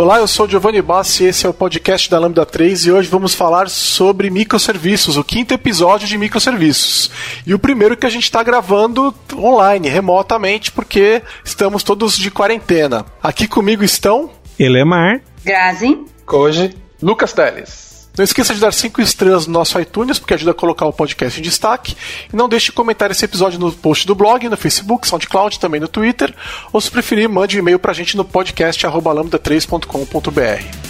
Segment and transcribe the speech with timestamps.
[0.00, 3.06] Olá, eu sou Giovanni Bassi e esse é o podcast da Lambda 3 e hoje
[3.06, 7.10] vamos falar sobre microserviços, o quinto episódio de microserviços.
[7.46, 13.04] E o primeiro que a gente está gravando online, remotamente, porque estamos todos de quarentena.
[13.22, 17.89] Aqui comigo estão Elemar, Grazi, Koji, Lucas Teles.
[18.16, 21.38] Não esqueça de dar 5 estrelas no nosso iTunes, porque ajuda a colocar o podcast
[21.38, 21.96] em destaque.
[22.32, 25.80] E não deixe de comentar esse episódio no post do blog, no Facebook, SoundCloud, também
[25.80, 26.34] no Twitter.
[26.72, 30.89] Ou se preferir, mande um e-mail pra gente no podcast lambda3.com.br.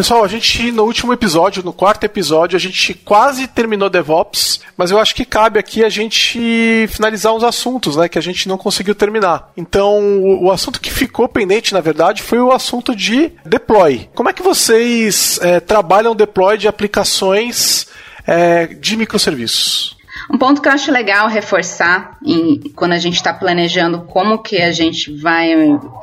[0.00, 4.90] Pessoal, a gente no último episódio, no quarto episódio, a gente quase terminou DevOps, mas
[4.90, 8.56] eu acho que cabe aqui a gente finalizar uns assuntos, né, que a gente não
[8.56, 9.52] conseguiu terminar.
[9.54, 14.08] Então, o, o assunto que ficou pendente, na verdade, foi o assunto de deploy.
[14.14, 17.86] Como é que vocês é, trabalham deploy de aplicações
[18.26, 19.99] é, de microserviços?
[20.32, 24.62] Um ponto que eu acho legal reforçar em, quando a gente está planejando como que
[24.62, 25.52] a gente vai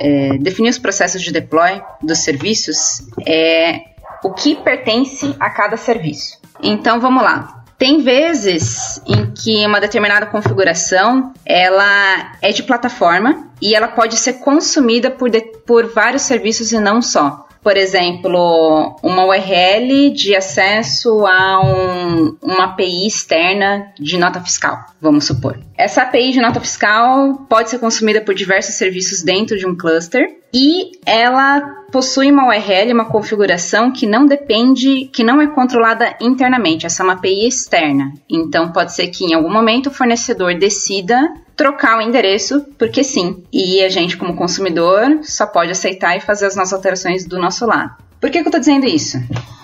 [0.00, 3.84] é, definir os processos de deploy dos serviços é
[4.22, 6.38] o que pertence a cada serviço.
[6.62, 7.64] Então vamos lá.
[7.78, 14.34] Tem vezes em que uma determinada configuração ela é de plataforma e ela pode ser
[14.34, 21.26] consumida por, de, por vários serviços e não só por exemplo, uma URL de acesso
[21.26, 25.58] a um, uma API externa de nota fiscal, vamos supor.
[25.76, 30.38] Essa API de nota fiscal pode ser consumida por diversos serviços dentro de um cluster
[30.52, 31.60] e ela
[31.92, 36.86] possui uma URL, uma configuração que não depende, que não é controlada internamente.
[36.86, 38.12] Essa é uma API externa.
[38.28, 41.18] Então pode ser que em algum momento o fornecedor decida
[41.58, 43.42] trocar o endereço, porque sim.
[43.52, 47.66] E a gente, como consumidor, só pode aceitar e fazer as nossas alterações do nosso
[47.66, 47.96] lado.
[48.20, 49.18] Por que, que eu estou dizendo isso?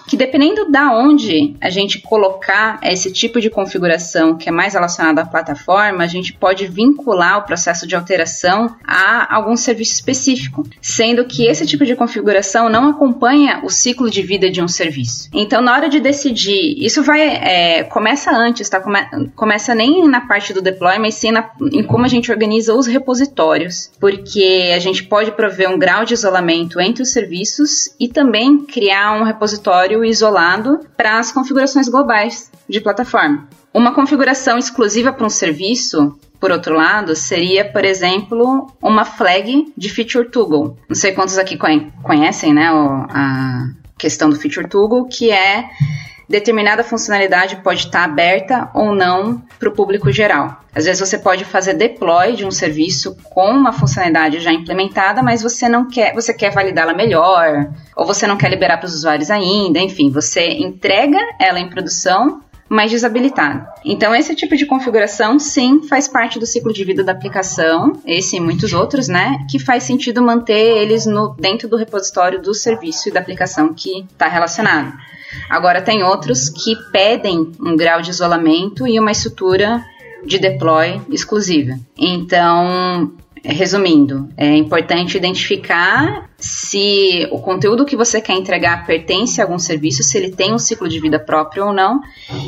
[0.06, 5.18] Que dependendo da onde a gente colocar esse tipo de configuração que é mais relacionado
[5.18, 11.24] à plataforma, a gente pode vincular o processo de alteração a algum serviço específico, sendo
[11.24, 15.28] que esse tipo de configuração não acompanha o ciclo de vida de um serviço.
[15.32, 18.80] Então, na hora de decidir, isso vai é, começa antes, tá?
[18.80, 18.98] Come,
[19.34, 22.86] começa nem na parte do deploy, mas sim na, em como a gente organiza os
[22.86, 28.58] repositórios, porque a gente pode prover um grau de isolamento entre os serviços e também
[28.64, 33.46] criar um repositório isolado para as configurações globais de plataforma.
[33.72, 39.88] Uma configuração exclusiva para um serviço, por outro lado, seria, por exemplo, uma flag de
[39.90, 40.76] feature toggle.
[40.88, 41.58] Não sei quantos aqui
[42.02, 43.66] conhecem, né, a
[43.98, 45.68] questão do feature toggle, que é
[46.28, 50.60] determinada funcionalidade pode estar aberta ou não para o público geral.
[50.74, 55.42] Às vezes você pode fazer deploy de um serviço com uma funcionalidade já implementada, mas
[55.42, 59.30] você não quer, você quer validá-la melhor, ou você não quer liberar para os usuários
[59.30, 62.40] ainda, enfim, você entrega ela em produção,
[62.74, 63.68] mas desabilitada.
[63.84, 68.36] Então, esse tipo de configuração, sim, faz parte do ciclo de vida da aplicação, esse
[68.36, 69.46] e muitos outros, né?
[69.48, 74.00] Que faz sentido manter eles no, dentro do repositório do serviço e da aplicação que
[74.10, 74.92] está relacionado.
[75.48, 79.80] Agora, tem outros que pedem um grau de isolamento e uma estrutura
[80.26, 81.78] de deploy exclusiva.
[81.96, 83.12] Então,
[83.44, 90.02] resumindo, é importante identificar se o conteúdo que você quer entregar pertence a algum serviço,
[90.02, 92.00] se ele tem um ciclo de vida próprio ou não,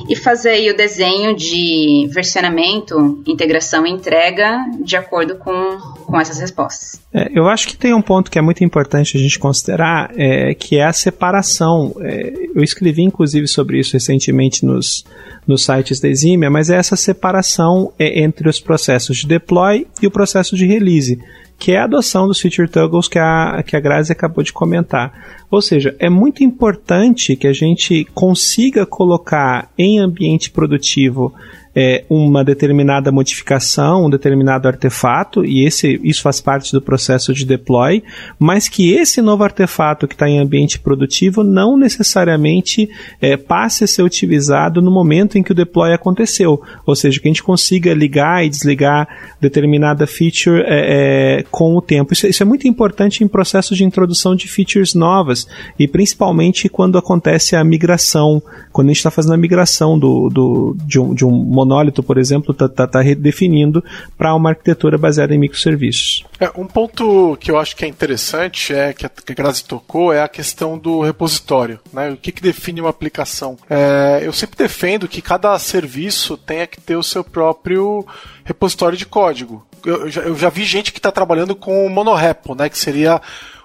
[0.06, 6.38] e fazer aí o desenho de versionamento, integração e entrega de acordo com, com essas
[6.38, 7.00] respostas.
[7.10, 10.52] É, eu acho que tem um ponto que é muito importante a gente considerar, é,
[10.52, 11.96] que é a separação.
[12.00, 15.04] É, eu escrevi inclusive sobre isso recentemente nos
[15.46, 20.06] nos sites da Eximia, mas é essa separação é, entre os processos de deploy e
[20.06, 21.20] o processo de release,
[21.58, 25.12] que é a adoção dos feature toggles que a, que a Grazi acabou de comentar.
[25.50, 31.34] Ou seja, é muito importante que a gente consiga colocar em ambiente produtivo
[31.76, 37.44] é, uma determinada modificação, um determinado artefato, e esse, isso faz parte do processo de
[37.44, 38.02] deploy,
[38.38, 42.88] mas que esse novo artefato que está em ambiente produtivo não necessariamente
[43.20, 46.62] é, passe a ser utilizado no momento em que o deploy aconteceu.
[46.86, 51.82] Ou seja, que a gente consiga ligar e desligar determinada feature é, é, com o
[51.82, 52.14] tempo.
[52.14, 55.46] Isso, isso, é muito importante em processos de introdução de features novas
[55.78, 60.76] e principalmente quando acontece a migração, quando a gente está fazendo a migração do, do,
[60.86, 61.32] de, um, de um
[61.66, 63.84] monólito, por exemplo, está tá, tá redefinindo
[64.16, 66.24] para uma arquitetura baseada em microserviços.
[66.38, 70.12] É, um ponto que eu acho que é interessante é que a, que Grazi tocou
[70.12, 72.10] é a questão do repositório, né?
[72.10, 73.56] O que, que define uma aplicação?
[73.68, 78.06] É, eu sempre defendo que cada serviço tenha que ter o seu próprio
[78.44, 79.66] repositório de código.
[79.84, 82.68] Eu, eu, já, eu já, vi gente que está trabalhando com o monorepo, né?
[82.68, 83.20] Que seria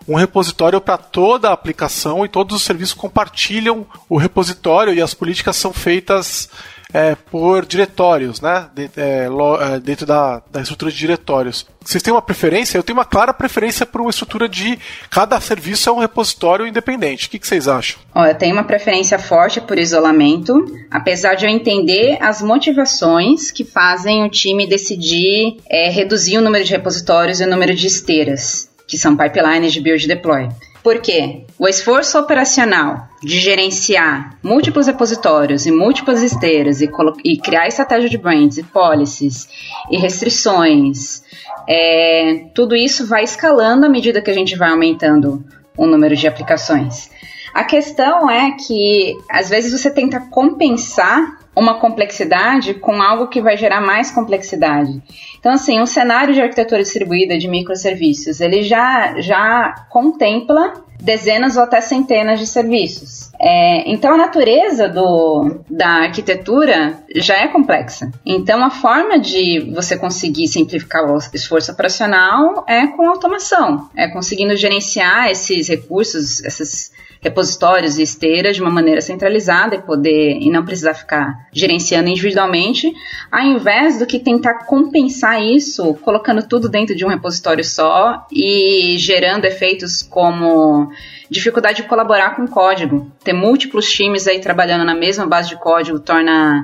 [0.08, 5.14] um repositório para toda a aplicação e todos os serviços compartilham o repositório e as
[5.14, 6.50] políticas são feitas
[6.94, 8.68] é, por diretórios, né?
[8.74, 11.66] De, é, lo, é, dentro da, da estrutura de diretórios.
[11.84, 12.78] Vocês têm uma preferência?
[12.78, 14.78] Eu tenho uma clara preferência por uma estrutura de
[15.10, 17.28] cada serviço é um repositório independente.
[17.28, 18.00] O que, que vocês acham?
[18.14, 20.54] Oh, eu tenho uma preferência forte por isolamento,
[20.90, 26.64] apesar de eu entender as motivações que fazem o time decidir é, reduzir o número
[26.64, 30.50] de repositórios e o número de esteiras, que são pipelines de build deploy.
[30.84, 31.46] Por quê?
[31.60, 36.90] O esforço operacional de gerenciar múltiplos repositórios e múltiplas esteiras e,
[37.24, 39.48] e criar estratégia de brands e policies
[39.92, 41.24] e restrições,
[41.68, 45.46] é, tudo isso vai escalando à medida que a gente vai aumentando
[45.78, 47.12] o número de aplicações.
[47.54, 53.58] A questão é que às vezes você tenta compensar uma complexidade com algo que vai
[53.58, 55.02] gerar mais complexidade.
[55.40, 61.64] Então, assim, um cenário de arquitetura distribuída de microserviços, ele já, já contempla dezenas ou
[61.64, 63.32] até centenas de serviços.
[63.40, 68.12] É, então, a natureza do, da arquitetura já é complexa.
[68.24, 74.56] Então, a forma de você conseguir simplificar o esforço operacional é com automação, é conseguindo
[74.56, 80.66] gerenciar esses recursos, essas repositórios e esteiras de uma maneira centralizada e poder e não
[80.66, 82.92] precisar ficar gerenciando individualmente,
[83.32, 88.96] ao invés do que tentar compensar isso colocando tudo dentro de um repositório só e
[88.98, 90.92] gerando efeitos como
[91.30, 93.12] dificuldade de colaborar com código.
[93.24, 96.64] Ter múltiplos times aí trabalhando na mesma base de código torna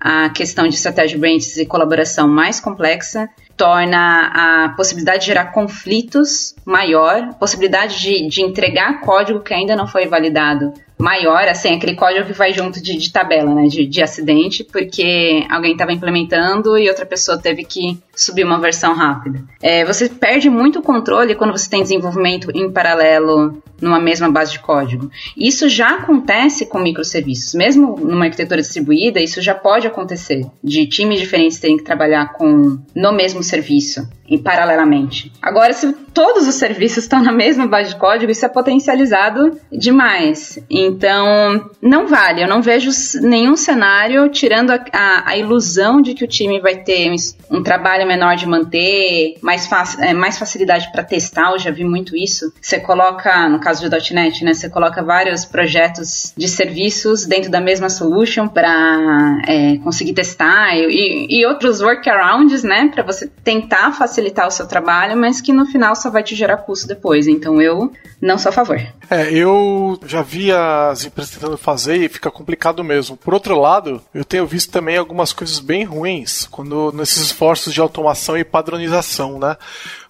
[0.00, 3.28] a questão de estratégia branches e colaboração mais complexa
[3.60, 9.86] torna a possibilidade de gerar conflitos maior, possibilidade de, de entregar código que ainda não
[9.86, 14.02] foi validado maior, assim, aquele código que vai junto de, de tabela, né, de, de
[14.02, 19.42] acidente, porque alguém estava implementando e outra pessoa teve que subir uma versão rápida.
[19.62, 24.58] É, você perde muito controle quando você tem desenvolvimento em paralelo numa mesma base de
[24.58, 25.10] código.
[25.34, 27.54] Isso já acontece com microserviços.
[27.54, 32.78] Mesmo numa arquitetura distribuída, isso já pode acontecer, de times diferentes terem que trabalhar com
[32.94, 35.32] no mesmo serviço, em paralelamente.
[35.42, 40.58] Agora, se todos os serviços estão na mesma base de código, isso é potencializado demais.
[40.70, 42.42] Então, não vale.
[42.42, 42.90] Eu não vejo
[43.20, 47.10] nenhum cenário tirando a, a, a ilusão de que o time vai ter
[47.50, 49.68] um trabalho menor de manter, mais,
[49.98, 51.50] é, mais facilidade para testar.
[51.52, 52.52] Eu já vi muito isso.
[52.60, 54.54] Você coloca, no caso do .NET, né?
[54.54, 61.26] Você coloca vários projetos de serviços dentro da mesma solution para é, conseguir testar e,
[61.28, 62.90] e, outros workarounds, né?
[62.94, 66.58] Para você tentar facilitar o seu trabalho, mas que no final só vai te gerar
[66.58, 67.26] custo depois.
[67.26, 68.80] Então eu não sou a favor.
[69.10, 73.16] É, eu já vi as empresas tentando fazer e fica complicado mesmo.
[73.16, 77.80] Por outro lado, eu tenho visto também algumas coisas bem ruins quando nesses esforços de
[77.80, 79.56] automação e padronização, né?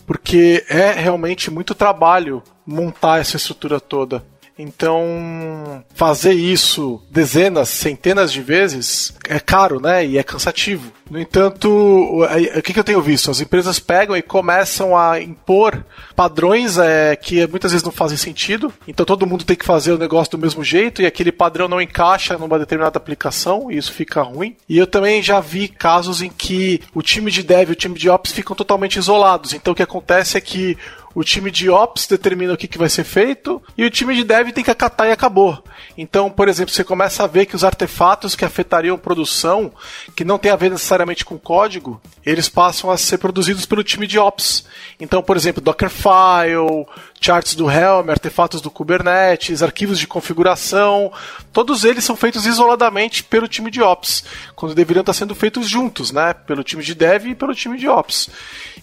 [0.07, 4.25] Porque é realmente muito trabalho montar essa estrutura toda.
[4.61, 10.05] Então, fazer isso dezenas, centenas de vezes é caro, né?
[10.05, 10.93] E é cansativo.
[11.11, 13.33] No entanto, o que, eu tenho visto?
[13.33, 18.73] As empresas pegam e começam a impor padrões é, que muitas vezes não fazem sentido.
[18.87, 21.81] Então, todo mundo tem que fazer o negócio do mesmo jeito e aquele padrão não
[21.81, 24.57] encaixa numa determinada aplicação e isso fica ruim.
[24.69, 27.99] E eu também já vi casos em que o time de dev e o time
[27.99, 29.52] de ops ficam totalmente isolados.
[29.52, 30.79] Então, o que acontece é que
[31.14, 34.25] o time de Ops determina o que, que vai ser feito e o time de
[34.25, 35.62] Dev tem que acatar e acabou.
[35.99, 39.73] Então, por exemplo, você começa a ver que os artefatos que afetariam produção,
[40.14, 44.07] que não tem a ver necessariamente com código, eles passam a ser produzidos pelo time
[44.07, 44.64] de Ops.
[45.00, 46.87] Então, por exemplo, Dockerfile,
[47.21, 51.12] charts do Helm, artefatos do Kubernetes, arquivos de configuração,
[51.53, 54.25] todos eles são feitos isoladamente pelo time de Ops,
[54.57, 56.33] quando deveriam estar sendo feitos juntos, né?
[56.33, 58.31] Pelo time de Dev e pelo time de Ops.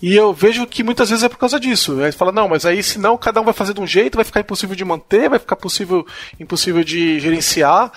[0.01, 2.00] E eu vejo que muitas vezes é por causa disso.
[2.03, 4.41] Aí fala, não, mas aí senão cada um vai fazer de um jeito, vai ficar
[4.41, 6.06] impossível de manter, vai ficar possível,
[6.39, 7.91] impossível de gerenciar.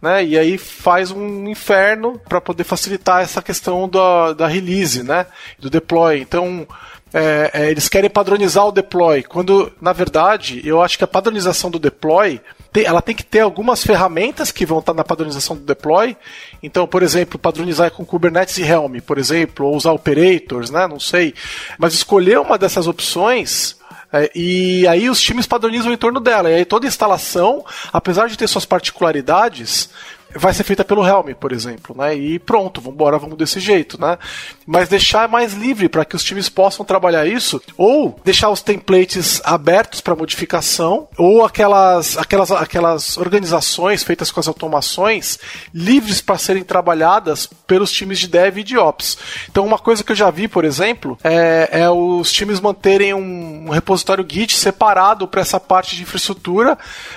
[0.00, 0.24] né?
[0.24, 5.26] E aí faz um inferno para poder facilitar essa questão da, da release, né?
[5.58, 6.20] Do deploy.
[6.20, 6.66] Então,
[7.12, 11.70] é, é, eles querem padronizar o deploy, quando na verdade eu acho que a padronização
[11.70, 12.40] do deploy
[12.72, 16.16] tem, ela tem que ter algumas ferramentas que vão estar na padronização do deploy.
[16.62, 20.86] Então, por exemplo, padronizar com Kubernetes e Helm, por exemplo, ou usar operators, né?
[20.86, 21.34] Não sei.
[21.78, 23.78] Mas escolher uma dessas opções
[24.12, 26.50] é, e aí os times padronizam em torno dela.
[26.50, 29.90] E aí toda instalação, apesar de ter suas particularidades,
[30.34, 32.14] vai ser feita pelo Helm, por exemplo, né?
[32.14, 34.18] E pronto, vamos embora, vamos desse jeito, né?
[34.66, 39.40] Mas deixar mais livre para que os times possam trabalhar isso, ou deixar os templates
[39.44, 45.38] abertos para modificação, ou aquelas, aquelas, aquelas organizações feitas com as automações
[45.72, 49.18] livres para serem trabalhadas pelos times de dev e de ops.
[49.50, 53.66] Então, uma coisa que eu já vi, por exemplo, é, é os times manterem um,
[53.66, 56.76] um repositório Git separado para essa parte de infraestrutura,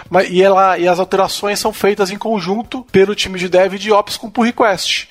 [0.10, 3.92] mas, e, ela, e as alterações são feitas em conjunto pelo time de dev de
[3.92, 5.10] ops com pull request.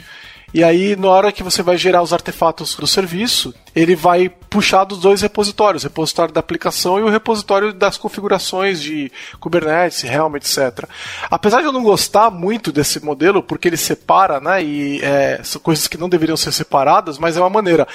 [0.54, 4.84] E aí, na hora que você vai gerar os artefatos do serviço, ele vai puxar
[4.84, 10.34] dos dois repositórios, o repositório da aplicação e o repositório das configurações de Kubernetes, Helm,
[10.34, 10.88] etc.
[11.30, 15.60] Apesar de eu não gostar muito desse modelo, porque ele separa, né, e é, são
[15.60, 17.86] coisas que não deveriam ser separadas, mas é uma maneira.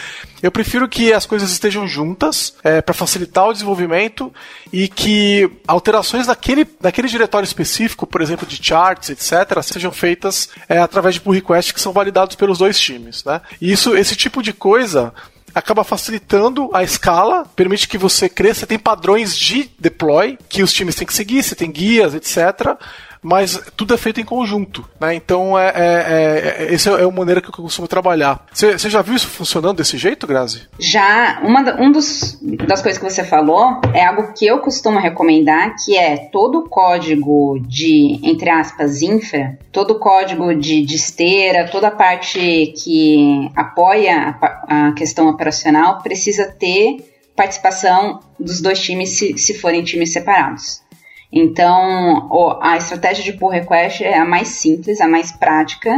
[0.41, 4.33] Eu prefiro que as coisas estejam juntas é, para facilitar o desenvolvimento
[4.71, 10.79] e que alterações daquele, daquele diretório específico, por exemplo, de charts, etc., sejam feitas é,
[10.79, 13.25] através de pull requests que são validados pelos dois times.
[13.25, 13.41] Né?
[13.59, 15.13] E isso, esse tipo de coisa
[15.55, 20.95] acaba facilitando a escala, permite que você cresça, tem padrões de deploy que os times
[20.95, 22.77] têm que seguir, você tem guias, etc
[23.25, 25.15] mas tudo é feito em conjunto, né?
[25.15, 28.45] Então é, é, é, é esse é a maneira que eu costumo trabalhar.
[28.53, 30.67] Você já viu isso funcionando desse jeito, Grazi?
[30.77, 31.41] Já.
[31.41, 35.97] Uma um dos, das coisas que você falou é algo que eu costumo recomendar, que
[35.97, 41.87] é todo o código de, entre aspas, infra, todo o código de, de esteira, toda
[41.87, 46.97] a parte que apoia a, a questão operacional precisa ter
[47.35, 50.84] participação dos dois times se, se forem times separados.
[51.31, 52.29] Então,
[52.61, 55.91] a estratégia de pull request é a mais simples, a mais prática,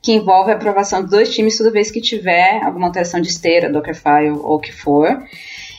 [0.00, 3.72] que envolve a aprovação dos dois times toda vez que tiver alguma alteração de esteira,
[3.72, 5.24] Dockerfile ou o que for.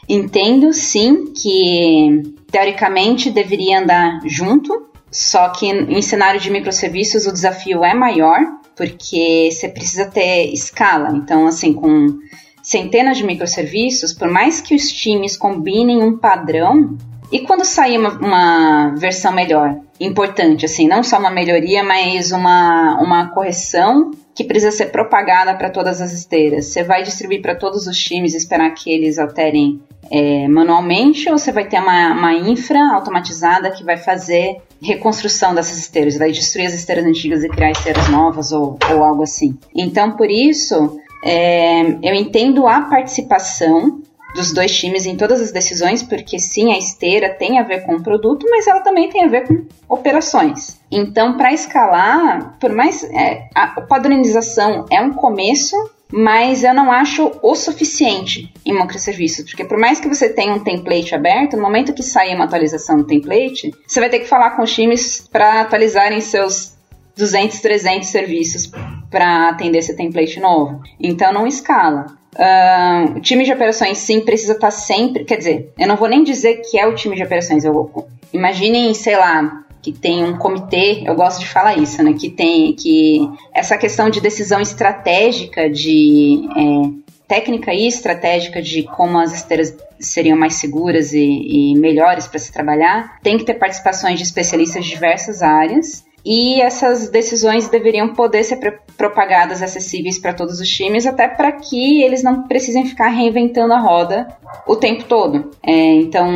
[0.07, 7.83] Entendo sim que teoricamente deveria andar junto, só que em cenário de microserviços o desafio
[7.83, 8.39] é maior,
[8.75, 11.15] porque você precisa ter escala.
[11.15, 12.19] Então, assim, com
[12.61, 16.97] centenas de microserviços, por mais que os times combinem um padrão,
[17.31, 23.01] e quando sair uma, uma, versão melhor, importante, assim, não só uma melhoria, mas uma,
[23.01, 26.65] uma correção que precisa ser propagada para todas as esteiras?
[26.65, 29.79] Você vai distribuir para todos os times e esperar que eles alterem
[30.11, 35.77] é, manualmente ou você vai ter uma, uma infra automatizada que vai fazer reconstrução dessas
[35.77, 39.57] esteiras, vai destruir as esteiras antigas e criar esteiras novas ou, ou algo assim?
[39.73, 44.01] Então, por isso, é, eu entendo a participação
[44.35, 47.95] dos dois times em todas as decisões, porque sim, a esteira tem a ver com
[47.95, 50.79] o produto, mas ela também tem a ver com operações.
[50.91, 55.75] Então, para escalar, por mais é, a padronização é um começo,
[56.11, 60.63] mas eu não acho o suficiente em microserviços, porque por mais que você tenha um
[60.63, 64.51] template aberto, no momento que sair uma atualização do template, você vai ter que falar
[64.51, 66.75] com os times para atualizarem seus
[67.17, 68.69] 200, 300 serviços
[69.09, 70.81] para atender esse template novo.
[70.99, 72.07] Então não escala.
[72.35, 75.23] Uh, o time de operações sim precisa estar tá sempre.
[75.23, 77.63] Quer dizer, eu não vou nem dizer que é o time de operações.
[77.63, 82.13] Eu, imaginem, sei lá, que tem um comitê, eu gosto de falar isso, né?
[82.13, 89.19] Que tem que essa questão de decisão estratégica, de é, técnica e estratégica de como
[89.19, 94.17] as esteiras seriam mais seguras e, e melhores para se trabalhar, tem que ter participações
[94.17, 100.59] de especialistas de diversas áreas e essas decisões deveriam poder ser propagadas, acessíveis para todos
[100.59, 104.27] os times, até para que eles não precisem ficar reinventando a roda
[104.65, 105.51] o tempo todo.
[105.61, 106.27] É, então,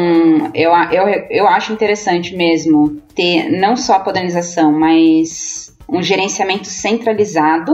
[0.54, 7.74] eu, eu, eu acho interessante mesmo ter não só a padronização, mas um gerenciamento centralizado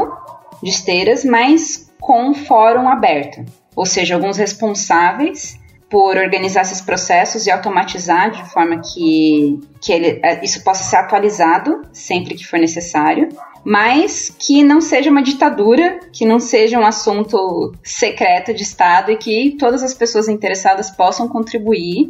[0.63, 3.43] de esteiras, mas com um fórum aberto.
[3.75, 10.19] Ou seja, alguns responsáveis por organizar esses processos e automatizar de forma que, que ele,
[10.23, 13.29] é, isso possa ser atualizado sempre que for necessário,
[13.63, 19.17] mas que não seja uma ditadura, que não seja um assunto secreto de Estado e
[19.17, 22.09] que todas as pessoas interessadas possam contribuir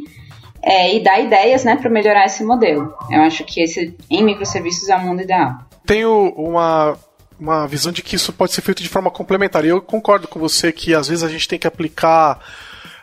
[0.62, 2.94] é, e dar ideias né, para melhorar esse modelo.
[3.10, 5.60] Eu acho que esse em microserviços é o mundo ideal.
[5.86, 6.98] Tenho uma
[7.38, 9.66] uma visão de que isso pode ser feito de forma complementar.
[9.66, 12.40] E eu concordo com você que às vezes a gente tem que aplicar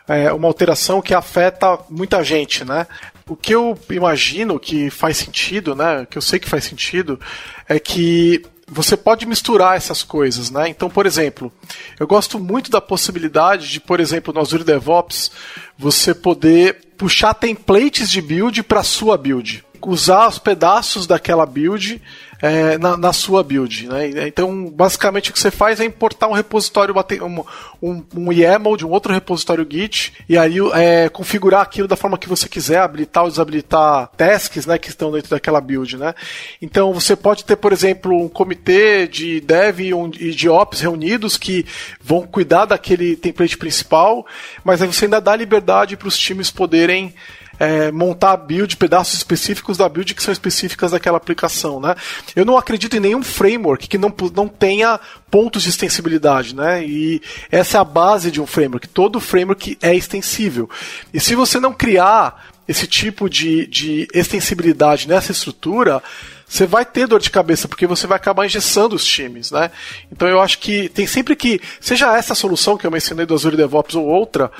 [0.07, 2.87] é, uma alteração que afeta muita gente, né?
[3.27, 6.05] O que eu imagino que faz sentido, né?
[6.09, 7.19] Que eu sei que faz sentido,
[7.67, 10.67] é que você pode misturar essas coisas, né?
[10.67, 11.51] Então, por exemplo,
[11.99, 15.31] eu gosto muito da possibilidade de, por exemplo, no Azure DevOps,
[15.77, 22.01] você poder puxar templates de build para sua build, usar os pedaços daquela build
[22.43, 23.87] é, na, na, sua build.
[23.87, 24.27] Né?
[24.27, 27.45] Então, basicamente, o que você faz é importar um repositório, um,
[27.81, 32.17] um, um YAML de um outro repositório Git, e aí é, configurar aquilo da forma
[32.17, 35.95] que você quiser, habilitar ou desabilitar tasks né, que estão dentro daquela build.
[35.95, 36.13] Né?
[36.61, 41.65] Então, você pode ter, por exemplo, um comitê de dev e de ops reunidos que
[42.01, 44.27] vão cuidar daquele template principal,
[44.65, 47.13] mas aí você ainda dá liberdade para os times poderem
[47.59, 51.95] é, montar build, pedaços específicos da build que são específicas daquela aplicação, né?
[52.35, 56.85] Eu não acredito em nenhum framework que não, não tenha pontos de extensibilidade, né?
[56.85, 58.87] E essa é a base de um framework.
[58.87, 60.69] Todo framework é extensível.
[61.13, 66.01] E se você não criar esse tipo de, de extensibilidade nessa estrutura,
[66.47, 69.71] você vai ter dor de cabeça, porque você vai acabar engessando os times, né?
[70.11, 73.57] Então eu acho que tem sempre que, seja essa solução que eu mencionei do Azure
[73.57, 74.51] DevOps ou outra,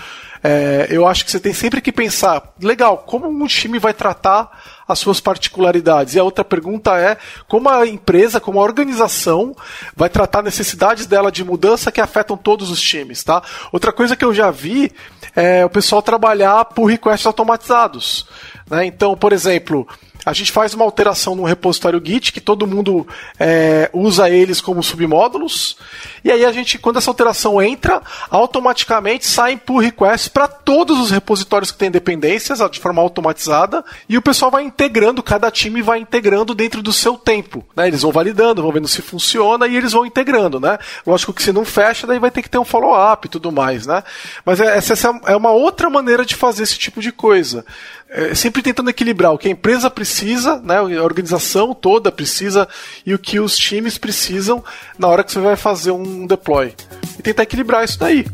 [0.44, 4.52] é, eu acho que você tem sempre que pensar, legal, como um time vai tratar
[4.86, 6.16] as suas particularidades?
[6.16, 9.56] E a outra pergunta é como a empresa, como a organização
[9.96, 13.42] vai tratar necessidades dela de mudança que afetam todos os times, tá?
[13.72, 14.92] Outra coisa que eu já vi
[15.34, 18.28] é o pessoal trabalhar por requests automatizados.
[18.70, 18.86] Né?
[18.86, 19.88] Então, por exemplo,
[20.26, 23.08] a gente faz uma alteração no repositório Git, que todo mundo
[23.40, 25.78] é, usa eles como submódulos,
[26.24, 31.12] e aí a gente, quando essa alteração entra, automaticamente sai pull requests para todos os
[31.12, 36.00] repositórios que têm dependências, de forma automatizada, e o pessoal vai integrando, cada time vai
[36.00, 37.66] integrando dentro do seu tempo.
[37.76, 37.88] Né?
[37.88, 40.60] Eles vão validando, vão vendo se funciona e eles vão integrando.
[40.60, 40.78] Né?
[41.06, 43.86] Lógico que se não fecha, daí vai ter que ter um follow-up e tudo mais.
[43.86, 44.04] Né?
[44.46, 47.66] Mas é, essa é uma outra maneira de fazer esse tipo de coisa
[48.14, 52.68] é, sempre tentando equilibrar o que a empresa precisa, né, a organização toda precisa
[53.04, 54.64] e o que os times precisam
[55.00, 56.76] na hora que você vai fazer um deploy.
[57.18, 58.28] E tentar equilibrar isso daí.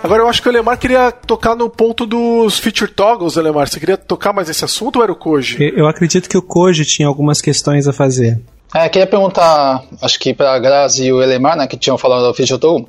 [0.08, 3.68] Agora eu acho que o Elemar queria tocar no ponto dos feature toggles, Elemar.
[3.68, 5.58] Você queria tocar mais nesse assunto ou era o Koji?
[5.76, 8.40] Eu acredito que o Koji tinha algumas questões a fazer.
[8.74, 12.26] É, queria perguntar, acho que para a Grazi e o Elemar, né, que tinham falado
[12.26, 12.88] do feature toggle,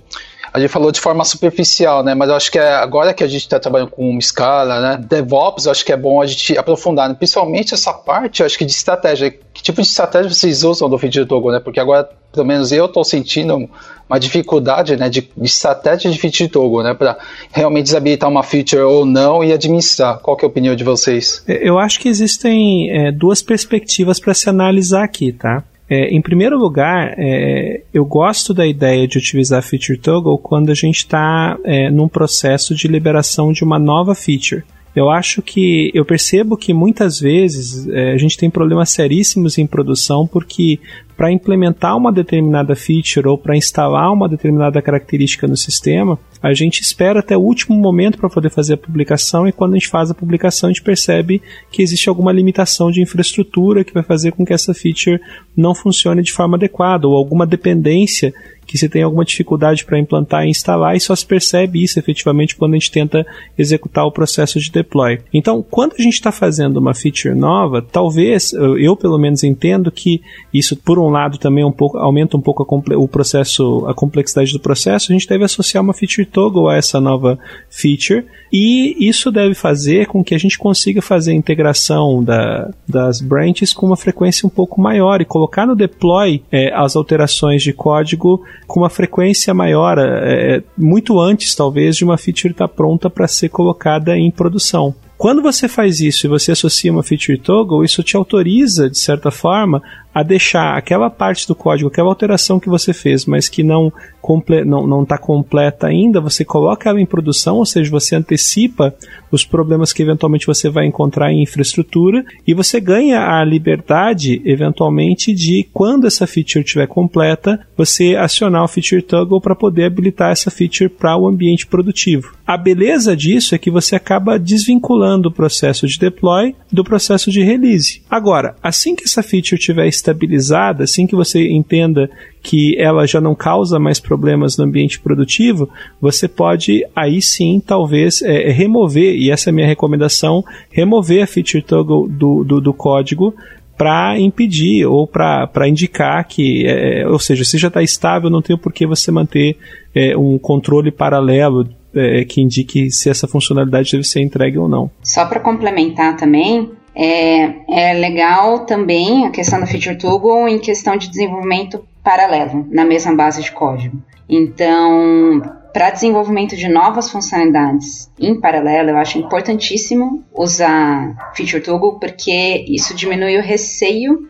[0.52, 2.14] a gente falou de forma superficial, né?
[2.14, 5.04] Mas eu acho que é, agora que a gente está trabalhando com Scala, né?
[5.08, 7.14] DevOps, eu acho que é bom a gente aprofundar, né?
[7.14, 9.30] principalmente essa parte, eu acho que de estratégia.
[9.30, 11.60] Que tipo de estratégia vocês usam do toggle, né?
[11.60, 13.68] Porque agora, pelo menos eu estou sentindo
[14.08, 15.08] uma dificuldade, né?
[15.08, 16.94] De, de estratégia de toggle, né?
[16.94, 17.18] Para
[17.52, 20.18] realmente desabilitar uma feature ou não e administrar.
[20.18, 21.42] Qual que é a opinião de vocês?
[21.46, 25.62] Eu acho que existem é, duas perspectivas para se analisar aqui, tá?
[25.90, 30.74] É, em primeiro lugar, é, eu gosto da ideia de utilizar Feature Toggle quando a
[30.74, 34.62] gente está é, num processo de liberação de uma nova feature.
[34.94, 39.66] Eu acho que eu percebo que muitas vezes é, a gente tem problemas seríssimos em
[39.66, 40.78] produção porque
[41.16, 46.80] para implementar uma determinada feature ou para instalar uma determinada característica no sistema, a gente
[46.80, 50.10] espera até o último momento para poder fazer a publicação e quando a gente faz
[50.10, 54.44] a publicação a gente percebe que existe alguma limitação de infraestrutura que vai fazer com
[54.44, 55.20] que essa feature
[55.56, 58.32] não funcione de forma adequada ou alguma dependência
[58.68, 62.54] que se tem alguma dificuldade para implantar e instalar e só se percebe isso efetivamente
[62.54, 63.26] quando a gente tenta
[63.56, 65.18] executar o processo de deploy.
[65.32, 70.20] Então, quando a gente está fazendo uma feature nova, talvez, eu pelo menos entendo que
[70.52, 74.52] isso, por um lado, também um pouco, aumenta um pouco a, o processo, a complexidade
[74.52, 77.38] do processo, a gente deve associar uma feature toggle a essa nova
[77.70, 83.20] feature e isso deve fazer com que a gente consiga fazer a integração da, das
[83.20, 87.72] branches com uma frequência um pouco maior e colocar no deploy é, as alterações de
[87.72, 92.74] código com uma frequência maior, é, é muito antes talvez de uma feature estar tá
[92.74, 94.94] pronta para ser colocada em produção.
[95.18, 99.32] Quando você faz isso e você associa uma feature toggle, isso te autoriza, de certa
[99.32, 99.82] forma,
[100.18, 103.92] a deixar aquela parte do código, aquela alteração que você fez, mas que não
[104.36, 108.94] está não, não tá completa ainda, você coloca ela em produção, ou seja, você antecipa
[109.30, 115.32] os problemas que eventualmente você vai encontrar em infraestrutura e você ganha a liberdade, eventualmente,
[115.32, 120.50] de quando essa feature estiver completa, você acionar o feature toggle para poder habilitar essa
[120.50, 122.34] feature para o ambiente produtivo.
[122.46, 127.42] A beleza disso é que você acaba desvinculando o processo de deploy do processo de
[127.42, 128.02] release.
[128.10, 132.10] Agora, assim que essa feature estiver estabilizada, assim que você entenda
[132.42, 135.68] que ela já não causa mais problemas no ambiente produtivo,
[136.00, 141.26] você pode aí sim talvez é, remover, e essa é a minha recomendação, remover a
[141.26, 143.34] feature toggle do, do, do código
[143.76, 148.56] para impedir ou para indicar que, é, ou seja, se já está estável, não tem
[148.56, 149.56] por que você manter
[149.94, 154.90] é, um controle paralelo é, que indique se essa funcionalidade deve ser entregue ou não.
[155.02, 160.96] Só para complementar também, é, é legal também a questão da Feature Toggle em questão
[160.96, 164.02] de desenvolvimento paralelo na mesma base de código.
[164.28, 165.40] Então,
[165.72, 172.92] para desenvolvimento de novas funcionalidades em paralelo, eu acho importantíssimo usar Feature Toggle porque isso
[172.94, 174.28] diminui o receio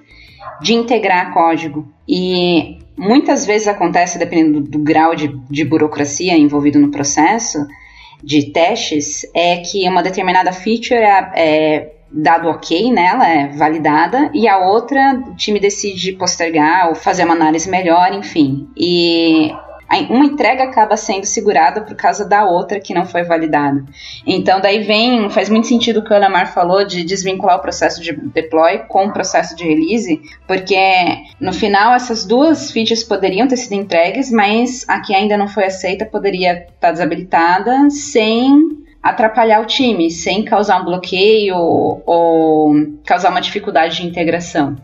[0.60, 1.88] de integrar código.
[2.06, 7.66] E muitas vezes acontece, dependendo do, do grau de, de burocracia envolvido no processo
[8.22, 14.48] de testes, é que uma determinada feature é, é dado ok nela, é validada, e
[14.48, 18.68] a outra o time decide postergar ou fazer uma análise melhor, enfim.
[18.76, 19.52] E
[20.10, 23.82] uma entrega acaba sendo segurada por causa da outra que não foi validada.
[24.26, 28.02] Então, daí vem, faz muito sentido o que o Lamar falou de desvincular o processo
[28.02, 30.76] de deploy com o processo de release, porque
[31.40, 35.64] no final essas duas features poderiam ter sido entregues, mas a que ainda não foi
[35.64, 43.40] aceita poderia estar desabilitada sem atrapalhar o time, sem causar um bloqueio ou, causar uma
[43.40, 44.76] dificuldade de integração.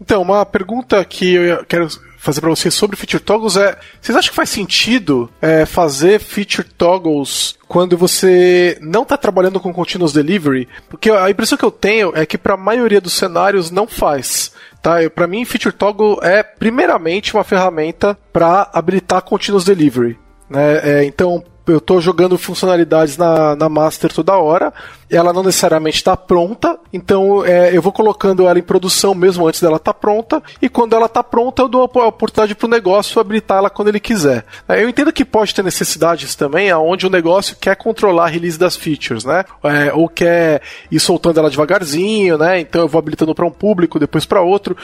[0.00, 4.30] Então, uma pergunta que eu quero fazer para vocês sobre feature toggles é: vocês acham
[4.30, 10.68] que faz sentido é, fazer feature toggles quando você não está trabalhando com continuous delivery?
[10.88, 14.52] Porque a impressão que eu tenho é que para a maioria dos cenários não faz.
[14.80, 20.18] Tá, para mim, feature toggle é primeiramente uma ferramenta para habilitar continuous delivery.
[20.50, 20.80] Né?
[20.82, 24.72] É, então, eu estou jogando funcionalidades na, na Master toda hora,
[25.10, 29.60] ela não necessariamente está pronta, então é, eu vou colocando ela em produção mesmo antes
[29.60, 32.70] dela estar tá pronta, e quando ela está pronta eu dou a oportunidade para o
[32.70, 34.44] negócio habilitar ela quando ele quiser.
[34.68, 38.58] É, eu entendo que pode ter necessidades também aonde o negócio quer controlar a release
[38.58, 39.44] das features, né?
[39.62, 42.60] É, ou quer ir soltando ela devagarzinho, né?
[42.60, 44.76] Então eu vou habilitando para um público, depois para outro.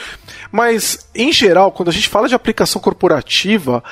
[0.51, 3.83] Mas, em geral, quando a gente fala de aplicação corporativa,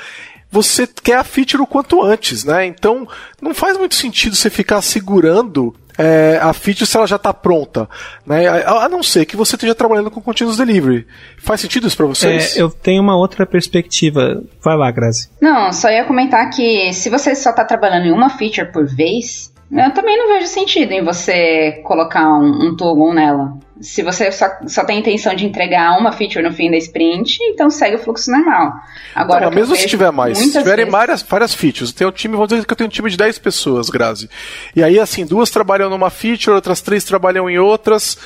[0.52, 2.66] você quer a feature o quanto antes, né?
[2.66, 3.08] Então
[3.42, 7.90] não faz muito sentido você ficar segurando é, a feature se ela já está pronta,
[8.26, 8.48] né?
[8.48, 11.08] A, a, não ser que você esteja trabalhando com continuous delivery.
[11.40, 12.56] Faz sentido isso para vocês?
[12.56, 14.44] É, eu tenho uma outra perspectiva.
[14.64, 15.30] Vai lá, Grazi.
[15.42, 19.52] Não, só ia comentar que se você só está trabalhando em uma feature por vez,
[19.72, 23.58] eu também não vejo sentido em você colocar um, um toggle nela.
[23.82, 27.38] Se você só, só tem a intenção de entregar uma feature no fim da sprint,
[27.42, 28.74] então segue o fluxo normal.
[29.14, 30.92] Agora, não, mesmo se tiver mais, se tiverem vezes...
[30.92, 33.40] várias, várias features, tem um time, vamos dizer que eu tenho um time de 10
[33.40, 34.30] pessoas, Grazi.
[34.76, 38.18] E aí, assim, duas trabalham numa feature, outras três trabalham em outras.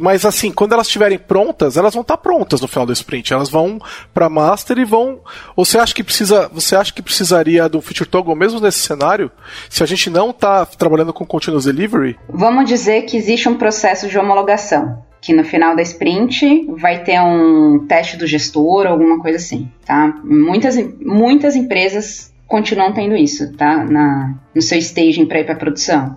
[0.00, 3.32] Mas assim, quando elas estiverem prontas, elas vão estar prontas no final do sprint.
[3.32, 3.78] Elas vão
[4.12, 5.20] para master e vão.
[5.54, 9.30] Ou você acha que precisa, você acha que precisaria do feature toggle mesmo nesse cenário?
[9.68, 12.18] Se a gente não está trabalhando com continuous delivery?
[12.28, 17.18] Vamos dizer que existe um processo de homologação que no final da sprint vai ter
[17.18, 20.20] um teste do gestor, alguma coisa assim, tá?
[20.22, 23.84] Muitas, muitas empresas continuam tendo isso, tá?
[23.84, 26.14] Na, no seu staging para ir para produção.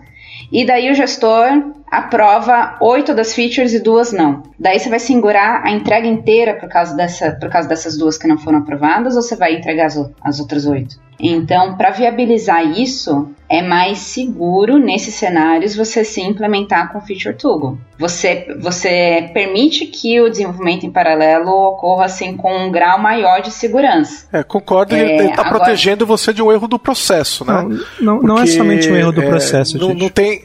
[0.52, 4.44] E daí o gestor aprova oito das features e duas não.
[4.60, 8.28] Daí você vai segurar a entrega inteira por causa, dessa, por causa dessas duas que
[8.28, 10.98] não foram aprovadas ou você vai entregar as, as outras oito?
[11.20, 17.80] Então, para viabilizar isso, é mais seguro nesses cenários você se implementar com Feature Toggle.
[17.98, 23.50] Você, você permite que o desenvolvimento em paralelo ocorra assim com um grau maior de
[23.50, 24.28] segurança.
[24.32, 27.66] É, concordo, é, ele está protegendo você de um erro do processo, né?
[28.00, 30.44] Não, não, não é somente um erro do é, processo, não, não tem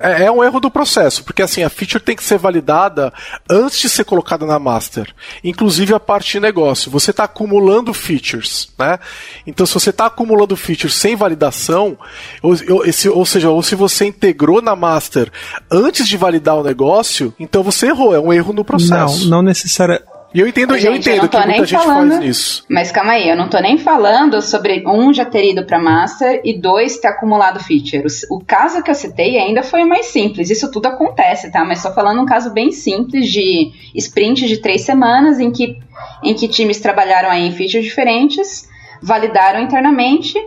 [0.00, 3.12] é, é, um erro do processo, porque assim, a feature tem que ser validada
[3.50, 5.12] antes de ser colocada na master.
[5.42, 6.90] Inclusive a parte de negócio.
[6.90, 8.98] Você está acumulando features, né?
[9.46, 11.98] Então, se você está acumulando features sem validação,
[12.42, 15.30] ou, ou, ou, seja, ou se você integrou na master
[15.70, 19.24] antes de validar o negócio, então você errou, é um erro no processo.
[19.24, 22.24] Não, não necessariamente e eu entendo, gente, eu entendo eu que muita gente falando, faz
[22.24, 22.64] isso.
[22.68, 26.42] Mas calma aí, eu não tô nem falando sobre um já ter ido para master
[26.44, 28.26] e dois ter acumulado features.
[28.30, 30.50] O caso que eu citei ainda foi mais simples.
[30.50, 31.64] Isso tudo acontece, tá?
[31.64, 35.78] Mas tô falando um caso bem simples de sprint de três semanas em que,
[36.22, 38.68] em que times trabalharam aí em features diferentes,
[39.02, 40.38] validaram internamente,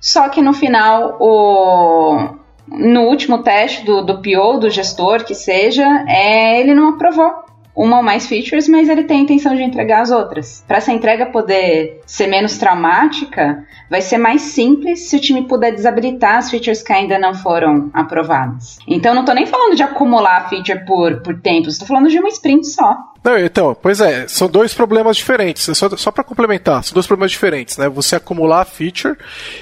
[0.00, 5.84] só que no final o no último teste do, do PO, do gestor, que seja,
[6.06, 10.02] é, ele não aprovou uma ou mais features, mas ele tem a intenção de entregar
[10.02, 10.64] as outras.
[10.66, 15.72] Para essa entrega poder ser menos traumática, vai ser mais simples se o time puder
[15.72, 18.78] desabilitar as features que ainda não foram aprovadas.
[18.86, 22.28] Então não estou nem falando de acumular feature por, por tempos, estou falando de uma
[22.28, 23.09] sprint só.
[23.22, 25.68] Não, então, pois é, são dois problemas diferentes.
[25.68, 27.88] É só, só para complementar, são dois problemas diferentes, né?
[27.88, 29.16] Você acumular a feature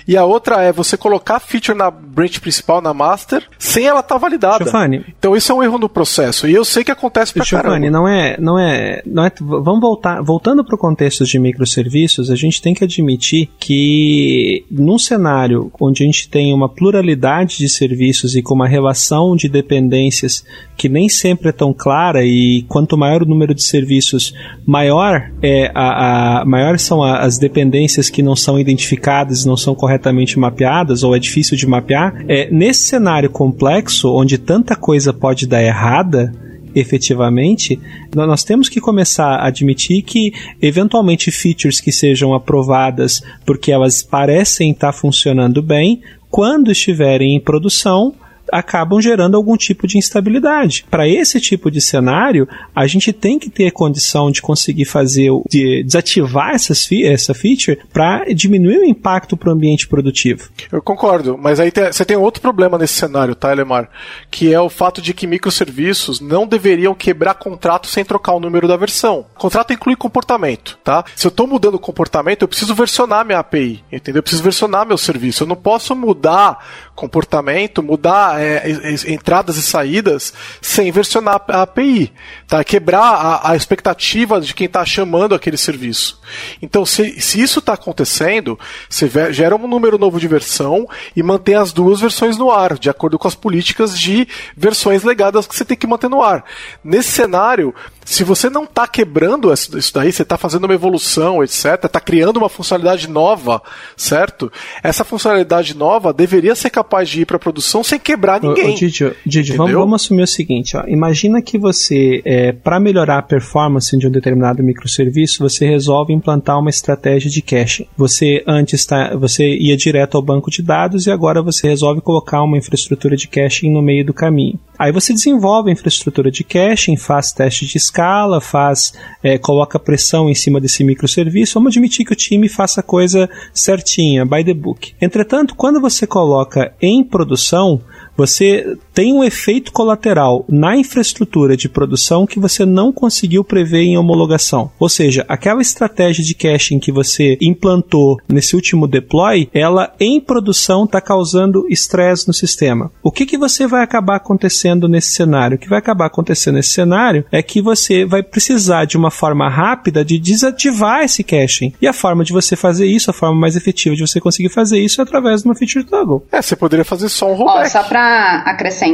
[0.07, 4.01] e a outra é você colocar a feature na branch principal, na master, sem ela
[4.01, 4.65] estar tá validada.
[4.65, 5.05] Giovanni.
[5.19, 6.47] Então isso é um erro no processo.
[6.47, 7.91] E eu sei que acontece pra Giovanni, caramba.
[7.91, 9.33] não é, não é, não é.
[9.41, 14.99] Vamos voltar, voltando para o contexto de microserviços, a gente tem que admitir que num
[14.99, 20.45] cenário onde a gente tem uma pluralidade de serviços e com uma relação de dependências
[20.77, 24.35] que nem sempre é tão clara e quanto maior o número de serviços,
[24.67, 29.75] maior é a, a maior são a, as dependências que não são identificadas, não são
[29.75, 32.25] corretamente mapeadas ou é difícil de mapear.
[32.29, 36.33] É, nesse cenário complexo, onde tanta coisa pode dar errada,
[36.75, 37.79] efetivamente,
[38.15, 44.71] nós temos que começar a admitir que, eventualmente, features que sejam aprovadas porque elas parecem
[44.71, 48.15] estar funcionando bem, quando estiverem em produção,
[48.53, 50.85] acabam gerando algum tipo de instabilidade.
[50.91, 55.83] Para esse tipo de cenário, a gente tem que ter condição de conseguir fazer, de
[55.83, 60.49] desativar essas, essa feature para diminuir o impacto para o ambiente produtivo.
[60.71, 63.89] Eu concordo, mas aí tem, você tem outro problema nesse cenário, tá, Elemar?
[64.31, 68.69] Que é o fato de que microserviços não deveriam quebrar contrato sem trocar o número
[68.69, 69.27] da versão.
[69.35, 71.05] O contrato inclui comportamento, tá?
[71.15, 74.21] Se eu estou mudando o comportamento, eu preciso versionar minha API, entendeu?
[74.21, 75.43] Eu preciso versionar meu serviço.
[75.43, 76.65] Eu não posso mudar
[76.99, 78.69] comportamento, mudar é,
[79.07, 82.13] entradas e saídas sem versionar a API,
[82.49, 82.65] tá?
[82.65, 86.21] Quebrar a, a expectativa de quem está chamando aquele serviço.
[86.61, 88.59] Então, se, se isso está acontecendo,
[88.91, 92.91] você gera um número novo de versão e mantém as duas versões no ar, de
[92.91, 96.45] acordo com as políticas de versões legadas que você tem que manter no ar.
[96.83, 97.73] Nesse cenário,
[98.09, 102.39] se você não está quebrando isso daí, você está fazendo uma evolução, etc., está criando
[102.39, 103.63] uma funcionalidade nova,
[103.99, 104.51] certo?
[104.83, 108.71] Essa funcionalidade nova deveria ser capaz de ir para produção sem quebrar ninguém.
[108.71, 110.85] Ô, ô, Didi, Didi vamos, vamos, assumir o seguinte: ó.
[110.89, 116.59] imagina que você, é, para melhorar a performance de um determinado microserviço, você resolve implantar
[116.59, 117.87] uma estratégia de caching.
[117.95, 122.43] Você antes tá, você ia direto ao banco de dados e agora você resolve colocar
[122.43, 124.59] uma infraestrutura de caching no meio do caminho.
[124.79, 130.31] Aí você desenvolve a infraestrutura de caching, faz teste de escala, faz, é, coloca pressão
[130.31, 131.55] em cima desse microserviço.
[131.55, 134.95] Vamos admitir que o time faça a coisa certinha, by the book.
[135.01, 137.81] Entretanto, quando você coloca em produção,
[138.17, 143.97] você tem um efeito colateral na infraestrutura de produção que você não conseguiu prever em
[143.97, 144.73] homologação.
[144.77, 150.83] Ou seja, aquela estratégia de caching que você implantou nesse último deploy, ela em produção
[150.83, 152.91] está causando estresse no sistema.
[153.01, 155.55] O que, que você vai acabar acontecendo nesse cenário?
[155.55, 159.49] O que vai acabar acontecendo nesse cenário é que você vai precisar de uma forma
[159.49, 161.73] rápida de desativar esse caching.
[161.81, 164.81] E a forma de você fazer isso, a forma mais efetiva de você conseguir fazer
[164.81, 166.27] isso é através de uma feature toggle.
[166.33, 167.69] É, você poderia fazer só um rollback.
[167.69, 168.88] Ó, só para acrescentar,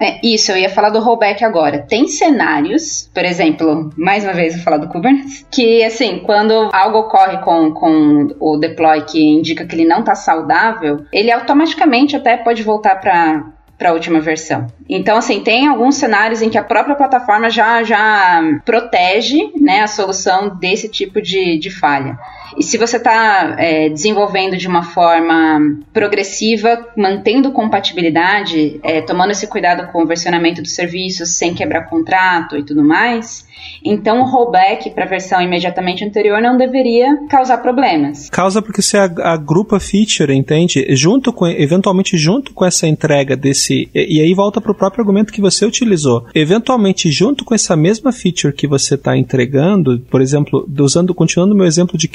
[0.00, 1.78] é, isso, eu ia falar do rollback agora.
[1.78, 6.98] Tem cenários, por exemplo, mais uma vez vou falar do Kubernetes, que assim, quando algo
[6.98, 12.36] ocorre com, com o deploy que indica que ele não está saudável, ele automaticamente até
[12.36, 13.44] pode voltar para
[13.78, 14.68] para a última versão.
[14.88, 19.88] Então, assim, tem alguns cenários em que a própria plataforma já, já protege né, a
[19.88, 22.16] solução desse tipo de, de falha.
[22.58, 29.46] E se você está é, desenvolvendo de uma forma progressiva, mantendo compatibilidade, é, tomando esse
[29.46, 33.46] cuidado com o versionamento dos serviços, sem quebrar contrato e tudo mais,
[33.84, 38.28] então o rollback para a versão imediatamente anterior não deveria causar problemas.
[38.30, 40.86] Causa porque você agrupa feature, entende?
[40.90, 43.88] Junto com, eventualmente junto com essa entrega desse.
[43.94, 46.26] E, e aí volta para o próprio argumento que você utilizou.
[46.34, 51.66] Eventualmente, junto com essa mesma feature que você está entregando, por exemplo, usando, continuando meu
[51.66, 52.08] exemplo de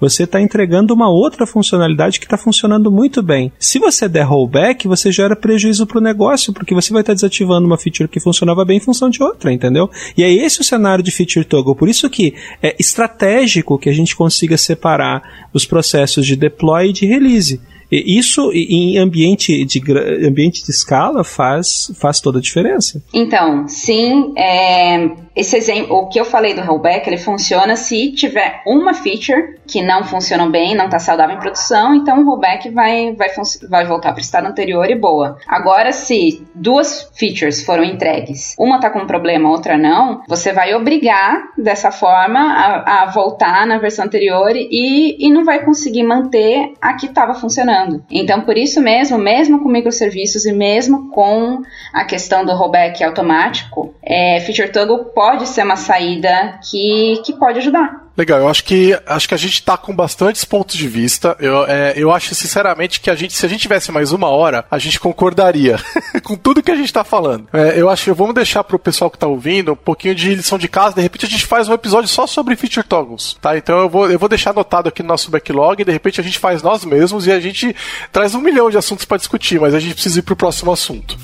[0.00, 3.52] você está entregando uma outra funcionalidade que está funcionando muito bem.
[3.58, 7.14] Se você der rollback, você gera prejuízo para o negócio, porque você vai estar tá
[7.14, 9.90] desativando uma feature que funcionava bem em função de outra, entendeu?
[10.16, 11.74] E é esse o cenário de feature toggle.
[11.74, 16.92] Por isso que é estratégico que a gente consiga separar os processos de deploy e
[16.92, 17.60] de release.
[17.94, 19.80] Isso em ambiente de,
[20.26, 23.02] ambiente de escala faz, faz toda a diferença.
[23.12, 28.62] Então, sim, é, esse exemplo, o que eu falei do rollback, ele funciona se tiver
[28.66, 33.14] uma feature que não funciona bem, não está saudável em produção, então o rollback vai,
[33.14, 33.28] vai,
[33.68, 35.38] vai voltar para o estado anterior e boa.
[35.48, 40.74] Agora, se duas features foram entregues, uma está com um problema, outra não, você vai
[40.74, 46.74] obrigar dessa forma a, a voltar na versão anterior e, e não vai conseguir manter
[46.80, 48.04] a que estava funcionando funcionando.
[48.10, 53.94] Então, por isso mesmo, mesmo com microserviços e mesmo com a questão do rollback automático,
[54.02, 58.03] é, Feature Toggle pode ser uma saída que, que pode ajudar.
[58.16, 61.36] Legal, eu acho que acho que a gente tá com bastantes pontos de vista.
[61.40, 64.64] Eu, é, eu acho sinceramente que a gente, se a gente tivesse mais uma hora,
[64.70, 65.80] a gente concordaria
[66.22, 67.48] com tudo que a gente tá falando.
[67.52, 70.68] É, eu acho vamos deixar pro pessoal que tá ouvindo um pouquinho de lição de
[70.68, 70.94] casa.
[70.94, 73.56] De repente a gente faz um episódio só sobre feature toggles, tá?
[73.56, 75.82] Então eu vou, eu vou deixar anotado aqui no nosso backlog.
[75.82, 77.74] De repente a gente faz nós mesmos e a gente
[78.12, 81.18] traz um milhão de assuntos para discutir, mas a gente precisa ir pro próximo assunto.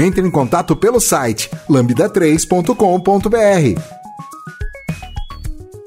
[0.00, 3.80] Entre em contato pelo site lambda3.com.br.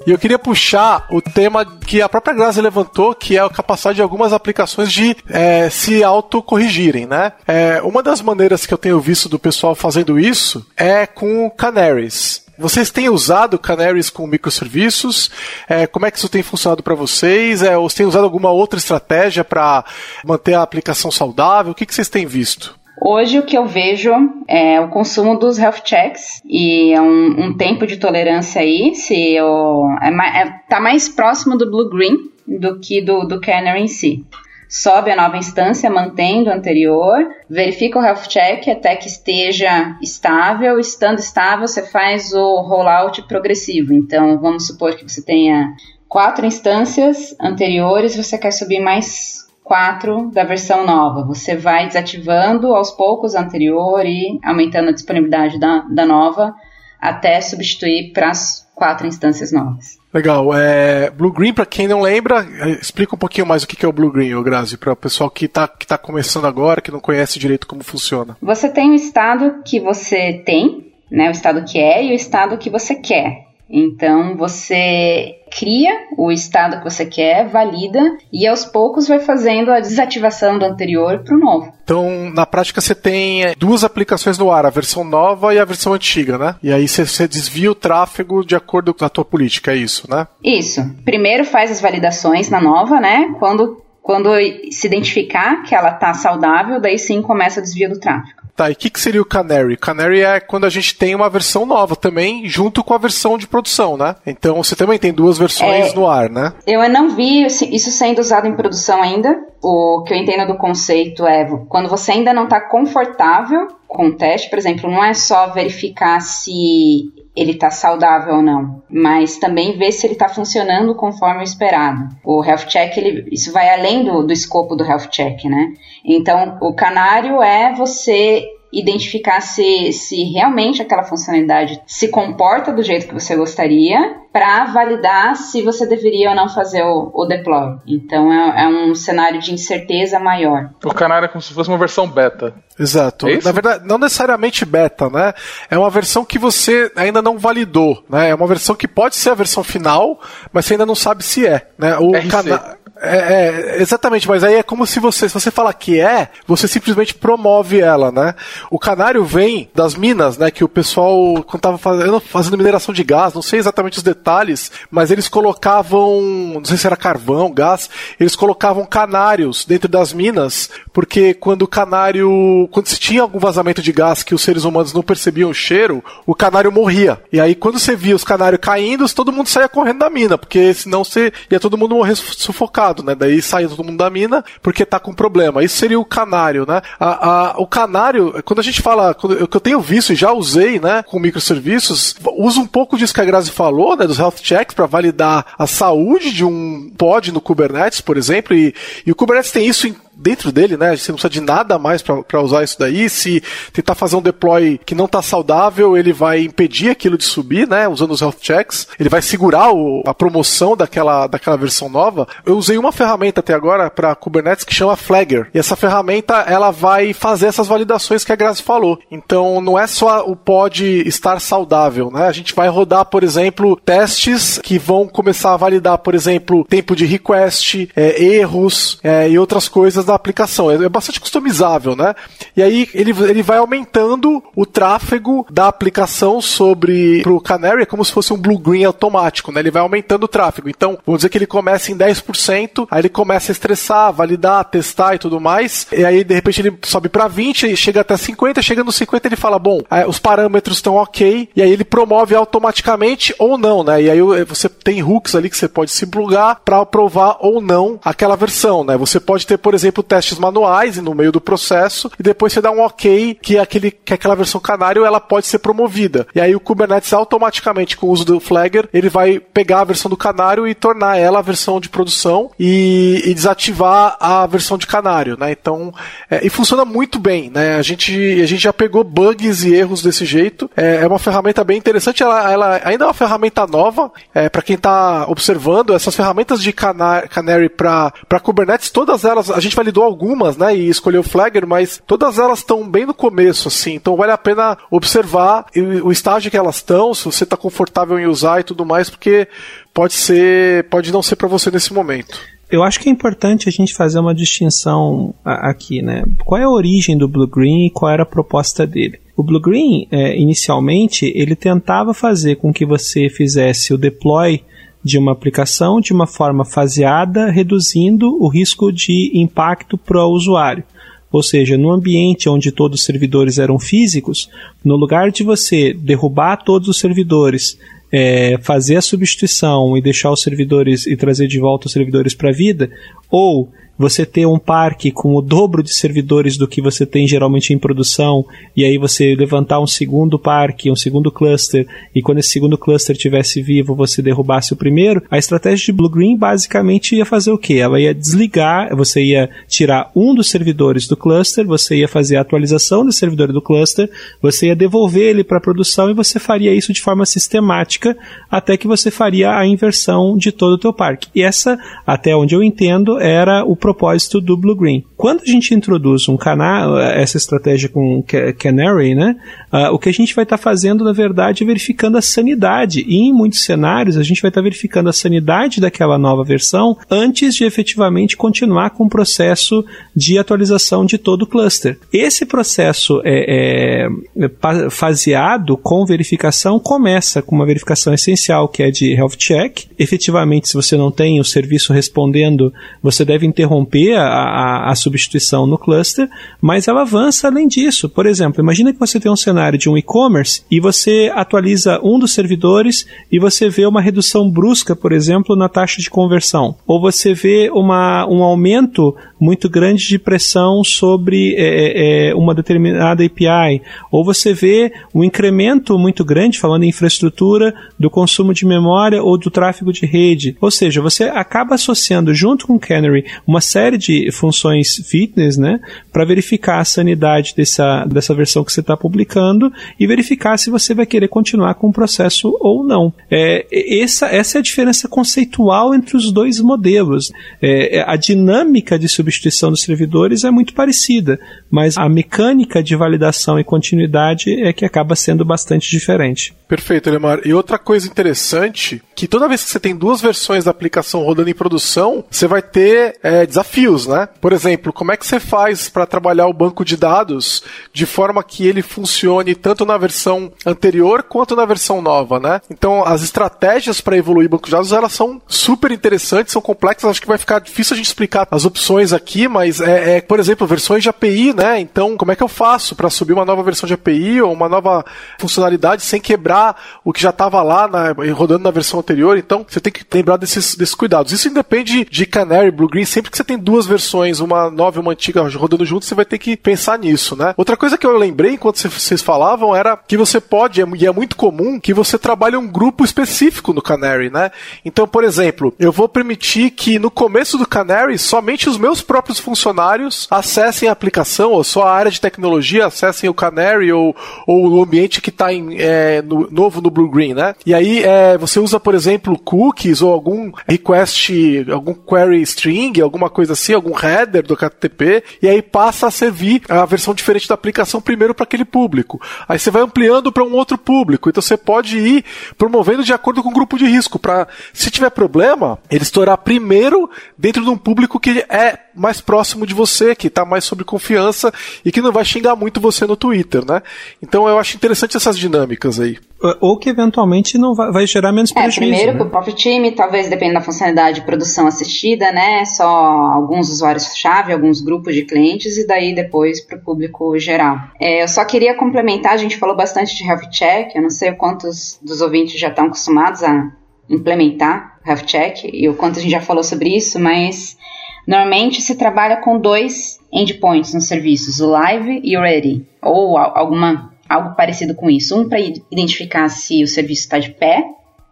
[0.06, 3.95] E eu queria puxar o tema que a própria Grazi levantou, que é a capacidade
[3.95, 7.32] de algumas aplicações de é, se autocorrigirem, né?
[7.47, 12.43] É, uma das maneiras que eu tenho visto do pessoal fazendo isso é com canaries.
[12.60, 15.32] Vocês têm usado canaries com microserviços?
[15.67, 17.63] É, como é que isso tem funcionado para vocês?
[17.63, 19.84] É, ou têm usado alguma outra estratégia para
[20.23, 21.71] manter a aplicação saudável?
[21.71, 22.83] O que, que vocês têm visto?
[23.05, 24.13] Hoje o que eu vejo
[24.47, 29.33] é o consumo dos health checks e é um, um tempo de tolerância aí, se
[29.33, 33.89] eu, é, é, tá mais próximo do blue green do que do, do Canary em
[33.89, 34.25] si.
[34.69, 40.79] Sobe a nova instância, mantendo o anterior, verifica o health check até que esteja estável.
[40.79, 43.93] Estando estável, você faz o rollout progressivo.
[43.93, 45.75] Então, vamos supor que você tenha
[46.07, 51.26] quatro instâncias anteriores, você quer subir mais 4 da versão nova.
[51.26, 56.54] Você vai desativando aos poucos a anterior e aumentando a disponibilidade da, da nova
[56.99, 59.97] até substituir para as quatro instâncias novas.
[60.13, 60.54] Legal.
[60.54, 63.89] É, Blue Green, para quem não lembra, é, explica um pouquinho mais o que é
[63.89, 66.99] o Blue Green, Grazi, para o pessoal que está que tá começando agora, que não
[66.99, 68.38] conhece direito como funciona.
[68.41, 72.58] Você tem o estado que você tem, né, o estado que é e o estado
[72.58, 73.52] que você quer.
[73.73, 77.99] Então você cria o estado que você quer, valida
[78.31, 81.73] e aos poucos vai fazendo a desativação do anterior para o novo.
[81.83, 85.65] Então, na prática, você tem é, duas aplicações no ar, a versão nova e a
[85.65, 86.55] versão antiga, né?
[86.63, 90.09] E aí você, você desvia o tráfego de acordo com a tua política, é isso,
[90.09, 90.27] né?
[90.43, 90.81] Isso.
[91.03, 93.36] Primeiro faz as validações na nova, né?
[93.38, 94.29] Quando, quando
[94.69, 98.43] se identificar que ela está saudável, daí sim começa o desvio do tráfego.
[98.55, 99.75] Tá, e o que, que seria o Canary?
[99.77, 103.47] Canary é quando a gente tem uma versão nova também, junto com a versão de
[103.47, 104.15] produção, né?
[104.27, 106.53] Então você também tem duas versões é, no ar, né?
[106.67, 109.35] Eu não vi isso sendo usado em produção ainda.
[109.59, 114.15] O que eu entendo do conceito é quando você ainda não está confortável com o
[114.15, 119.78] teste, por exemplo, não é só verificar se ele está saudável ou não, mas também
[119.78, 122.10] ver se ele está funcionando conforme o esperado.
[122.24, 125.74] O health check, ele, isso vai além do, do escopo do health check, né?
[126.06, 133.07] Então, o canário é você identificar se, se realmente aquela funcionalidade se comporta do jeito
[133.07, 137.77] que você gostaria para validar se você deveria ou não fazer o, o deploy.
[137.86, 140.71] Então é, é, um cenário de incerteza maior.
[140.83, 142.55] O canário é como se fosse uma versão beta.
[142.79, 143.27] Exato.
[143.27, 145.33] É Na verdade, não necessariamente beta, né?
[145.69, 148.29] É uma versão que você ainda não validou, né?
[148.29, 150.19] É uma versão que pode ser a versão final,
[150.51, 151.95] mas você ainda não sabe se é, né?
[151.99, 155.99] O canário é, é, exatamente, mas aí é como se você, se você fala que
[155.99, 158.33] é, você simplesmente promove ela, né?
[158.71, 160.49] O canário vem das minas, né?
[160.49, 164.71] Que o pessoal, quando tava fazendo, fazendo mineração de gás, não sei exatamente os detalhes,
[164.89, 166.21] mas eles colocavam,
[166.55, 171.67] não sei se era carvão, gás, eles colocavam canários dentro das minas, porque quando o
[171.67, 175.53] canário, quando se tinha algum vazamento de gás que os seres humanos não percebiam o
[175.53, 177.21] cheiro, o canário morria.
[177.33, 180.73] E aí quando você via os canários caindo, todo mundo saía correndo da mina, porque
[180.73, 183.15] senão você ia todo mundo morrer sufocado né?
[183.15, 185.63] Daí sai todo mundo da mina porque tá com problema.
[185.63, 186.82] Isso seria o canário, né?
[186.99, 190.34] A, a, o canário, quando a gente fala, o que eu tenho visto e já
[190.34, 194.36] usei, né, com microserviços, usa um pouco disso que a Grazi falou, né, dos health
[194.41, 198.75] checks para validar a saúde de um pod no Kubernetes, por exemplo, e,
[199.06, 200.95] e o Kubernetes tem isso em dentro dele, né?
[200.95, 203.09] Você não precisa de nada mais para usar isso daí.
[203.09, 207.67] Se tentar fazer um deploy que não está saudável, ele vai impedir aquilo de subir,
[207.67, 207.88] né?
[207.88, 208.88] Usando os health checks.
[208.99, 212.27] Ele vai segurar o, a promoção daquela, daquela versão nova.
[212.45, 215.49] Eu usei uma ferramenta até agora para Kubernetes que chama Flagger.
[215.53, 218.97] E essa ferramenta, ela vai fazer essas validações que a Grazi falou.
[219.12, 222.27] Então, não é só o pod estar saudável, né?
[222.27, 226.95] A gente vai rodar, por exemplo, testes que vão começar a validar, por exemplo, tempo
[226.95, 230.71] de request, é, erros é, e outras coisas da aplicação.
[230.71, 232.15] É, é bastante customizável, né?
[232.56, 238.06] E aí ele, ele vai aumentando o tráfego da aplicação sobre pro Canary, é como
[238.06, 239.60] se fosse um blue-green automático, né?
[239.60, 240.69] Ele vai aumentando o tráfego.
[240.69, 245.15] Então, vamos dizer que ele começa em 10%, aí ele começa a estressar, validar, testar
[245.15, 245.88] e tudo mais.
[245.91, 249.36] E aí, de repente, ele sobe para 20, chega até 50, chega no 50 ele
[249.36, 254.02] fala, bom, os parâmetros estão ok, e aí ele promove automaticamente ou não, né?
[254.02, 258.00] E aí você tem hooks ali que você pode se plugar para aprovar ou não
[258.04, 258.98] aquela versão, né?
[258.98, 262.62] Você pode ter, por exemplo, exemplo, testes manuais no meio do processo e depois você
[262.62, 266.27] dá um OK que aquele que aquela versão canário ela pode ser promovida.
[266.33, 270.10] E aí o Kubernetes automaticamente com o uso do Flagger, ele vai pegar a versão
[270.10, 274.87] do canário e tornar ela a versão de produção e, e desativar a versão de
[274.87, 275.52] canário, né?
[275.52, 275.94] Então,
[276.29, 277.75] é, e funciona muito bem, né?
[277.75, 280.69] A gente, a gente já pegou bugs e erros desse jeito.
[280.75, 284.62] É, é uma ferramenta bem interessante, ela, ela ainda é uma ferramenta nova, é, para
[284.62, 290.56] quem está observando, essas ferramentas de Canary para Kubernetes, todas elas, a gente validou algumas,
[290.56, 290.75] né?
[290.75, 293.94] E escolheu Flagger, mas todas elas estão bem no começo, assim.
[293.96, 295.65] Então vale a pena observar
[296.04, 299.48] o estágio que elas estão, se você está confortável em usar e tudo mais, porque
[299.94, 302.40] pode ser, pode não ser para você nesse momento.
[302.71, 306.23] Eu acho que é importante a gente fazer uma distinção aqui, né?
[306.44, 309.19] Qual é a origem do Blue Green e qual era a proposta dele?
[309.36, 314.63] O Blue Green, é, inicialmente, ele tentava fazer com que você fizesse o deploy
[315.04, 320.83] de uma aplicação de uma forma faseada, reduzindo o risco de impacto para o usuário.
[321.31, 324.49] Ou seja, no ambiente onde todos os servidores eram físicos,
[324.85, 327.77] no lugar de você derrubar todos os servidores,
[328.12, 332.49] é, fazer a substituição e deixar os servidores e trazer de volta os servidores para
[332.49, 332.91] a vida,
[333.31, 337.73] ou você ter um parque com o dobro de servidores do que você tem geralmente
[337.73, 342.50] em produção, e aí você levantar um segundo parque, um segundo cluster, e quando esse
[342.50, 347.25] segundo cluster estivesse vivo, você derrubasse o primeiro, a estratégia de Blue Green basicamente ia
[347.25, 347.75] fazer o quê?
[347.75, 352.41] Ela ia desligar, você ia tirar um dos servidores do cluster, você ia fazer a
[352.41, 354.10] atualização do servidor do cluster,
[354.41, 358.17] você ia devolver ele para a produção e você faria isso de forma sistemática
[358.50, 361.27] até que você faria a inversão de todo o teu parque.
[361.35, 365.04] E essa, até onde eu entendo, era o propósito do Blue Green.
[365.17, 368.23] Quando a gente introduz um canal, essa estratégia com
[368.58, 369.36] Canary, né,
[369.73, 373.04] uh, o que a gente vai estar tá fazendo, na verdade, é verificando a sanidade.
[373.06, 376.98] E em muitos cenários, a gente vai estar tá verificando a sanidade daquela nova versão
[377.12, 379.84] antes de efetivamente continuar com o processo
[380.15, 382.00] de atualização de todo o cluster.
[382.13, 389.13] Esse processo é, é faseado com verificação começa com uma verificação essencial que é de
[389.13, 389.88] health check.
[390.00, 392.71] Efetivamente, se você não tem o serviço respondendo,
[393.02, 396.30] você deve interromper interromper a, a, a, substituição no cluster,
[396.62, 398.08] mas ela avança além disso.
[398.08, 402.19] Por exemplo, imagina que você tem um cenário de um e-commerce e você atualiza um
[402.19, 406.76] dos servidores e você vê uma redução brusca, por exemplo, na taxa de conversão.
[406.86, 412.56] Ou você vê uma, um aumento muito grande de pressão sobre é, é, é uma
[412.56, 413.81] determinada API.
[414.10, 419.37] Ou você vê um incremento muito grande, falando em infraestrutura, do consumo de memória ou
[419.37, 420.56] do tráfego de rede.
[420.62, 425.81] Ou seja, você acaba associando junto com o Canary uma série de funções fitness, né,
[426.12, 430.94] para verificar a sanidade dessa, dessa versão que você está publicando e verificar se você
[430.94, 433.13] vai querer continuar com o processo ou não.
[433.29, 433.65] É,
[434.02, 437.31] essa, essa é a diferença conceitual entre os dois modelos.
[437.62, 439.33] É, a dinâmica de substituição
[439.71, 445.15] dos servidores é muito parecida, mas a mecânica de validação e continuidade é que acaba
[445.15, 446.54] sendo bastante diferente.
[446.67, 447.42] Perfeito, Lemar.
[447.46, 451.50] E outra coisa interessante, que toda vez que você tem duas versões da aplicação rodando
[451.50, 454.27] em produção, você vai ter é, desafios, né?
[454.42, 458.44] Por exemplo, como é que você faz para trabalhar o banco de dados de forma
[458.44, 462.62] que ele funcione tanto na versão anterior quanto na versão nova, né?
[462.71, 467.21] Então, as estratégias para evoluir banco de dados, elas são super interessantes, são complexas, acho
[467.21, 470.65] que vai ficar difícil a gente explicar as opções aqui, mas é, é por exemplo,
[470.67, 471.80] versões de API, né?
[471.80, 474.69] Então, como é que eu faço para subir uma nova versão de API ou uma
[474.69, 475.06] nova
[475.40, 479.38] funcionalidade sem quebrar o que já estava lá na, rodando na versão anterior?
[479.38, 481.32] Então, você tem que lembrar desses, desses cuidados.
[481.32, 485.02] Isso independe de Canary, Blue Green, sempre que você tem duas versões, uma nova e
[485.02, 487.54] uma antiga rodando junto, você vai ter que pensar nisso, né?
[487.58, 491.36] Outra coisa que eu lembrei enquanto vocês falavam era que você pode, e é muito
[491.36, 494.52] comum, que você trabalhe um grupo específico no Canary, né?
[494.84, 499.39] Então, por exemplo, eu vou permitir que no começo do Canary somente os meus próprios
[499.39, 504.15] funcionários acessem a aplicação, ou só a área de tecnologia acessem o Canary ou,
[504.47, 507.56] ou o ambiente que está é, no, novo no Blue Green, né?
[507.65, 511.31] E aí é, você usa, por exemplo, cookies ou algum request,
[511.71, 516.62] algum query string, alguma coisa assim, algum header do HTTP, e aí passa a servir
[516.69, 519.21] a versão diferente da aplicação primeiro para aquele público.
[519.47, 521.29] Aí você vai ampliando para um outro público.
[521.29, 522.25] Então você pode ir
[522.58, 527.10] promovendo de acordo com o grupo de risco, para, se tiver problema, ele estourar primeiro
[527.37, 531.52] dentro de um público que é mais próximo de você, que está mais sob confiança
[531.83, 533.81] e que não vai xingar muito você no Twitter, né?
[534.21, 536.17] Então eu acho interessante essas dinâmicas aí.
[536.60, 538.81] Ou que eventualmente não vai, vai gerar menos prejuízo.
[538.81, 539.17] É, primeiro né?
[539.17, 542.65] para o próprio time, talvez dependendo da funcionalidade de produção assistida, né?
[542.65, 547.77] Só alguns usuários-chave, alguns grupos de clientes e daí depois para o público geral.
[548.00, 551.31] É, eu só queria complementar, a gente falou bastante de health check, eu não sei
[551.31, 553.71] quantos dos ouvintes já estão acostumados a
[554.10, 557.77] implementar health check e o quanto a gente já falou sobre isso, mas
[558.26, 564.13] Normalmente se trabalha com dois endpoints nos serviços, o live e o ready, ou alguma
[564.28, 565.40] algo parecido com isso.
[565.40, 567.86] Um para identificar se o serviço está de pé,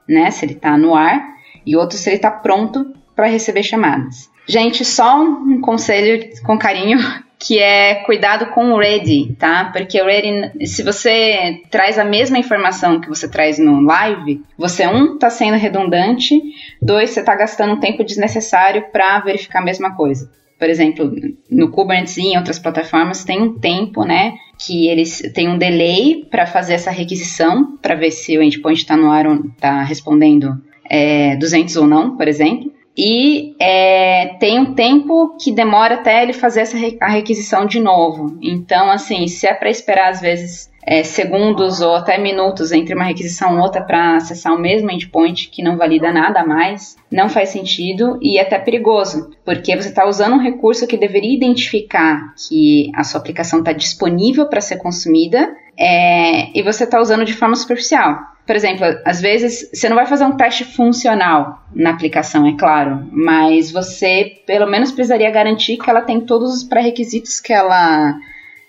[0.08, 1.36] né, se ele está no ar,
[1.66, 4.30] e outro se ele está pronto para receber chamadas.
[4.48, 6.98] Gente, só um conselho com carinho
[7.42, 9.72] que é cuidado com o ready, tá?
[9.74, 14.86] Porque o ready, se você traz a mesma informação que você traz no live, você
[14.88, 16.40] um tá sendo redundante,
[16.80, 20.30] dois você tá gastando um tempo desnecessário para verificar a mesma coisa.
[20.60, 21.12] Por exemplo,
[21.50, 26.24] no Kubernetes e em outras plataformas tem um tempo, né, que eles têm um delay
[26.30, 31.36] para fazer essa requisição, para ver se o endpoint está no ar está respondendo é,
[31.38, 32.72] 200 ou não, por exemplo.
[32.98, 38.38] E é, tem um tempo que demora até ele fazer essa a requisição de novo.
[38.42, 43.06] Então, assim, se é para esperar às vezes é, segundos ou até minutos entre uma
[43.06, 47.50] requisição e outra para acessar o mesmo endpoint que não valida nada mais, não faz
[47.50, 52.92] sentido e é até perigoso, porque você está usando um recurso que deveria identificar que
[52.96, 57.56] a sua aplicação está disponível para ser consumida é, e você está usando de forma
[57.56, 58.31] superficial.
[58.46, 63.08] Por exemplo, às vezes você não vai fazer um teste funcional na aplicação, é claro,
[63.12, 68.16] mas você pelo menos precisaria garantir que ela tem todos os pré-requisitos que ela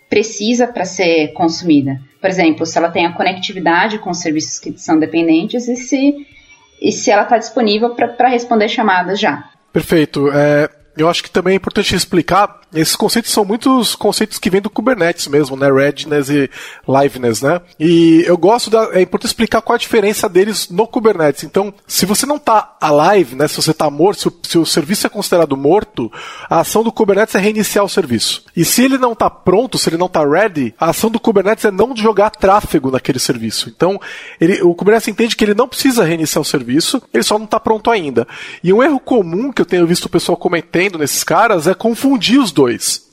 [0.08, 1.98] precisa para ser consumida.
[2.20, 6.14] Por exemplo, se ela tem a conectividade com os serviços que são dependentes e se,
[6.80, 9.50] e se ela está disponível para responder chamadas já.
[9.72, 10.30] Perfeito.
[10.30, 14.60] É, eu acho que também é importante explicar, esses conceitos são muitos conceitos que vêm
[14.60, 15.70] do Kubernetes mesmo, né?
[15.70, 16.50] Readiness e
[16.88, 17.60] Liveness, né?
[17.78, 18.90] E eu gosto da.
[18.92, 21.44] É importante explicar qual a diferença deles no Kubernetes.
[21.44, 23.46] Então, se você não está alive, né?
[23.46, 26.10] Se você está morto, se o, se o, serviço é considerado morto,
[26.48, 28.44] a ação do Kubernetes é reiniciar o serviço.
[28.56, 31.64] E se ele não está pronto, se ele não está ready, a ação do Kubernetes
[31.64, 33.68] é não jogar tráfego naquele serviço.
[33.68, 34.00] Então,
[34.40, 37.60] ele, o Kubernetes entende que ele não precisa reiniciar o serviço, ele só não está
[37.60, 38.26] pronto ainda.
[38.64, 42.40] E um erro comum que eu tenho visto o pessoal cometendo nesses caras é confundir
[42.40, 42.61] os dois.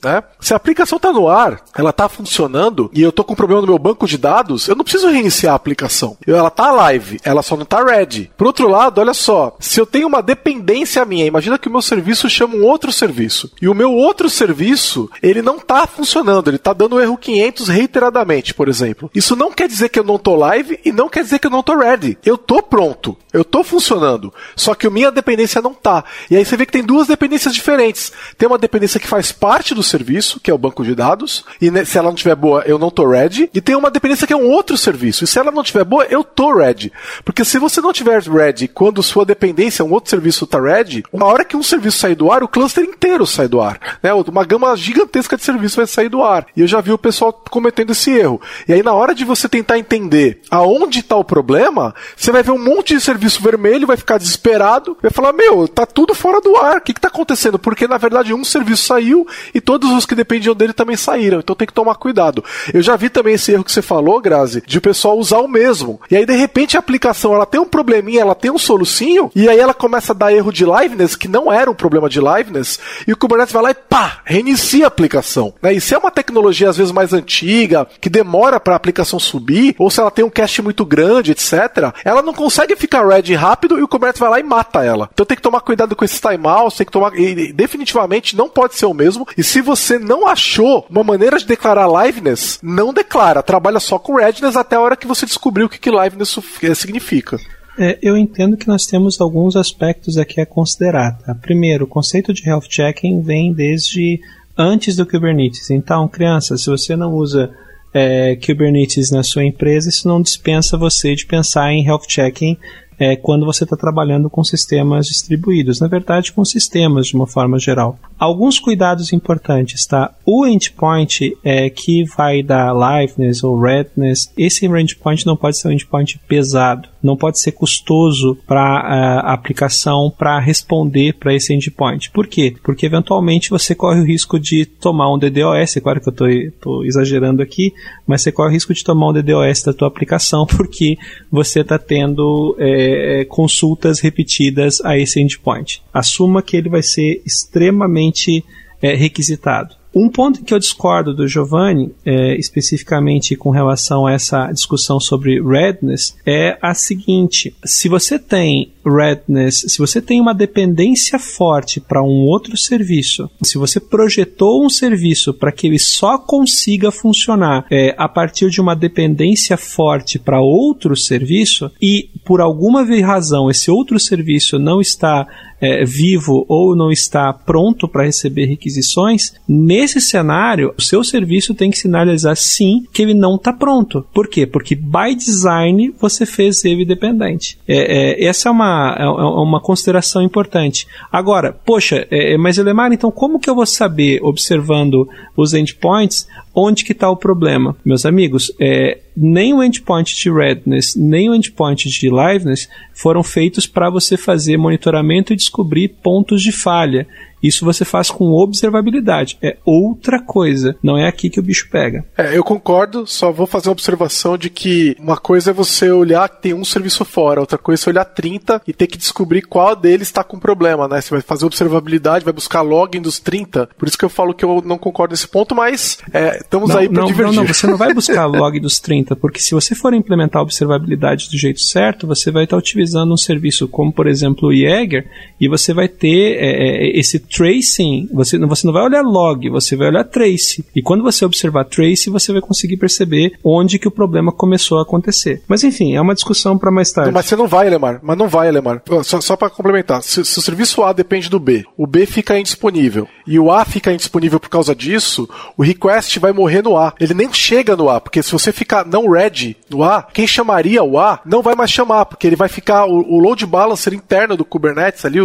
[0.02, 0.22] Né?
[0.40, 3.60] Se a aplicação está no ar, ela está funcionando e eu estou com um problema
[3.60, 6.16] no meu banco de dados, eu não preciso reiniciar a aplicação.
[6.26, 8.30] Ela está live, ela só não está ready.
[8.36, 11.82] Por outro lado, olha só, se eu tenho uma dependência minha, imagina que o meu
[11.82, 16.56] serviço chama um outro serviço e o meu outro serviço ele não está funcionando, ele
[16.56, 19.10] está dando erro 500 reiteradamente, por exemplo.
[19.14, 21.50] Isso não quer dizer que eu não estou live e não quer dizer que eu
[21.50, 22.18] não estou ready.
[22.24, 26.04] Eu estou pronto, eu estou funcionando, só que a minha dependência não está.
[26.30, 28.12] E aí você vê que tem duas dependências diferentes.
[28.38, 31.70] Tem uma dependência que faz parte do serviço, que é o banco de dados, e
[31.86, 33.48] se ela não estiver boa, eu não tô ready.
[33.54, 36.04] E tem uma dependência que é um outro serviço, e se ela não estiver boa,
[36.04, 36.92] eu tô ready.
[37.24, 41.26] Porque se você não estiver ready quando sua dependência, um outro serviço tá ready, uma
[41.26, 43.98] hora que um serviço sair do ar, o cluster inteiro sai do ar.
[44.02, 44.12] Né?
[44.12, 46.46] Uma gama gigantesca de serviços vai sair do ar.
[46.56, 48.40] E eu já vi o pessoal cometendo esse erro.
[48.68, 52.50] E aí, na hora de você tentar entender aonde está o problema, você vai ver
[52.50, 56.56] um monte de serviço vermelho, vai ficar desesperado, vai falar: Meu, tá tudo fora do
[56.56, 57.58] ar, o que, que tá acontecendo?
[57.58, 61.38] Porque na verdade um serviço saiu e todos os que dependiam dele também saíram.
[61.38, 62.44] Então tem que tomar cuidado.
[62.72, 65.48] Eu já vi também esse erro que você falou, Grazi, de o pessoal usar o
[65.48, 66.00] mesmo.
[66.10, 69.48] E aí de repente a aplicação ela tem um probleminha, ela tem um solucinho, e
[69.48, 72.78] aí ela começa a dar erro de liveness, que não era um problema de liveness,
[73.06, 75.54] e o Kubernetes vai lá e pá, reinicia a aplicação.
[75.62, 75.74] Né?
[75.74, 79.74] E se é uma tecnologia às vezes mais antiga, que demora para a aplicação subir,
[79.78, 83.78] ou se ela tem um cache muito grande, etc., ela não consegue ficar ready rápido
[83.78, 85.08] e o Kubernetes vai lá e mata ela.
[85.12, 87.18] Então tem que tomar cuidado com esses timeouts, tem que tomar.
[87.18, 89.19] E, definitivamente não pode ser o mesmo.
[89.36, 93.42] E se você não achou uma maneira de declarar liveness, não declara.
[93.42, 96.74] Trabalha só com readiness até a hora que você descobrir o que, que liveness eh,
[96.74, 97.38] significa.
[97.78, 101.18] É, eu entendo que nós temos alguns aspectos aqui a considerar.
[101.18, 101.34] Tá?
[101.34, 104.20] Primeiro, o conceito de health checking vem desde
[104.56, 105.70] antes do Kubernetes.
[105.70, 107.50] Então, criança, se você não usa
[107.94, 112.56] é, Kubernetes na sua empresa, isso não dispensa você de pensar em health checking
[113.00, 117.58] é, quando você está trabalhando com sistemas distribuídos, na verdade com sistemas de uma forma
[117.58, 117.98] geral.
[118.18, 120.14] Alguns cuidados importantes, tá?
[120.26, 125.72] O endpoint é, que vai dar liveness ou redness, esse endpoint não pode ser um
[125.72, 132.10] endpoint pesado, não pode ser custoso para a aplicação para responder para esse endpoint.
[132.10, 132.54] Por quê?
[132.62, 136.84] Porque eventualmente você corre o risco de tomar um DDoS, é claro que eu estou
[136.84, 137.72] exagerando aqui,
[138.06, 140.98] mas você corre o risco de tomar um DDoS da tua aplicação porque
[141.30, 142.89] você está tendo é,
[143.26, 145.82] consultas repetidas a esse endpoint.
[145.92, 148.44] Assuma que ele vai ser extremamente
[148.82, 149.80] é, requisitado.
[149.94, 155.42] Um ponto que eu discordo do Giovanni, é, especificamente com relação a essa discussão sobre
[155.42, 162.02] redness, é a seguinte: se você tem Redness, se você tem uma dependência forte para
[162.02, 167.94] um outro serviço, se você projetou um serviço para que ele só consiga funcionar é,
[167.96, 173.98] a partir de uma dependência forte para outro serviço e por alguma razão esse outro
[173.98, 175.26] serviço não está
[175.60, 181.70] é, vivo ou não está pronto para receber requisições, nesse cenário, o seu serviço tem
[181.70, 184.04] que sinalizar sim que ele não está pronto.
[184.12, 184.46] Por quê?
[184.46, 187.58] Porque by design você fez ele dependente.
[187.68, 190.86] É, é, essa é uma, é, é uma consideração importante.
[191.10, 196.28] Agora, poxa, é, é, mas Elemar, então como que eu vou saber, observando os endpoints,
[196.54, 197.76] onde que está o problema?
[197.84, 203.66] Meus amigos, é, nem o endpoint de redness, nem o endpoint de liveness foram feitos
[203.66, 207.06] para você fazer monitoramento e descobrir pontos de falha.
[207.42, 209.38] Isso você faz com observabilidade.
[209.42, 210.76] É outra coisa.
[210.82, 212.04] Não é aqui que o bicho pega.
[212.16, 216.28] É, eu concordo, só vou fazer uma observação de que uma coisa é você olhar
[216.28, 219.42] que tem um serviço fora, outra coisa é você olhar 30 e ter que descobrir
[219.42, 221.00] qual deles está com problema, né?
[221.00, 223.68] Você vai fazer observabilidade, vai buscar login dos 30.
[223.78, 226.78] Por isso que eu falo que eu não concordo nesse ponto, mas é, estamos não,
[226.78, 227.36] aí para divertir.
[227.36, 230.42] Não, não, você não vai buscar log dos 30, porque se você for implementar a
[230.42, 235.06] observabilidade do jeito certo, você vai estar utilizando um serviço como, por exemplo, o Jaeger,
[235.40, 239.76] e você vai ter é, é esse tracing, você, você não vai olhar log, você
[239.76, 240.64] vai olhar trace.
[240.74, 244.82] E quando você observar trace, você vai conseguir perceber onde que o problema começou a
[244.82, 245.42] acontecer.
[245.46, 247.12] Mas enfim, é uma discussão para mais tarde.
[247.12, 248.00] Mas você não vai, Lemar.
[248.02, 248.82] Mas não vai, Lemar.
[249.02, 250.02] Só, só para complementar.
[250.02, 253.64] Se, se, o serviço A depende do B, o B fica indisponível e o A
[253.64, 256.92] fica indisponível por causa disso, o request vai morrer no A.
[256.98, 260.82] Ele nem chega no A, porque se você ficar não ready no A, quem chamaria
[260.82, 264.36] o A não vai mais chamar, porque ele vai ficar o, o load balancer interno
[264.36, 265.18] do Kubernetes ali,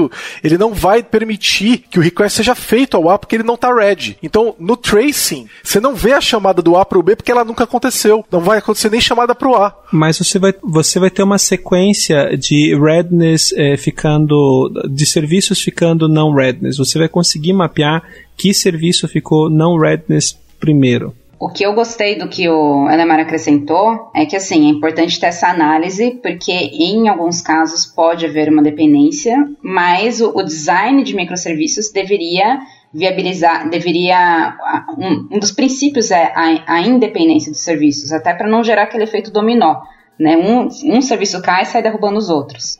[0.43, 3.73] ele não vai permitir que o request seja feito ao A porque ele não está
[3.73, 4.17] ready.
[4.21, 7.45] Então, no tracing, você não vê a chamada do A para o B porque ela
[7.45, 8.25] nunca aconteceu.
[8.29, 9.73] Não vai acontecer nem chamada para o A.
[9.93, 16.09] Mas você vai, você vai ter uma sequência de redness é, ficando, de serviços ficando
[16.09, 16.75] não redness.
[16.75, 18.03] Você vai conseguir mapear
[18.35, 21.15] que serviço ficou não redness primeiro.
[21.37, 25.27] O que eu gostei do que o Elemar acrescentou é que assim é importante ter
[25.27, 31.13] essa análise, porque em alguns casos pode haver uma dependência, mas o, o design de
[31.13, 32.59] microserviços deveria
[32.93, 34.55] viabilizar, deveria.
[34.97, 39.03] Um, um dos princípios é a, a, independência dos serviços, até para não gerar aquele
[39.03, 39.81] efeito dominó.
[40.17, 40.37] Né?
[40.37, 42.79] Um, um serviço cai e sai derrubando os outros.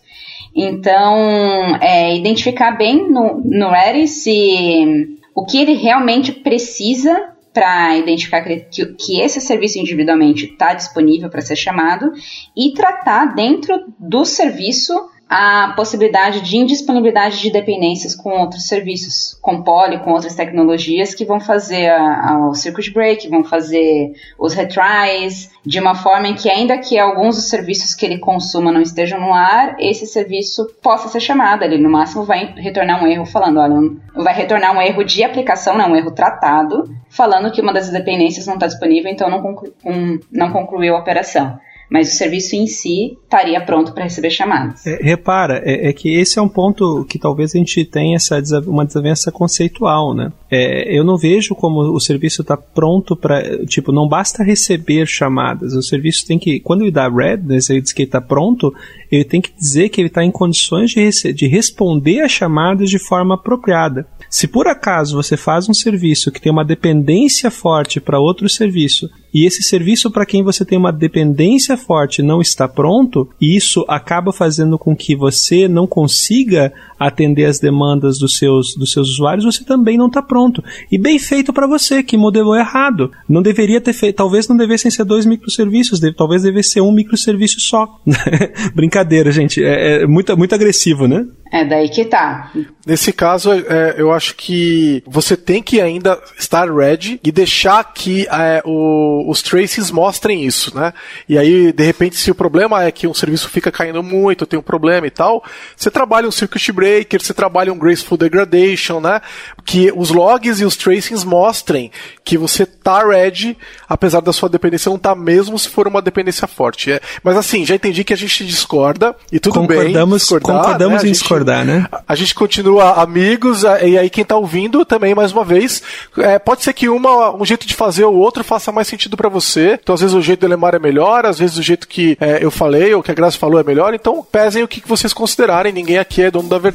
[0.56, 8.41] Então, é, identificar bem no, no Ready se o que ele realmente precisa para identificar
[8.41, 8.60] que,
[8.99, 12.12] que, esse serviço individualmente está disponível para ser chamado
[12.56, 14.93] e tratar dentro do serviço
[15.38, 21.25] a possibilidade de indisponibilidade de dependências com outros serviços, com poly, com outras tecnologias que
[21.25, 26.36] vão fazer a, a, o circuit break, vão fazer os retries, de uma forma em
[26.36, 30.73] que ainda que alguns dos serviços que ele consuma não estejam no ar, esse serviço
[30.81, 33.75] possa ser chamado, ele no máximo vai retornar um erro falando, olha,
[34.15, 38.47] vai retornar um erro de aplicação, não um erro tratado, falando que uma das dependências
[38.47, 41.59] não está disponível, então não, conclu um, não concluiu a operação
[41.89, 44.86] mas o serviço em si estaria pronto para receber chamadas.
[44.86, 48.39] É, repara, é, é, que esse é um ponto que talvez a gente tenha essa
[48.67, 50.31] uma desavença conceitual, né?
[50.49, 55.73] É, eu não vejo como o serviço está pronto para, tipo, não basta receber chamadas,
[55.73, 58.73] o serviço tem que, quando ele dá redness, ele diz que está pronto,
[59.11, 62.99] ele tem que dizer que ele está em condições de, de responder a chamadas de
[62.99, 64.07] forma apropriada.
[64.29, 69.09] Se por acaso você faz um serviço que tem uma dependência forte para outro serviço
[69.36, 74.31] e esse serviço para quem você tem uma dependência forte não está pronto, isso acaba
[74.31, 79.63] fazendo com que você não consiga atender as demandas dos seus, dos seus usuários, você
[79.63, 80.63] também não está pronto.
[80.91, 83.11] E bem feito para você, que modelou errado.
[83.27, 86.91] Não deveria ter feito, talvez não devessem ser dois microserviços, deve, talvez devesse ser um
[86.91, 87.99] microserviço só.
[88.73, 89.63] Brincadeira, gente.
[89.63, 91.25] É, é muito, muito agressivo, né?
[91.51, 92.51] É daí que tá.
[92.85, 98.27] Nesse caso, é, eu acho que você tem que ainda estar ready e deixar que
[98.27, 100.93] é, o, os traces mostrem isso, né?
[101.29, 104.59] E aí, de repente, se o problema é que um serviço fica caindo muito, tem
[104.59, 105.43] um problema e tal,
[105.75, 109.19] você trabalha um circuit breaker, você trabalha um graceful degradation, né?
[109.65, 111.91] Que os logs e os tracings mostrem
[112.23, 113.57] que você tá ready,
[113.89, 116.91] apesar da sua dependência não tá mesmo se for uma dependência forte.
[116.91, 120.39] É, mas assim, já entendi que a gente discorda e tudo concordamos, bem.
[120.39, 121.09] Concordamos né?
[121.09, 121.88] em discordar, né?
[121.91, 125.81] A, a, gente continua amigos, e aí quem tá ouvindo também, mais uma vez,
[126.17, 129.29] é, pode ser que uma, um jeito de fazer o outro faça mais sentido para
[129.29, 129.79] você.
[129.81, 132.43] Então, às vezes o jeito do Lemar é melhor, às vezes o jeito que é,
[132.43, 133.93] eu falei ou que a Graça falou é melhor.
[133.93, 135.73] Então, pesem o que vocês considerarem.
[135.73, 136.74] Ninguém aqui é dono da verdade.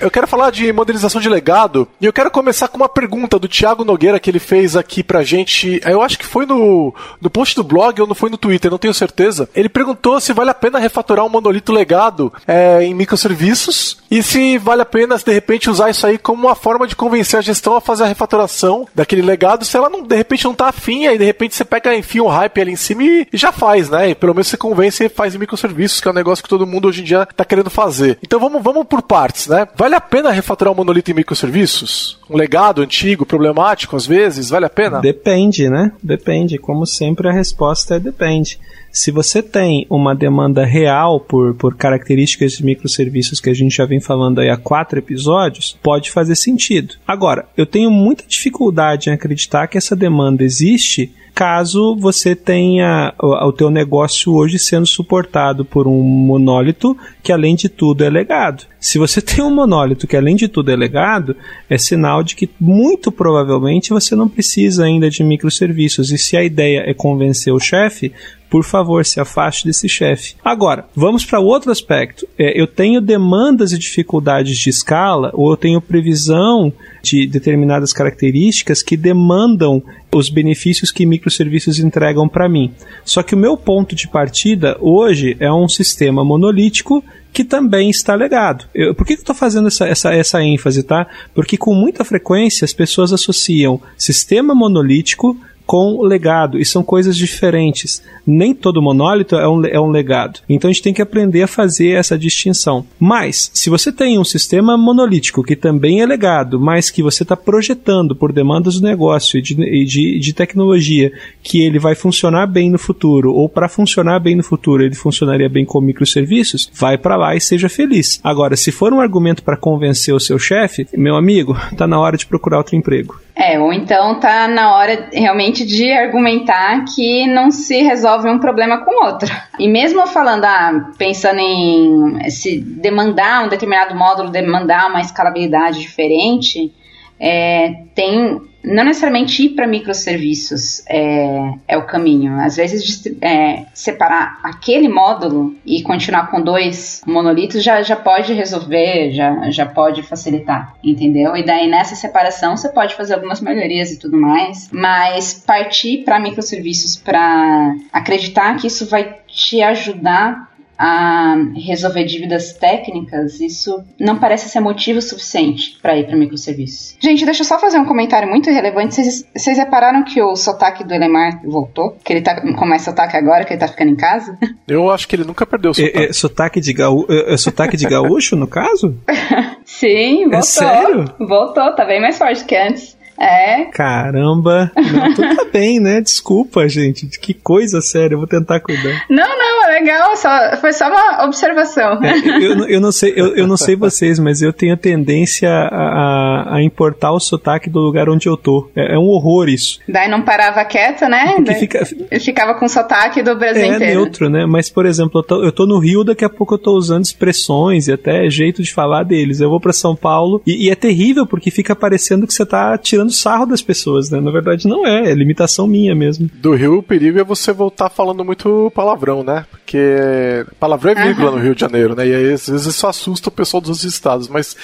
[0.00, 3.46] Eu quero falar de modernização de legado e eu quero começar com uma pergunta do
[3.46, 5.78] Thiago Nogueira que ele fez aqui pra gente.
[5.84, 8.78] Eu acho que foi no, no post do blog ou não foi no Twitter, não
[8.78, 9.48] tenho certeza.
[9.54, 14.56] Ele perguntou se vale a pena refatorar um monolito legado é, em microserviços e se
[14.56, 17.76] vale a pena, de repente, usar isso aí como uma forma de convencer a gestão
[17.76, 21.18] a fazer a refatoração daquele legado se ela não, de repente não tá afim, aí
[21.18, 24.10] de repente você pega, enfia um hype ali em cima e, e já faz, né?
[24.10, 26.66] E pelo menos você convence e faz em microserviços, que é um negócio que todo
[26.66, 28.18] mundo hoje em dia tá querendo fazer.
[28.22, 29.68] Então vamos, vamos por partes, né?
[29.76, 32.16] Vale Vale a pena refatorar um monolito em microserviços?
[32.30, 34.48] Um legado antigo, problemático às vezes?
[34.48, 35.00] Vale a pena?
[35.00, 35.90] Depende, né?
[36.00, 36.58] Depende.
[36.58, 38.60] Como sempre, a resposta é depende.
[38.92, 43.84] Se você tem uma demanda real por, por características de microserviços que a gente já
[43.84, 46.94] vem falando aí há quatro episódios, pode fazer sentido.
[47.04, 53.48] Agora, eu tenho muita dificuldade em acreditar que essa demanda existe caso você tenha o,
[53.48, 58.64] o teu negócio hoje sendo suportado por um monólito que além de tudo é legado.
[58.78, 61.36] Se você tem um monólito que além de tudo é legado,
[61.68, 66.10] é sinal de que muito provavelmente você não precisa ainda de microserviços.
[66.10, 68.12] E se a ideia é convencer o chefe,
[68.50, 70.34] por favor, se afaste desse chefe.
[70.44, 72.26] Agora, vamos para outro aspecto.
[72.36, 78.82] É, eu tenho demandas e dificuldades de escala, ou eu tenho previsão de determinadas características
[78.82, 79.80] que demandam
[80.12, 82.72] os benefícios que microserviços entregam para mim.
[83.04, 88.14] Só que o meu ponto de partida hoje é um sistema monolítico que também está
[88.14, 88.64] legado.
[88.74, 91.06] Eu, por que, que eu estou fazendo essa, essa, essa ênfase, tá?
[91.32, 95.36] Porque com muita frequência as pessoas associam sistema monolítico
[95.70, 98.02] com legado, e são coisas diferentes.
[98.26, 100.40] Nem todo monólito é um, é um legado.
[100.48, 102.84] Então a gente tem que aprender a fazer essa distinção.
[102.98, 107.36] Mas, se você tem um sistema monolítico que também é legado, mas que você está
[107.36, 109.54] projetando por demandas do negócio e de,
[109.84, 114.42] de, de tecnologia que ele vai funcionar bem no futuro, ou para funcionar bem no
[114.42, 118.18] futuro ele funcionaria bem com microserviços, vai para lá e seja feliz.
[118.24, 122.16] Agora, se for um argumento para convencer o seu chefe, meu amigo, está na hora
[122.16, 123.20] de procurar outro emprego.
[123.34, 128.84] É, ou então tá na hora realmente de argumentar que não se resolve um problema
[128.84, 129.30] com outro.
[129.58, 136.72] E mesmo falando, ah, pensando em se demandar um determinado módulo, demandar uma escalabilidade diferente,
[137.20, 142.38] é, tem não necessariamente ir para microserviços é, é o caminho.
[142.40, 149.12] Às vezes, é, separar aquele módulo e continuar com dois monolitos já, já pode resolver,
[149.12, 151.36] já, já pode facilitar, entendeu?
[151.36, 156.20] E daí nessa separação você pode fazer algumas melhorias e tudo mais, mas partir para
[156.20, 160.49] microserviços para acreditar que isso vai te ajudar
[160.82, 166.96] a resolver dívidas técnicas, isso não parece ser motivo suficiente para ir para microserviços.
[166.98, 168.94] Gente, deixa eu só fazer um comentário muito relevante.
[168.94, 171.98] Vocês, repararam que o sotaque do Elemar voltou?
[172.02, 174.38] Que ele tá com mais sotaque agora, que ele tá ficando em casa?
[174.66, 175.98] Eu acho que ele nunca perdeu o sotaque.
[175.98, 178.96] É, é sotaque, de gaú é, é sotaque de gaúcho, no caso?
[179.66, 180.38] Sim, voltou.
[180.38, 181.04] É sério?
[181.18, 182.96] Voltou, tá bem mais forte que antes.
[183.20, 183.66] É.
[183.66, 184.72] Caramba.
[184.74, 186.00] Não, tudo tá bem, né?
[186.00, 187.06] Desculpa, gente.
[187.06, 188.14] Que coisa séria.
[188.14, 189.04] Eu vou tentar cuidar.
[189.10, 190.16] Não, não, é legal.
[190.16, 192.00] Só, foi só uma observação.
[192.02, 195.50] É, eu, eu, não sei, eu, eu não sei vocês, mas eu tenho a tendência
[195.50, 198.70] a, a, importar o sotaque do lugar onde eu tô.
[198.74, 199.80] É, é um horror isso.
[199.86, 201.34] Daí não parava quieto, né?
[201.36, 203.84] Porque fica, ele ficava com sotaque do Brasil é inteiro.
[203.84, 204.46] É neutro, né?
[204.46, 207.04] Mas, por exemplo, eu tô, eu tô no Rio, daqui a pouco eu tô usando
[207.04, 209.40] expressões e até jeito de falar deles.
[209.40, 212.78] Eu vou para São Paulo e, e é terrível porque fica parecendo que você tá
[212.78, 214.20] tirando tirando sarro das pessoas, né?
[214.20, 216.30] Na verdade, não é, é limitação minha mesmo.
[216.34, 219.44] Do Rio, o perigo é você voltar falando muito palavrão, né?
[219.50, 221.36] Porque palavrão é vírgula uhum.
[221.36, 222.06] no Rio de Janeiro, né?
[222.06, 224.56] E aí, às vezes isso assusta o pessoal dos estados, mas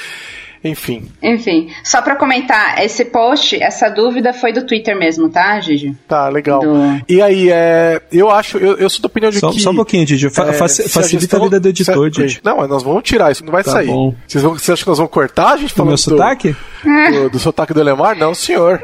[0.67, 1.11] enfim.
[1.23, 5.97] Enfim, só para comentar, esse post, essa dúvida foi do Twitter mesmo, tá, Gigi?
[6.07, 6.61] Tá, legal.
[6.61, 7.03] Do...
[7.09, 9.61] E aí, é, eu acho, eu, eu sou da opinião de só, que...
[9.61, 12.41] Só um pouquinho, Gigi, fa é, facilita a, gestão, a, vida do editor, Gigi.
[12.43, 13.87] Não, mas nós vamos tirar, isso não vai tá sair.
[13.87, 14.15] Bom.
[14.27, 15.91] Vocês, vão, vocês acham que nós vamos cortar a gente falando do...
[15.91, 16.57] meu sotaque?
[16.83, 18.17] Do, do, do sotaque do Elemar?
[18.17, 18.81] Não, senhor.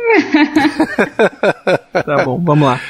[1.93, 2.80] tá bom, vamos lá.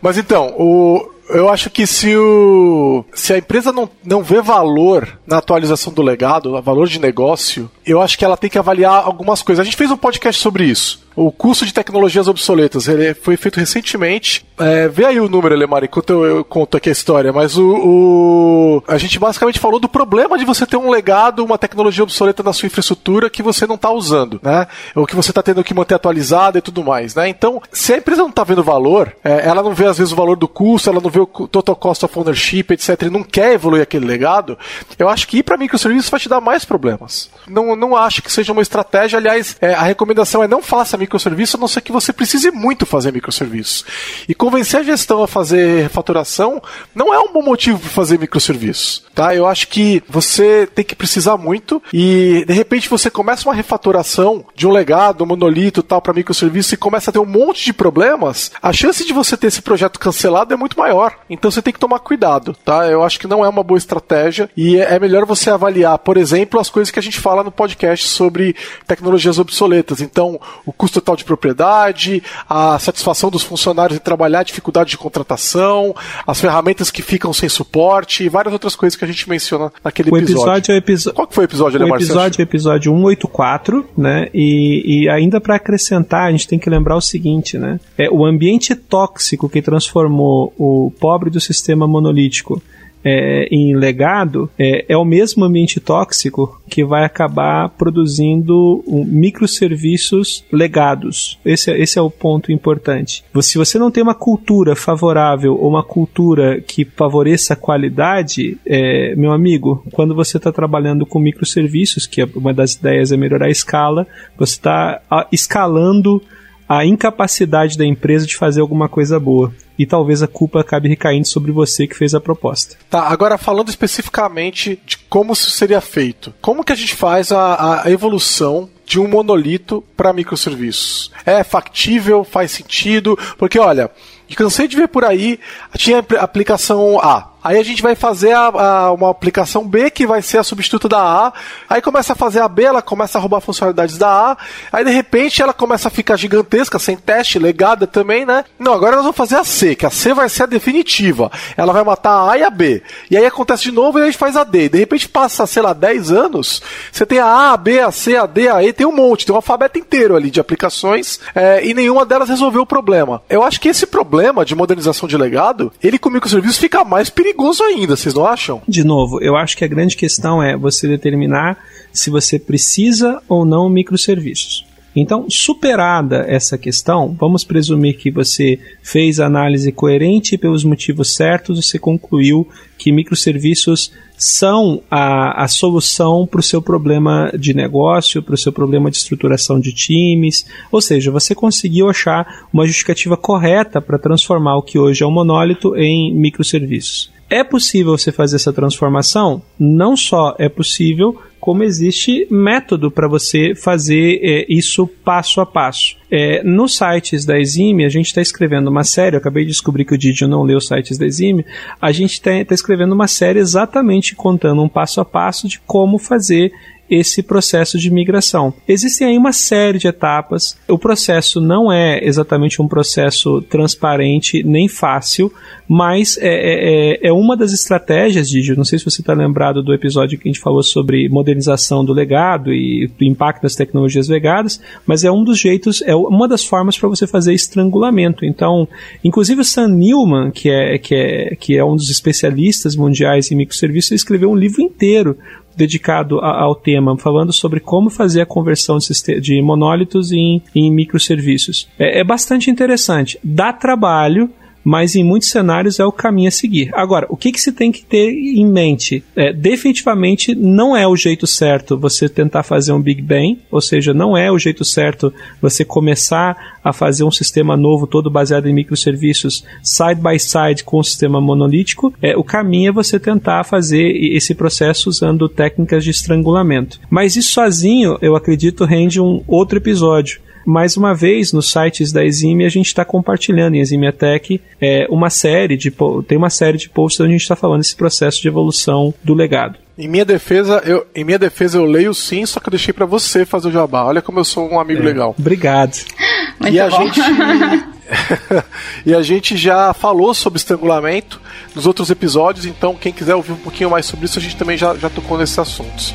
[0.00, 5.18] Mas então, o, eu acho que se, o, se a empresa não, não vê valor
[5.26, 9.42] na atualização do legado, valor de negócio, eu acho que ela tem que avaliar algumas
[9.42, 9.60] coisas.
[9.60, 11.05] A gente fez um podcast sobre isso.
[11.16, 14.44] O custo de tecnologias obsoletas, ele foi feito recentemente.
[14.58, 17.32] É, vê aí o número, Elemar, enquanto eu, eu conto aqui a história.
[17.32, 21.56] Mas o, o, a gente basicamente falou do problema de você ter um legado, uma
[21.56, 24.66] tecnologia obsoleta na sua infraestrutura que você não está usando, né?
[24.94, 27.28] Ou que você está tendo que manter atualizada e tudo mais, né?
[27.28, 30.16] Então, se a empresa não está vendo valor, é, ela não vê às vezes o
[30.16, 33.54] valor do custo, ela não vê o total cost of ownership, etc., e não quer
[33.54, 34.58] evoluir aquele legado,
[34.98, 37.30] eu acho que ir para microserviços vai te dar mais problemas.
[37.48, 39.18] Não, não acho que seja uma estratégia.
[39.18, 42.84] Aliás, é, a recomendação é não faça microserviço, a não ser que você precise muito
[42.84, 43.84] fazer microserviços.
[44.28, 46.60] E convencer a gestão a fazer refatoração
[46.94, 49.04] não é um bom motivo para fazer microserviços.
[49.14, 49.34] Tá?
[49.34, 54.44] Eu acho que você tem que precisar muito e de repente você começa uma refatoração
[54.54, 57.72] de um legado, um monolito tal para microserviço e começa a ter um monte de
[57.72, 61.16] problemas, a chance de você ter esse projeto cancelado é muito maior.
[61.30, 62.86] Então você tem que tomar cuidado, tá?
[62.88, 66.60] Eu acho que não é uma boa estratégia e é melhor você avaliar, por exemplo,
[66.60, 68.54] as coisas que a gente fala no podcast sobre
[68.86, 70.00] tecnologias obsoletas.
[70.00, 74.98] Então, o custo total de propriedade, a satisfação dos funcionários em trabalhar, a dificuldade de
[74.98, 75.94] contratação,
[76.26, 80.10] as ferramentas que ficam sem suporte e várias outras coisas que a gente menciona naquele
[80.10, 80.72] o episódio.
[80.74, 81.12] episódio é.
[81.12, 82.00] Qual que foi o episódio, O Alemar?
[82.00, 84.28] episódio é o episódio 184, né?
[84.32, 87.78] E, e ainda para acrescentar, a gente tem que lembrar o seguinte, né?
[87.98, 92.62] É o ambiente tóxico que transformou o pobre do sistema monolítico
[93.06, 100.44] é, em legado é, é, o mesmo ambiente tóxico que vai acabar produzindo um, microserviços
[100.50, 101.38] legados.
[101.44, 103.24] Esse, é, esse é o ponto importante.
[103.40, 109.14] Se você não tem uma cultura favorável ou uma cultura que favoreça a qualidade, é,
[109.14, 113.46] meu amigo, quando você está trabalhando com microserviços, que é uma das ideias é melhorar
[113.46, 114.04] a escala,
[114.36, 115.00] você está
[115.30, 116.20] escalando
[116.68, 119.52] a incapacidade da empresa de fazer alguma coisa boa.
[119.78, 122.76] E talvez a culpa acabe recaindo sobre você que fez a proposta.
[122.88, 126.32] Tá, agora falando especificamente de como isso seria feito.
[126.40, 131.12] Como que a gente faz a, a evolução de um monolito para microserviços?
[131.26, 132.24] É factível?
[132.24, 133.18] Faz sentido?
[133.36, 133.90] Porque olha,
[134.34, 135.38] cansei de ver por aí,
[135.76, 137.35] tinha aplicação A.
[137.46, 140.88] Aí a gente vai fazer a, a, uma aplicação B que vai ser a substituta
[140.88, 141.32] da A.
[141.70, 144.36] Aí começa a fazer a B, ela começa a roubar funcionalidades da A.
[144.72, 148.44] Aí de repente ela começa a ficar gigantesca, sem teste, legada também, né?
[148.58, 151.30] Não, agora nós vamos fazer a C, que a C vai ser a definitiva.
[151.56, 152.82] Ela vai matar a A e a B.
[153.08, 154.68] E aí acontece de novo e a gente faz a D.
[154.68, 158.16] De repente passa, sei lá, 10 anos, você tem a A, a B, a C,
[158.16, 161.64] a D, a E, tem um monte, tem um alfabeto inteiro ali de aplicações é,
[161.64, 163.22] e nenhuma delas resolveu o problema.
[163.30, 167.35] Eu acho que esse problema de modernização de legado, ele com microserviços fica mais perigoso
[167.36, 168.62] perigoso ainda, vocês não acham?
[168.66, 171.58] De novo, eu acho que a grande questão é você determinar
[171.92, 174.64] se você precisa ou não microserviços.
[174.98, 181.62] Então, superada essa questão, vamos presumir que você fez a análise coerente pelos motivos certos,
[181.62, 188.34] você concluiu que microserviços são a, a solução para o seu problema de negócio, para
[188.34, 190.46] o seu problema de estruturação de times.
[190.72, 195.10] Ou seja, você conseguiu achar uma justificativa correta para transformar o que hoje é um
[195.10, 197.14] monólito em microserviços.
[197.28, 199.42] É possível você fazer essa transformação?
[199.58, 205.96] Não só é possível, como existe método para você fazer é, isso passo a passo.
[206.10, 209.84] É, nos sites da Exime, a gente está escrevendo uma série, eu acabei de descobrir
[209.84, 211.44] que o Didio não leu os sites da Exime,
[211.80, 215.98] a gente está tá escrevendo uma série exatamente contando um passo a passo de como
[215.98, 216.52] fazer
[216.90, 218.52] esse processo de migração.
[218.66, 220.56] Existem aí uma série de etapas.
[220.68, 225.32] O processo não é exatamente um processo transparente nem fácil,
[225.68, 228.56] mas é, é, é, é uma das estratégias, Didi.
[228.56, 231.92] Não sei se você está lembrado do episódio que a gente falou sobre modernização do
[231.92, 236.44] legado e o impacto das tecnologias legadas, mas é um dos jeitos, é uma das
[236.44, 238.24] formas para você fazer estrangulamento.
[238.24, 238.68] Então,
[239.02, 243.34] inclusive o Sam Newman, que é, que é, que é um dos especialistas mundiais em
[243.34, 245.16] microserviços, escreveu um livro inteiro
[245.56, 250.70] dedicado a, ao tema, falando sobre como fazer a conversão de, de monólitos em, em
[250.70, 251.68] microserviços.
[251.78, 253.18] É, é bastante interessante.
[253.22, 254.30] Dá trabalho,
[254.66, 256.70] mas em muitos cenários é o caminho a seguir.
[256.74, 259.04] Agora, o que, que se tem que ter em mente?
[259.14, 263.94] É, definitivamente não é o jeito certo você tentar fazer um Big Bang, ou seja,
[263.94, 268.52] não é o jeito certo você começar a fazer um sistema novo todo baseado em
[268.52, 271.94] microserviços side by side com o sistema monolítico.
[272.02, 276.80] É, o caminho é você tentar fazer esse processo usando técnicas de estrangulamento.
[276.90, 282.04] Mas isso sozinho, eu acredito, rende um outro episódio mais uma vez, nos sites da
[282.04, 285.72] Exime a gente está compartilhando em Exime Tech é, uma série de
[286.06, 289.12] tem uma série de posts onde a gente está falando desse processo de evolução do
[289.12, 289.58] legado.
[289.76, 292.86] Em minha defesa, eu, em minha defesa eu leio sim, só que eu deixei para
[292.86, 293.84] você fazer o jabá.
[293.84, 294.84] Olha como eu sou um amigo é.
[294.84, 295.14] legal.
[295.18, 295.76] Obrigado.
[296.40, 296.86] Muito e a bom.
[296.86, 297.00] gente
[298.86, 301.20] e a gente já falou sobre estrangulamento
[301.54, 304.56] nos outros episódios, então quem quiser ouvir um pouquinho mais sobre isso, a gente também
[304.56, 305.94] já, já tocou nesses assuntos.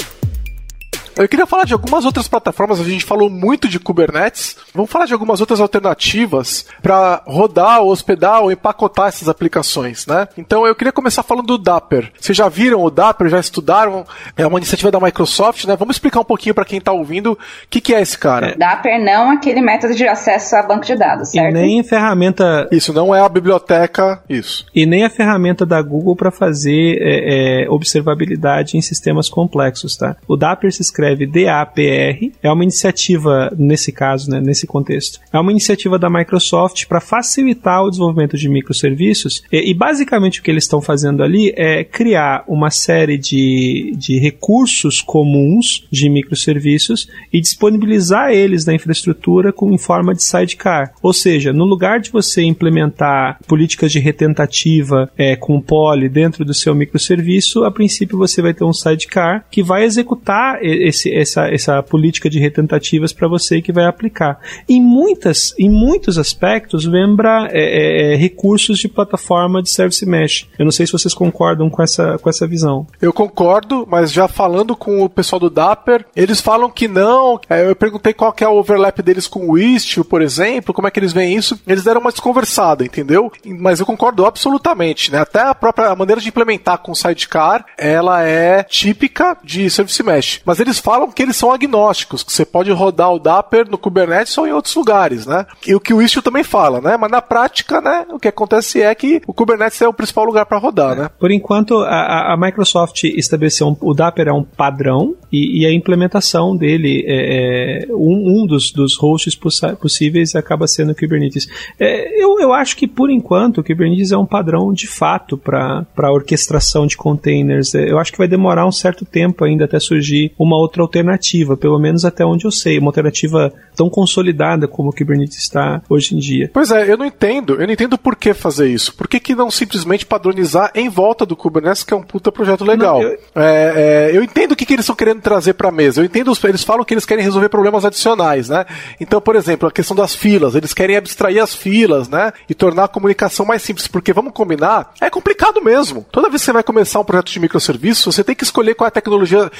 [1.17, 4.55] Eu queria falar de algumas outras plataformas, a gente falou muito de Kubernetes.
[4.73, 10.27] Vamos falar de algumas outras alternativas para rodar, ou hospedar ou empacotar essas aplicações, né?
[10.37, 12.11] Então eu queria começar falando do Dapper.
[12.19, 14.05] Vocês já viram o Dapper, já estudaram?
[14.37, 15.75] É uma iniciativa da Microsoft, né?
[15.75, 17.37] Vamos explicar um pouquinho para quem está ouvindo o
[17.69, 18.55] que, que é esse cara.
[18.57, 21.49] Dapper não aquele método de acesso a banco de dados, certo?
[21.49, 22.67] E nem a ferramenta.
[22.71, 24.65] Isso não é a biblioteca, isso.
[24.73, 30.15] E nem a ferramenta da Google para fazer é, é, observabilidade em sistemas complexos, tá?
[30.27, 35.51] O Dapper se escreve D-A-P-R, é uma iniciativa, nesse caso, né, nesse contexto, é uma
[35.51, 40.63] iniciativa da Microsoft para facilitar o desenvolvimento de microserviços e, e, basicamente o que eles
[40.63, 48.31] estão fazendo ali é criar uma série de, de recursos comuns de microserviços e disponibilizar
[48.31, 50.93] eles na infraestrutura com, em forma de sidecar.
[51.01, 56.53] Ou seja, no lugar de você implementar políticas de retentativa é, com poly dentro do
[56.53, 60.59] seu microserviço, a princípio você vai ter um sidecar que vai executar
[60.91, 64.39] esse, essa, essa política de retentativas para você que vai aplicar.
[64.69, 70.47] Em, muitas, em muitos aspectos, lembra é, é, é, recursos de plataforma de Service Mesh.
[70.59, 72.85] Eu não sei se vocês concordam com essa, com essa visão.
[73.01, 77.39] Eu concordo, mas já falando com o pessoal do Dapper, eles falam que não.
[77.49, 80.87] É, eu perguntei qual que é o overlap deles com o Istio, por exemplo, como
[80.87, 81.59] é que eles veem isso.
[81.65, 83.31] Eles deram uma desconversada, entendeu?
[83.45, 85.19] Mas eu concordo absolutamente, né?
[85.19, 90.41] Até a própria maneira de implementar com o Sidecar, ela é típica de Service Mesh.
[90.45, 94.37] Mas eles falam que eles são agnósticos, que você pode rodar o Dapper no Kubernetes
[94.37, 95.45] ou em outros lugares, né?
[95.65, 96.97] E o que o Istio também fala, né?
[96.97, 100.45] Mas na prática, né, o que acontece é que o Kubernetes é o principal lugar
[100.45, 101.09] para rodar, né?
[101.19, 105.73] Por enquanto, a, a Microsoft estabeleceu um, o Dapper é um padrão e, e a
[105.73, 109.37] implementação dele é, é um, um, dos, dos hosts
[109.79, 111.47] possíveis acaba sendo o Kubernetes.
[111.79, 116.11] É, eu, eu acho que por enquanto o Kubernetes é um padrão de fato para
[116.11, 117.75] orquestração de containers.
[117.75, 121.57] É, eu acho que vai demorar um certo tempo ainda até surgir uma outra alternativa,
[121.57, 126.15] pelo menos até onde eu sei, uma alternativa tão consolidada como o Kubernetes está hoje
[126.15, 126.49] em dia.
[126.53, 128.95] Pois é, eu não entendo, eu não entendo por que fazer isso.
[128.95, 132.63] Por que, que não simplesmente padronizar em volta do Kubernetes, que é um puta projeto
[132.63, 133.01] legal?
[133.01, 133.19] Não, eu...
[133.35, 136.01] É, é, eu entendo o que, que eles estão querendo trazer para a mesa.
[136.01, 138.65] Eu entendo, eles falam que eles querem resolver problemas adicionais, né?
[138.99, 142.31] Então, por exemplo, a questão das filas, eles querem abstrair as filas, né?
[142.49, 146.05] E tornar a comunicação mais simples, porque vamos combinar, é complicado mesmo.
[146.11, 148.85] Toda vez que você vai começar um projeto de microserviço, você tem que escolher qual
[148.85, 149.51] é a tecnologia,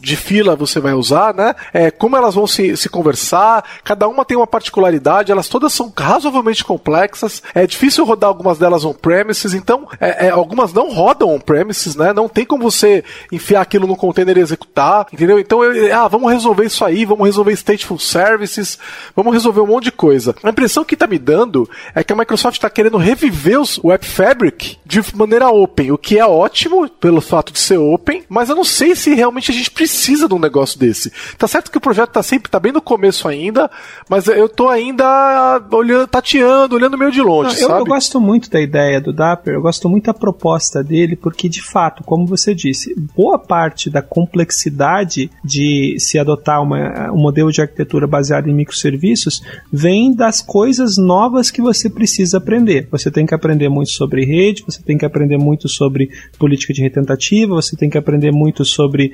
[0.00, 1.54] de fila você vai usar, né?
[1.72, 5.92] É, como elas vão se, se conversar, cada uma tem uma particularidade, elas todas são
[5.96, 11.96] razoavelmente complexas, é difícil rodar algumas delas on-premises, então é, é, algumas não rodam on-premises,
[11.96, 12.12] né?
[12.12, 15.38] Não tem como você enfiar aquilo no container e executar, entendeu?
[15.38, 18.78] Então, eu, ah, vamos resolver isso aí, vamos resolver stateful services,
[19.14, 20.34] vamos resolver um monte de coisa.
[20.42, 24.06] A impressão que está me dando é que a Microsoft está querendo reviver o Web
[24.06, 28.56] Fabric de maneira open, o que é ótimo pelo fato de ser open, mas eu
[28.56, 31.12] não sei se realmente a gente precisa de um negócio desse.
[31.38, 33.70] Tá certo que o projeto tá sempre, tá bem no começo ainda,
[34.08, 37.76] mas eu tô ainda olhando, tateando, olhando meio de longe, não, eu?
[37.78, 41.62] Eu gosto muito da ideia do Dapper, eu gosto muito da proposta dele, porque de
[41.62, 47.60] fato, como você disse, boa parte da complexidade de se adotar uma, um modelo de
[47.60, 49.42] arquitetura baseado em microserviços
[49.72, 52.88] vem das coisas novas que você precisa aprender.
[52.90, 56.82] Você tem que aprender muito sobre rede, você tem que aprender muito sobre política de
[56.82, 59.12] retentativa, você tem que aprender muito sobre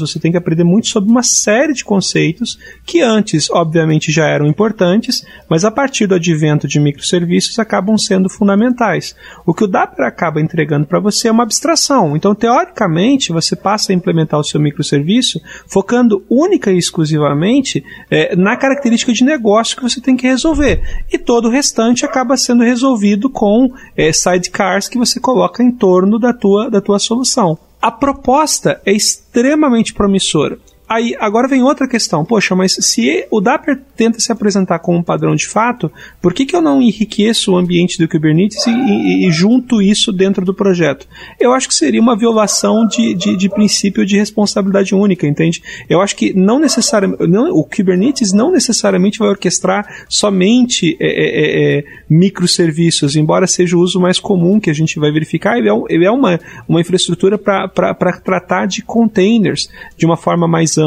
[0.00, 4.46] você tem que aprender muito sobre uma série de conceitos que antes, obviamente, já eram
[4.46, 9.14] importantes, mas a partir do advento de microserviços acabam sendo fundamentais.
[9.46, 12.16] O que o Dapper acaba entregando para você é uma abstração.
[12.16, 18.56] Então, teoricamente, você passa a implementar o seu microserviço focando única e exclusivamente é, na
[18.56, 21.04] característica de negócio que você tem que resolver.
[21.12, 26.18] E todo o restante acaba sendo resolvido com é, sidecars que você coloca em torno
[26.18, 27.58] da tua, da tua solução.
[27.82, 30.56] A proposta é extremamente promissora.
[30.92, 32.22] Aí, agora vem outra questão.
[32.22, 35.90] Poxa, mas se o Dapper tenta se apresentar como um padrão de fato,
[36.20, 40.12] por que, que eu não enriqueço o ambiente do Kubernetes e, e, e junto isso
[40.12, 41.08] dentro do projeto?
[41.40, 45.62] Eu acho que seria uma violação de, de, de princípio de responsabilidade única, entende?
[45.88, 51.78] Eu acho que não necessariamente, não, o Kubernetes não necessariamente vai orquestrar somente é, é,
[51.78, 55.72] é, microserviços, embora seja o uso mais comum que a gente vai verificar, ele é,
[55.88, 56.38] ele é uma,
[56.68, 60.81] uma infraestrutura para tratar de containers de uma forma mais ampla.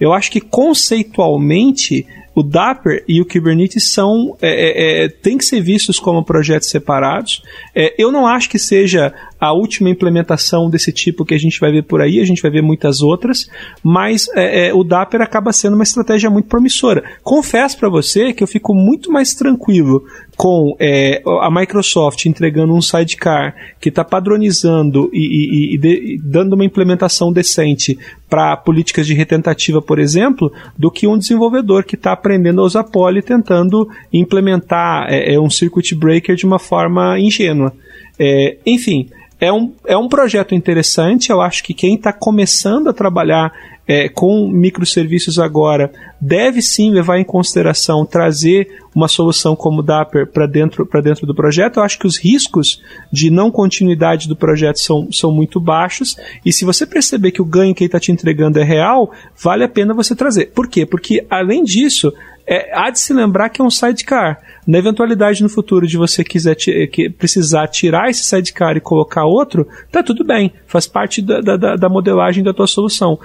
[0.00, 5.44] Eu acho que conceitualmente o Dapper e o Kubernetes são é, é, é tem que
[5.44, 7.42] ser vistos como projetos separados.
[7.74, 11.70] É, eu não acho que seja a última implementação desse tipo que a gente vai
[11.70, 13.48] ver por aí, a gente vai ver muitas outras,
[13.82, 17.04] mas é, é, o Dapper acaba sendo uma estratégia muito promissora.
[17.22, 20.04] Confesso para você que eu fico muito mais tranquilo
[20.36, 26.18] com é, a Microsoft entregando um sidecar que está padronizando e, e, e, de, e,
[26.18, 31.94] dando uma implementação decente para políticas de retentativa, por exemplo, do que um desenvolvedor que
[31.94, 37.20] está aprendendo a usar Poly tentando implementar é, é, um circuit breaker de uma forma
[37.20, 37.74] ingênua.
[38.18, 41.28] É, enfim, é um, é um projeto interessante.
[41.28, 43.52] Eu acho que quem está começando a trabalhar
[43.86, 50.26] é, com microserviços agora deve sim levar em consideração trazer uma solução como o Dapper
[50.26, 51.78] para dentro, dentro do projeto.
[51.78, 52.80] Eu acho que os riscos
[53.12, 56.16] de não continuidade do projeto são, são muito baixos.
[56.44, 59.12] E se você perceber que o ganho que ele está te entregando é real,
[59.42, 60.46] vale a pena você trazer.
[60.46, 60.86] Por quê?
[60.86, 62.12] Porque, além disso,
[62.46, 64.40] é, há de se lembrar que é um sidecar.
[64.66, 69.66] Na eventualidade no futuro de você quiser que precisar tirar esse sidecar e colocar outro,
[69.90, 73.18] tá tudo bem, faz parte da, da, da modelagem da tua solução.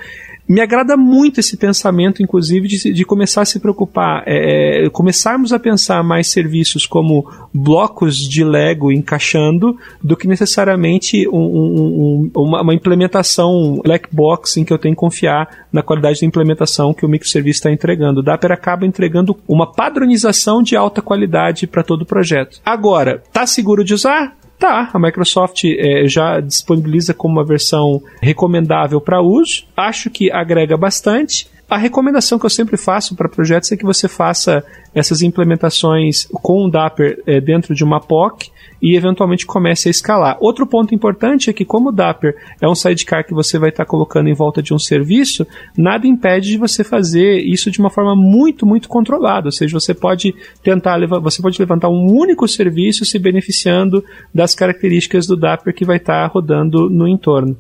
[0.50, 5.54] Me agrada muito esse pensamento, inclusive, de, de começar a se preocupar, é, é, começarmos
[5.54, 12.42] a pensar mais serviços como blocos de Lego encaixando, do que necessariamente um, um, um,
[12.42, 16.96] uma, uma, implementação black box em que eu tenho que confiar na qualidade da implementação
[16.96, 18.22] que o microserviço está entregando.
[18.22, 22.60] O Dapper acaba entregando uma padronização de alta qualidade para todo o projeto.
[22.66, 24.39] Agora, tá seguro de usar?
[24.60, 29.64] Tá, a Microsoft é, já disponibiliza como uma versão recomendável para uso.
[29.76, 31.48] Acho que agrega bastante.
[31.70, 34.62] A recomendação que eu sempre faço para projetos é que você faça
[34.94, 38.52] essas implementações com o Dapper é, dentro de uma POC
[38.82, 40.38] e eventualmente comece a escalar.
[40.40, 43.86] Outro ponto importante é que, como o Dapper é um sidecar que você vai estar
[43.86, 45.46] tá colocando em volta de um serviço,
[45.78, 49.48] nada impede de você fazer isso de uma forma muito, muito controlada.
[49.48, 54.04] Ou seja, você pode tentar você pode levantar um único serviço se beneficiando
[54.34, 57.56] das características do Dapper que vai estar tá rodando no entorno.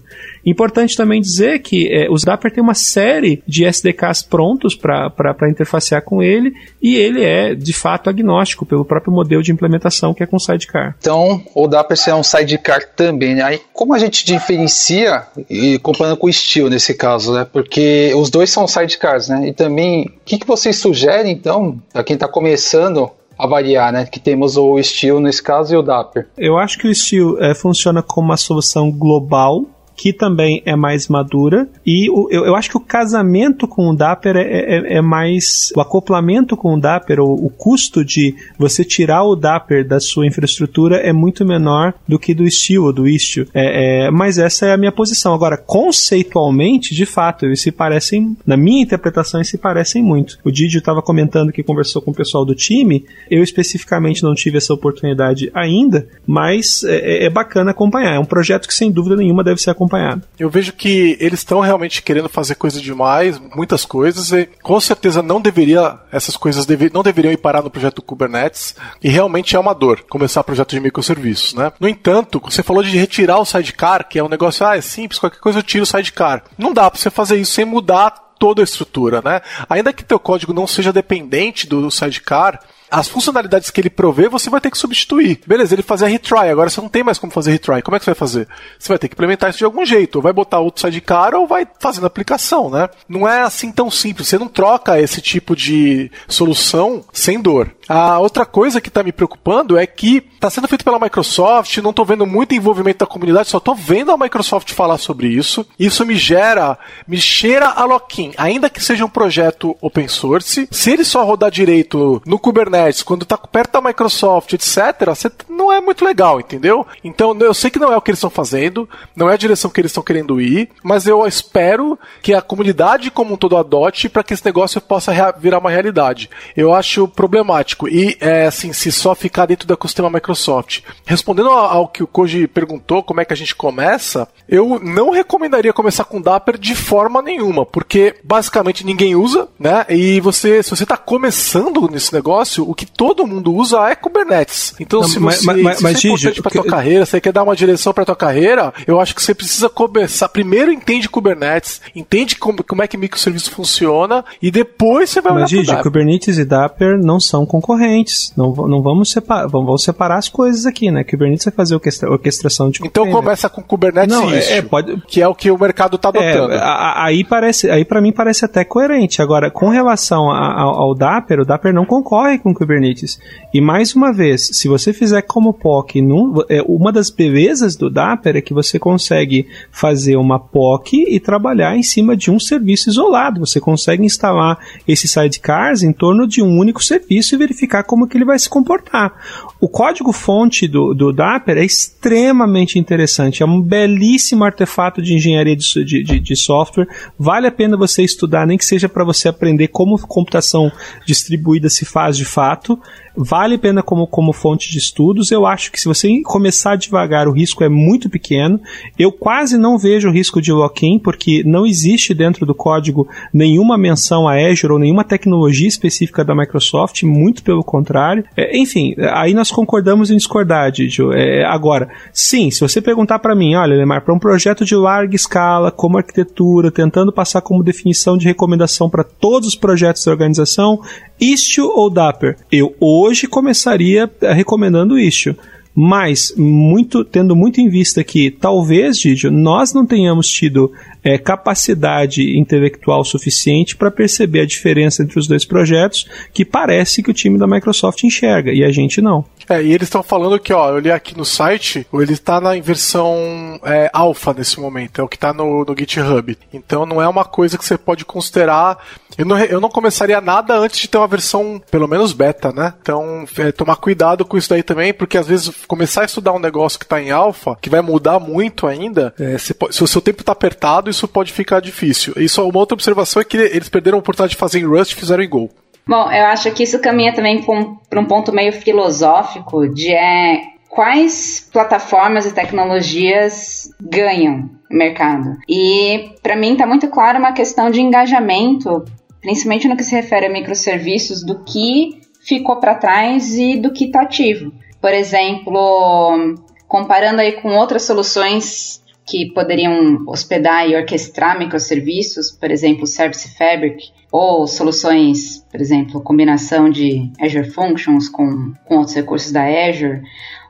[0.45, 6.03] Importante também dizer que é, os Dapper tem uma série de SDKs prontos para interfacear
[6.03, 10.26] com ele e ele é de fato agnóstico pelo próprio modelo de implementação que é
[10.26, 10.95] com sidecar.
[11.10, 13.34] Então, o Dapper é um sidecar também.
[13.34, 13.41] Né?
[13.41, 17.47] Aí, como a gente diferencia, e comparando com o Steel nesse caso, né?
[17.51, 19.47] Porque os dois são sidecars, né?
[19.47, 24.05] E também, o que, que vocês sugerem, então, para quem está começando a variar, né?
[24.05, 26.28] Que temos o Steel nesse caso e o Dapper.
[26.38, 29.66] Eu acho que o Steel é, funciona como uma solução global
[29.99, 31.67] que também é mais madura.
[31.85, 35.73] E o, eu, eu, acho que o casamento com o Dapper é, é, é mais.
[35.75, 40.25] O acoplamento com o Dapper, ou o custo de você tirar o Dapper da sua
[40.25, 43.45] infraestrutura é muito menor do que do Istio ou do Istio.
[43.53, 45.33] É, é, mas essa é a minha posição.
[45.33, 50.39] Agora, conceitualmente, de fato, eles se parecem, na minha interpretação, eles se parecem muito.
[50.45, 53.05] O Didio estava comentando que conversou com o pessoal do time.
[53.29, 58.15] Eu especificamente não tive essa oportunidade ainda, mas é, é, é bacana acompanhar.
[58.15, 60.23] É um projeto que, sem dúvida nenhuma, deve ser acompanhado acompanhado.
[60.37, 65.21] Eu vejo que eles estão realmente querendo fazer coisas demais, muitas coisas, e com certeza
[65.21, 69.59] não deveria, essas coisas deve, não deveriam ir parar no projeto Kubernetes, e realmente é
[69.59, 71.71] uma dor começar projeto de microserviços, né?
[71.79, 75.19] No entanto, você falou de retirar o sidecar, que é um negócio, ah, é simples,
[75.19, 76.43] qualquer coisa eu tiro o sidecar.
[76.57, 79.41] Não dá para você fazer isso sem mudar toda a estrutura, né?
[79.69, 82.59] Ainda que teu código não seja dependente do sidecar,
[82.89, 85.41] as funcionalidades que ele provê, você vai ter que substituir.
[85.45, 87.81] Beleza, ele fazia retry, agora você não tem mais como fazer retry.
[87.81, 88.47] Como é que você vai fazer?
[88.77, 90.17] Você vai ter que implementar isso de algum jeito.
[90.17, 92.89] Ou vai botar outro sidecar ou vai fazendo aplicação, né?
[93.07, 94.27] Não é assim tão simples.
[94.27, 97.71] Você não troca esse tipo de solução sem dor.
[97.87, 101.89] A outra coisa que está me preocupando é que está sendo feito pela Microsoft, não
[101.89, 105.65] estou vendo muito envolvimento da comunidade, só estou vendo a Microsoft falar sobre isso.
[105.77, 106.77] Isso me gera,
[107.07, 110.67] me cheira a Lock-in, ainda que seja um projeto open source.
[110.71, 115.82] Se ele só rodar direito no Kubernetes, quando está perto da Microsoft, etc., não é
[115.82, 116.86] muito legal, entendeu?
[117.03, 119.69] Então eu sei que não é o que eles estão fazendo, não é a direção
[119.69, 124.09] que eles estão querendo ir, mas eu espero que a comunidade como um todo adote
[124.09, 126.30] para que esse negócio possa virar uma realidade.
[126.55, 130.82] Eu acho problemático e, é, assim, se só ficar dentro do ecossistema Microsoft.
[131.05, 135.73] Respondendo ao que o Koji perguntou, como é que a gente começa, eu não recomendaria
[135.73, 139.86] começar com Dapper de forma nenhuma, porque basicamente ninguém usa, né?
[139.89, 144.76] E você, se você está começando nesse negócio, o que todo mundo usa é Kubernetes.
[144.80, 147.05] Então, Não, se você mas- mas- se mas, isso é importante para que- tua carreira,
[147.05, 150.30] você quer dar uma direção para tua carreira, eu acho que você precisa começar.
[150.30, 155.49] Primeiro entende Kubernetes, entende como, como é que microserviço funciona e depois você vai Mas,
[155.49, 155.76] Gigi.
[155.82, 158.32] Kubernetes e Dapper não são concorrentes.
[158.38, 161.03] Não, não vamos, separar, vamos separar as coisas aqui, né?
[161.03, 163.15] Kubernetes vai fazer orquestra, orquestração de Então container.
[163.24, 165.95] começa com Kubernetes Não, e é- Istio, é, pode- que é o que o mercado
[165.95, 166.53] está É, adotando.
[166.53, 169.22] a- aí parece, aí para mim parece até coerente.
[169.22, 173.20] Agora, com relação a- ao, ao Dapper, o Dapper não concorre com o Kubernetes.
[173.53, 177.89] E mais uma vez, se você fizer como POC, num- é, uma das belezas do
[177.89, 182.89] Dapper é que você consegue fazer uma POC e trabalhar em cima de um serviço
[182.89, 183.39] isolado.
[183.39, 188.18] Você consegue instalar esses sidecars em torno de um único serviço e verificar como que
[188.18, 189.14] ele vai se comportar.
[189.62, 193.41] O código-fonte do, do Dapper é extremamente interessante.
[193.41, 196.88] É um belíssimo artefato de engenharia de, de- de software.
[197.18, 200.72] Vale a pena você estudar, nem que seja para você aprender como computação
[201.06, 202.81] distribuída se faz de fato fato
[203.21, 205.29] Vale a pena como, como fonte de estudos.
[205.29, 208.61] Eu acho que se você começar devagar, o risco é muito pequeno.
[208.97, 213.77] Eu quase não vejo o risco de lock-in, porque não existe dentro do código nenhuma
[213.77, 218.23] menção a Azure ou nenhuma tecnologia específica da Microsoft, muito pelo contrário.
[218.37, 221.11] É, enfim, aí nós concordamos em discordar, Didio.
[221.11, 225.15] É, agora, sim, se você perguntar para mim, olha, Lemar, para um projeto de larga
[225.15, 230.79] escala, como arquitetura, tentando passar como definição de recomendação para todos os projetos da organização,
[231.19, 232.37] Istio ou Dapper?
[232.49, 235.36] Eu hoje começaria eh, recomendando Istio.
[235.76, 240.72] Mas, muito, tendo muito em vista que talvez, Didio, nós não tenhamos tido
[241.03, 247.11] eh, capacidade intelectual suficiente para perceber a diferença entre os dois projetos, que parece que
[247.11, 249.23] o time da Microsoft enxerga, e a gente não.
[249.49, 252.51] É, e eles estão falando que, ó, eu li aqui no site, ele está na
[252.59, 256.38] versão é, alfa nesse momento, é o que está no, no GitHub.
[256.53, 258.77] Então não é uma coisa que você pode considerar.
[259.17, 262.73] Eu não, eu não começaria nada antes de ter uma versão, pelo menos beta, né?
[262.81, 266.39] Então, é, tomar cuidado com isso daí também, porque às vezes começar a estudar um
[266.39, 269.99] negócio que está em alfa, que vai mudar muito ainda, é, pode- se o seu
[269.99, 272.13] tempo está apertado, isso pode ficar difícil.
[272.17, 274.95] Isso, uma outra observação é que eles perderam a oportunidade de fazer em Rust e
[274.95, 275.49] fizeram em Go.
[275.90, 277.44] Bom, eu acho que isso caminha também
[277.90, 280.40] para um ponto meio filosófico de é,
[280.70, 285.36] quais plataformas e tecnologias ganham mercado.
[285.49, 288.86] E para mim está muito claro uma questão de engajamento,
[289.20, 293.86] principalmente no que se refere a microserviços, do que ficou para trás e do que
[293.86, 294.53] está ativo.
[294.80, 296.36] Por exemplo,
[296.68, 298.78] comparando aí com outras soluções
[299.10, 306.69] que poderiam hospedar e orquestrar microserviços, por exemplo, Service Fabric, ou soluções, por exemplo, combinação
[306.69, 310.02] de Azure Functions com, com outros recursos da Azure,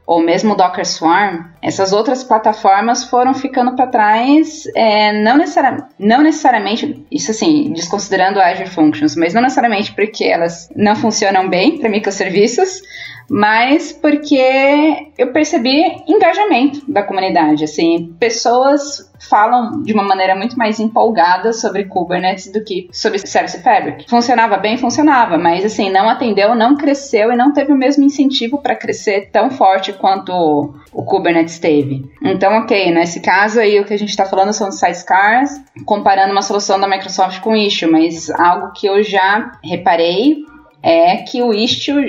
[0.05, 6.23] ou mesmo Docker Swarm, essas outras plataformas foram ficando para trás, é, não, necessari não
[6.23, 11.89] necessariamente, isso assim, desconsiderando Azure Functions, mas não necessariamente porque elas não funcionam bem para
[11.89, 12.81] microserviços,
[13.29, 20.79] mas porque eu percebi engajamento da comunidade, assim, pessoas falam de uma maneira muito mais
[20.79, 24.09] empolgada sobre Kubernetes do que sobre Service Fabric.
[24.09, 28.59] Funcionava bem, funcionava, mas assim, não atendeu, não cresceu e não teve o mesmo incentivo
[28.59, 30.31] para crescer tão forte quanto
[30.93, 32.09] o Kubernetes teve.
[32.23, 35.51] Então, ok, nesse caso aí o que a gente está falando são sidecars,
[35.85, 40.37] comparando uma solução da Microsoft com o Istio, mas algo que eu já reparei
[40.81, 41.99] é que o Istio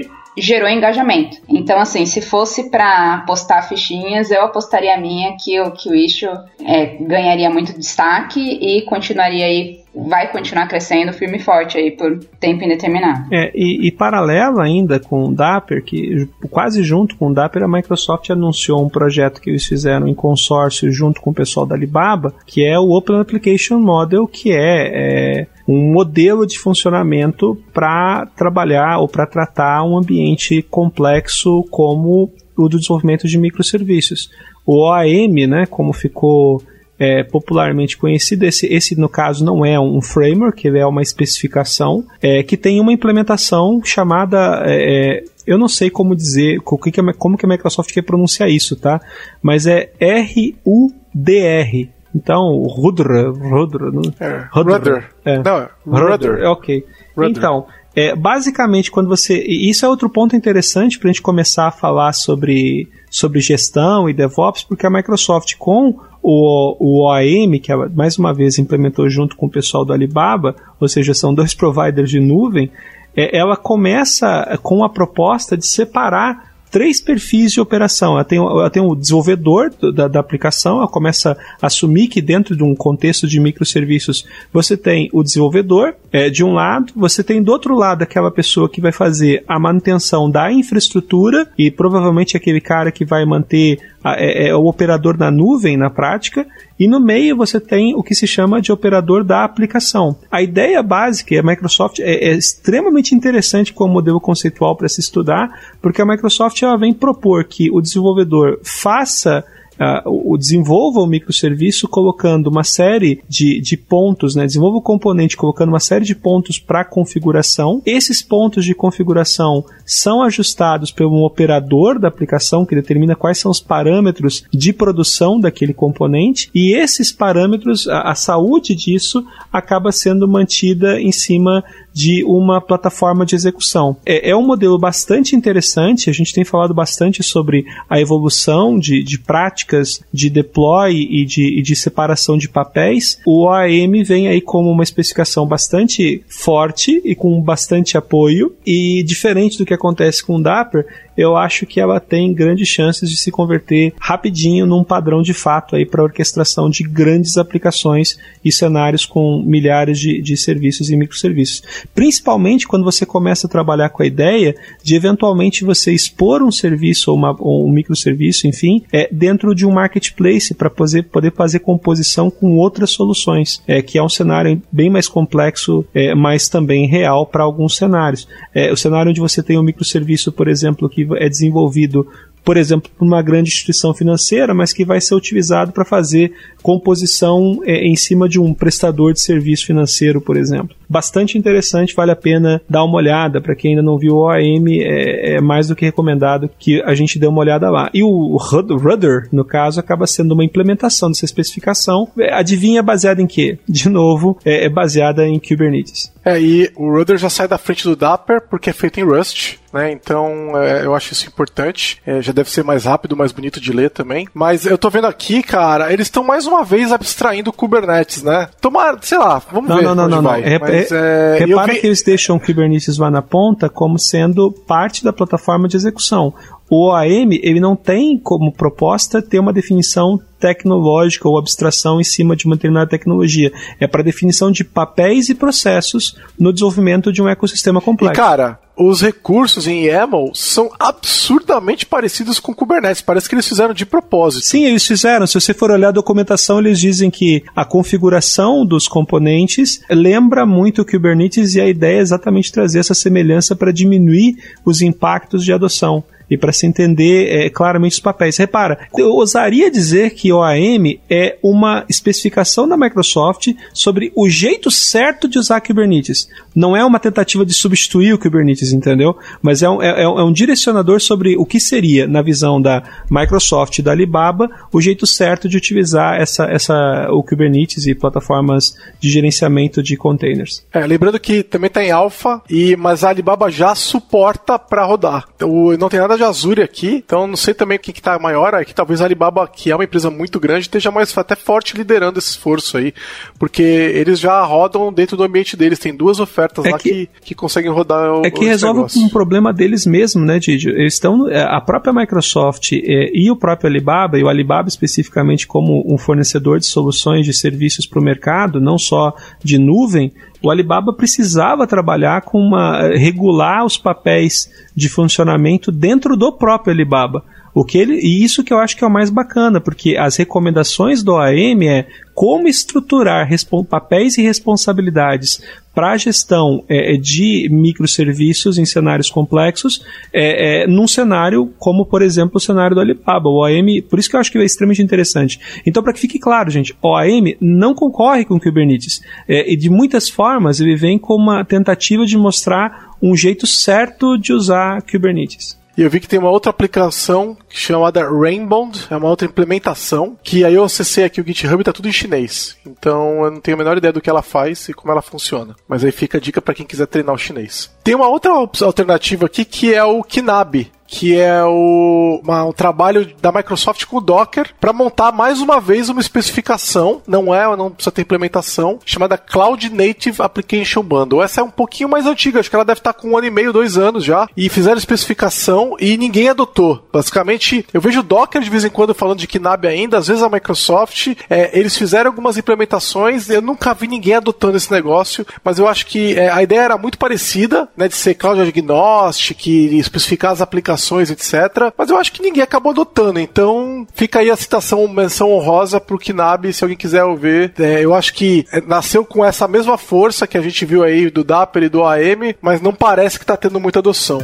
[0.40, 1.36] gerou engajamento.
[1.48, 5.94] Então, assim, se fosse para apostar fichinhas, eu apostaria a minha que o, que o
[5.94, 6.30] Istio
[6.64, 12.18] é, ganharia muito destaque e continuaria aí, vai continuar crescendo firme e forte aí por
[12.40, 13.26] tempo indeterminado.
[13.32, 17.68] É, e, e paralelo ainda com o Dapper, que quase junto com o Dapper, a
[17.68, 22.34] Microsoft anunciou um projeto que eles fizeram em consórcio junto com o pessoal da Alibaba,
[22.46, 28.98] que é o Open Application Model, que é, é um modelo de funcionamento para trabalhar
[28.98, 34.30] ou para tratar um ambiente complexo como o do desenvolvimento de microserviços.
[34.66, 36.60] O OAM, né, como ficou
[36.98, 38.44] é, popularmente conhecido.
[38.44, 42.80] Esse, esse, no caso, não é um framework, ele é uma especificação é, que tem
[42.80, 44.62] uma implementação chamada.
[44.66, 48.50] É, eu não sei como dizer, como que, a, como que a Microsoft quer pronunciar
[48.50, 49.00] isso, tá?
[49.40, 51.90] Mas é R-U-D-R.
[52.14, 53.30] Então, Rudra.
[53.30, 54.02] Rudra, não?
[54.18, 55.10] É, Rudder.
[55.24, 55.38] É.
[55.38, 56.38] Não, é Rudder.
[56.40, 56.84] É, ok.
[57.16, 57.30] Rudder.
[57.30, 59.38] Então, é, basicamente, quando você.
[59.42, 64.12] Isso é outro ponto interessante para a gente começar a falar sobre, sobre gestão e
[64.12, 69.36] DevOps, porque a Microsoft, com o, o OAM, que ela mais uma vez implementou junto
[69.36, 72.70] com o pessoal do Alibaba, ou seja, são dois providers de nuvem,
[73.16, 78.14] é, ela começa com a proposta de separar três perfis de operação.
[78.14, 82.56] Ela tem, ela tem o desenvolvedor da, da, aplicação, ela começa a assumir que dentro
[82.56, 87.42] de um contexto de microserviços você tem o desenvolvedor, é, de um lado, você tem
[87.42, 92.60] do outro lado aquela pessoa que vai fazer a manutenção da infraestrutura e provavelmente aquele
[92.60, 96.46] cara que vai manter é, é, o operador na nuvem na prática,
[96.78, 100.16] e no meio você tem o que se chama de operador da aplicação.
[100.30, 105.50] A ideia básica, a Microsoft é, é extremamente interessante como modelo conceitual para se estudar,
[105.82, 109.44] porque a Microsoft ela vem propor que o desenvolvedor faça
[109.80, 114.44] uh, o desenvolva o microserviço colocando uma série de, de pontos, né?
[114.44, 117.80] desenvolva o componente colocando uma série de pontos para configuração.
[117.86, 123.58] Esses pontos de configuração são ajustados pelo operador da aplicação que determina quais são os
[123.58, 131.00] parâmetros de produção daquele componente e esses parâmetros, a, a saúde disso acaba sendo mantida
[131.00, 133.96] em cima de uma plataforma de execução.
[134.06, 139.02] É, é, um modelo bastante interessante, a gente tem falado bastante sobre a evolução de,
[139.02, 143.18] de práticas de deploy e de, e de separação de papéis.
[143.26, 149.58] O OAM vem aí como uma especificação bastante forte e com bastante apoio, e diferente
[149.58, 153.30] do que acontece com o Dapper, eu acho que ela tem grandes chances de se
[153.30, 159.42] converter rapidinho num padrão de fato aí para orquestração de grandes aplicações e cenários com
[159.44, 161.62] milhares de, de serviços e microserviços.
[161.94, 167.10] Principalmente quando você começa a trabalhar com a ideia de eventualmente você expor um serviço
[167.10, 171.60] ou, uma, ou um microserviço, enfim, é, dentro de um marketplace para poder, poder fazer
[171.60, 176.86] composição com outras soluções, é, que é um cenário bem mais complexo, é, mas também
[176.86, 178.28] real para alguns cenários.
[178.54, 182.06] É, o cenário onde você tem um microserviço, por exemplo, que é desenvolvido
[182.42, 186.32] por exemplo, por uma grande instituição financeira, mas que vai ser utilizado para fazer
[186.62, 190.74] composição é, em cima de um prestador de serviço financeiro, por exemplo.
[190.90, 193.40] Bastante interessante, vale a pena dar uma olhada.
[193.40, 196.94] Para quem ainda não viu o OAM, é, é, mais do que recomendado que a
[196.96, 197.88] gente dê uma olhada lá.
[197.94, 202.08] E o Rudder, no caso, acaba sendo uma implementação dessa especificação.
[202.18, 203.56] É, adivinha baseada em quê?
[203.68, 206.12] De novo, é, é baseada em Kubernetes.
[206.24, 209.56] É, e o Rudder já sai da frente do Dapper porque é feito em Rust,
[209.72, 209.90] né?
[209.90, 212.00] Então é, eu acho isso importante.
[212.04, 214.28] É, já deve ser mais rápido, mais bonito de ler também.
[214.34, 218.48] Mas eu tô vendo aqui, cara, eles estão mais uma vez abstraindo o Kubernetes, né?
[218.60, 219.84] Tomara, sei lá, vamos não, ver.
[219.84, 220.40] Não, não, não, vai.
[220.42, 220.48] não.
[220.48, 221.80] É, Mas, é, repara vi...
[221.80, 226.32] que eles deixam o Kubernetes lá na ponta como sendo parte da plataforma de execução.
[226.70, 232.36] O OAM, ele não tem como proposta ter uma definição tecnológica ou abstração em cima
[232.36, 233.52] de uma determinada tecnologia.
[233.80, 238.14] É para definição de papéis e processos no desenvolvimento de um ecossistema complexo.
[238.14, 243.02] E cara, os recursos em YAML são absurdamente parecidos com Kubernetes.
[243.02, 244.46] Parece que eles fizeram de propósito.
[244.46, 245.26] Sim, eles fizeram.
[245.26, 250.80] Se você for olhar a documentação, eles dizem que a configuração dos componentes lembra muito
[250.80, 255.52] o Kubernetes e a ideia é exatamente trazer essa semelhança para diminuir os impactos de
[255.52, 258.36] adoção e para se entender é, claramente os papéis.
[258.36, 265.28] Repara, eu ousaria dizer que OAM é uma especificação da Microsoft sobre o jeito certo
[265.28, 266.28] de usar Kubernetes.
[266.54, 269.16] Não é uma tentativa de substituir o Kubernetes, entendeu?
[269.42, 273.78] Mas é um, é, é um direcionador sobre o que seria, na visão da Microsoft
[273.78, 279.10] e da Alibaba, o jeito certo de utilizar essa, essa, o Kubernetes e plataformas de
[279.10, 280.64] gerenciamento de containers.
[280.72, 285.24] É, lembrando que também está em alfa, e, mas a Alibaba já suporta para rodar.
[285.34, 288.54] Então, não tem nada de Azure aqui, então não sei também o que está maior,
[288.54, 291.76] é que talvez a Alibaba, que é uma empresa muito grande, esteja mais até forte
[291.76, 292.92] liderando esse esforço aí,
[293.38, 297.08] porque eles já rodam dentro do ambiente deles, tem duas ofertas é lá que, que,
[297.22, 299.02] que, conseguem rodar o É que resolve negócio.
[299.02, 300.68] um problema deles mesmo, né, Didi?
[300.68, 305.46] Eles estão, é, a própria Microsoft é, e o próprio Alibaba, e o Alibaba especificamente
[305.46, 310.50] como um fornecedor de soluções de serviços para o mercado, não só de nuvem, o
[310.50, 317.22] Alibaba precisava trabalhar com uma regular os papéis de funcionamento dentro do próprio Alibaba.
[317.52, 320.16] O que ele, e isso que eu acho que é o mais bacana, porque as
[320.16, 323.28] recomendações do OAM é como estruturar
[323.68, 325.40] papéis e responsabilidades
[325.74, 329.82] para a gestão é, é, de microserviços em cenários complexos,
[330.12, 333.28] é, é, num cenário como, por exemplo, o cenário do Alibaba.
[333.28, 335.40] O OAM, por isso que eu acho que é extremamente interessante.
[335.64, 339.00] Então, para que fique claro, gente, OAM não concorre com o Kubernetes.
[339.26, 344.18] É, e de muitas formas, ele vem com uma tentativa de mostrar um jeito certo
[344.18, 345.59] de usar Kubernetes.
[345.80, 350.44] E eu vi que tem uma outra aplicação chamada Rainbow, é uma outra implementação, que
[350.44, 352.54] aí eu acessei aqui o GitHub e tá tudo em chinês.
[352.66, 355.56] Então eu não tenho a menor ideia do que ela faz e como ela funciona.
[355.66, 357.70] Mas aí fica a dica para quem quiser treinar o chinês.
[357.82, 363.08] Tem uma outra alternativa aqui que é o Kinabi, que é o uma, um trabalho
[363.22, 367.70] da Microsoft com o Docker para montar mais uma vez uma especificação, não é, não
[367.70, 371.22] precisa ter implementação, chamada Cloud Native Application Bundle.
[371.22, 373.30] Essa é um pouquinho mais antiga, acho que ela deve estar com um ano e
[373.30, 376.88] meio, dois anos já, e fizeram especificação e ninguém adotou.
[376.92, 380.22] Basicamente, eu vejo o Docker de vez em quando falando de KNAB ainda, às vezes
[380.22, 385.58] a Microsoft, é, eles fizeram algumas implementações, eu nunca vi ninguém adotando esse negócio, mas
[385.58, 390.32] eu acho que é, a ideia era muito parecida, né, de ser cloud agnostic, especificar
[390.32, 390.79] as aplicações,
[391.10, 391.72] etc.
[391.76, 395.98] Mas eu acho que ninguém acabou adotando, então fica aí a citação, menção honrosa pro
[395.98, 397.52] KNAB, se alguém quiser ouvir.
[397.58, 401.10] É, eu acho que é, nasceu com essa mesma força que a gente viu aí
[401.10, 404.20] do Dapper e do AM, mas não parece que tá tendo muita adoção.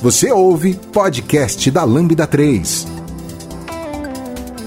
[0.00, 2.97] Você ouve podcast da Lambda 3.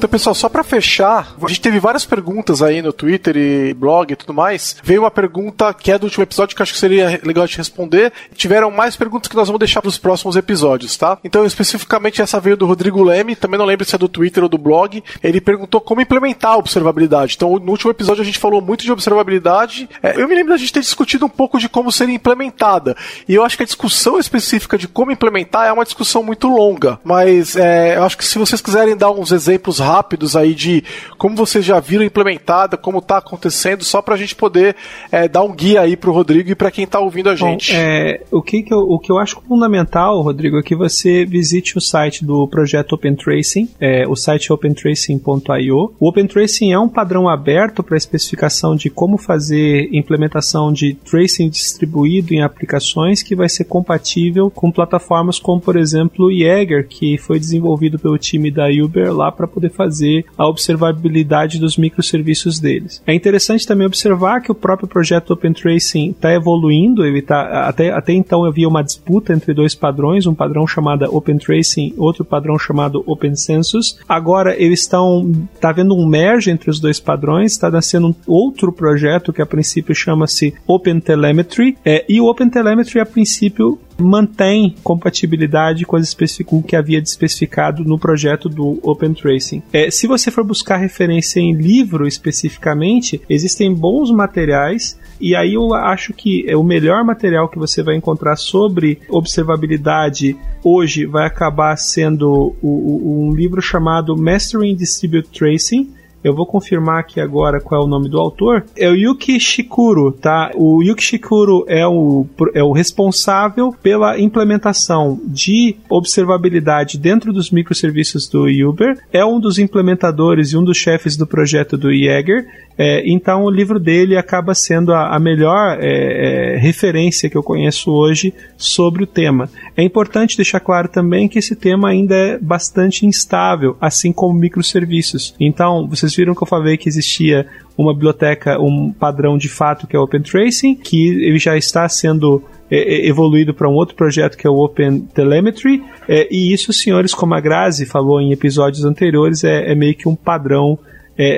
[0.01, 4.11] Então, pessoal, só para fechar, a gente teve várias perguntas aí no Twitter e blog
[4.11, 4.75] e tudo mais.
[4.81, 8.11] Veio uma pergunta que é do último episódio que acho que seria legal de responder.
[8.33, 11.19] Tiveram mais perguntas que nós vamos deixar para os próximos episódios, tá?
[11.23, 14.49] Então, especificamente essa veio do Rodrigo Leme, também não lembro se é do Twitter ou
[14.49, 15.03] do blog.
[15.21, 17.35] Ele perguntou como implementar a observabilidade.
[17.35, 19.87] Então, no último episódio a gente falou muito de observabilidade.
[20.01, 22.97] É, eu me lembro da gente ter discutido um pouco de como seria implementada.
[23.29, 26.99] E eu acho que a discussão específica de como implementar é uma discussão muito longa.
[27.03, 30.84] Mas é, eu acho que se vocês quiserem dar uns exemplos rápidos rápidos aí de
[31.18, 34.76] como vocês já viram implementada, como está acontecendo, só para a gente poder
[35.11, 37.73] é, dar um guia aí para o Rodrigo e para quem está ouvindo a gente.
[37.73, 41.26] Bom, é, o, que, que eu, o que eu acho fundamental, Rodrigo, é que você
[41.26, 45.93] visite o site do projeto Open Tracing, é, o site opentracing.io.
[45.99, 51.49] O Open Tracing é um padrão aberto para especificação de como fazer implementação de tracing
[51.49, 57.18] distribuído em aplicações que vai ser compatível com plataformas como, por exemplo, o Jaeger, que
[57.18, 63.01] foi desenvolvido pelo time da Uber lá para poder fazer a observabilidade dos microserviços deles.
[63.05, 67.91] É interessante também observar que o próprio projeto Open Tracing está evoluindo, ele tá, até,
[67.91, 72.59] até então havia uma disputa entre dois padrões, um padrão chamado Open Tracing, outro padrão
[72.59, 73.97] chamado Open Census.
[74.07, 78.71] Agora eles estão, está havendo um merge entre os dois padrões, está nascendo um outro
[78.71, 84.75] projeto que a princípio chama-se Open Telemetry, é, e o Open Telemetry a princípio mantém
[84.83, 86.09] compatibilidade com, as
[86.51, 89.63] o que havia especificado no projeto do Open Tracing.
[89.71, 95.73] É, se você for buscar referência em livro especificamente, existem bons materiais e aí eu
[95.73, 101.75] acho que é o melhor material que você vai encontrar sobre observabilidade hoje vai acabar
[101.77, 107.81] sendo o, o, um livro chamado Mastering Distributed Tracing eu vou confirmar aqui agora qual
[107.81, 108.65] é o nome do autor.
[108.77, 110.52] É o Yuki Shikuro, tá?
[110.56, 118.27] O Yuki Shikuro é o, é o responsável pela implementação de observabilidade dentro dos microserviços
[118.27, 118.98] do Uber.
[119.11, 122.45] É um dos implementadores e um dos chefes do projeto do Jaeger.
[122.77, 127.43] É, então o livro dele acaba sendo a, a melhor é, é, referência que eu
[127.43, 129.49] conheço hoje sobre o tema.
[129.76, 135.35] É importante deixar claro também que esse tema ainda é bastante instável, assim como microserviços.
[135.39, 137.47] Então, vocês viram que eu falei que existia
[137.77, 141.88] uma biblioteca, um padrão de fato que é o Open Tracing, que ele já está
[141.89, 146.53] sendo é, é, evoluído para um outro projeto que é o Open Telemetry, é, e
[146.53, 150.77] isso, senhores, como a Grazi falou em episódios anteriores, é, é meio que um padrão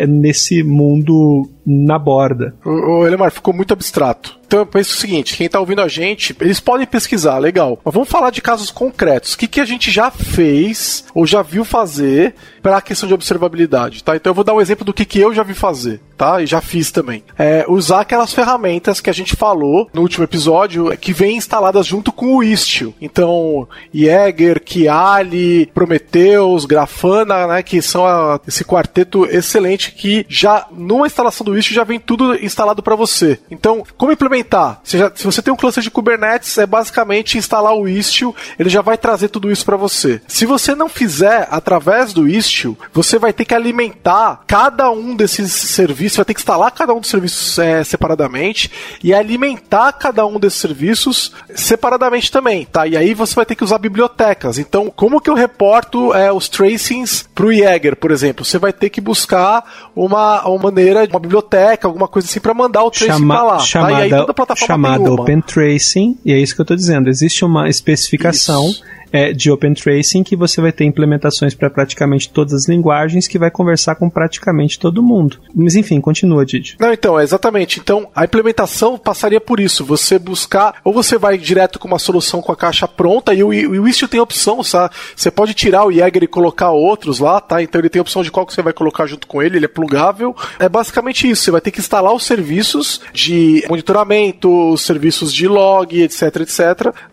[0.08, 2.56] nesse mundo na borda.
[2.65, 4.38] O, Elemar ficou muito abstrato.
[4.45, 7.80] Então eu penso o seguinte: quem está ouvindo a gente, eles podem pesquisar, legal.
[7.84, 9.34] Mas vamos falar de casos concretos.
[9.34, 13.15] O que, que a gente já fez ou já viu fazer para a questão de
[13.15, 14.15] observabilidade, tá?
[14.15, 16.41] Então eu vou dar um exemplo do que, que eu já vi fazer, tá?
[16.41, 17.23] E já fiz também.
[17.38, 22.11] É usar aquelas ferramentas que a gente falou no último episódio, que vem instaladas junto
[22.11, 22.94] com o Istio.
[23.02, 27.64] Então, Jäger, Kiali, Prometheus, Grafana, né?
[27.64, 32.36] Que são a, esse quarteto excelente que já numa instalação do Istio já vem tudo
[32.36, 33.40] instalado para você.
[33.50, 37.88] Então, como implementar já, se você tem um cluster de Kubernetes, é basicamente instalar o
[37.88, 40.22] Istio, ele já vai trazer tudo isso para você.
[40.28, 45.52] Se você não fizer através do Istio, você vai ter que alimentar cada um desses
[45.52, 48.72] serviços, vai ter que instalar cada um dos serviços é, separadamente
[49.04, 52.88] e alimentar cada um desses serviços separadamente também, tá?
[52.88, 54.58] E aí você vai ter que usar bibliotecas.
[54.58, 58.46] Então, como que eu reporto é, os tracings pro Jaeger, por exemplo?
[58.46, 61.43] Você vai ter que buscar uma, uma maneira, uma biblioteca,
[61.88, 63.60] alguma coisa assim para mandar o tracing Chama, pra lá.
[63.60, 64.34] Chamada, tá?
[64.34, 67.10] plataforma chamada Open Tracing, e é isso que eu estou dizendo.
[67.10, 68.70] Existe uma especificação.
[68.70, 68.84] Isso.
[69.14, 73.38] É, de Open Tracing que você vai ter implementações para praticamente todas as linguagens que
[73.38, 75.40] vai conversar com praticamente todo mundo.
[75.53, 76.76] Mas enfim, continua, Didi.
[76.80, 77.80] Não, então, é exatamente.
[77.80, 79.85] Então, a implementação passaria por isso.
[79.85, 83.49] Você buscar, ou você vai direto com uma solução com a caixa pronta, e o,
[83.49, 84.95] o Istio tem opção, sabe?
[85.15, 87.61] Você pode tirar o Jäger e colocar outros lá, tá?
[87.61, 89.69] Então ele tem opção de qual que você vai colocar junto com ele, ele é
[89.69, 90.35] plugável.
[90.57, 91.44] É basicamente isso.
[91.44, 96.60] Você vai ter que instalar os serviços de monitoramento, os serviços de log, etc, etc.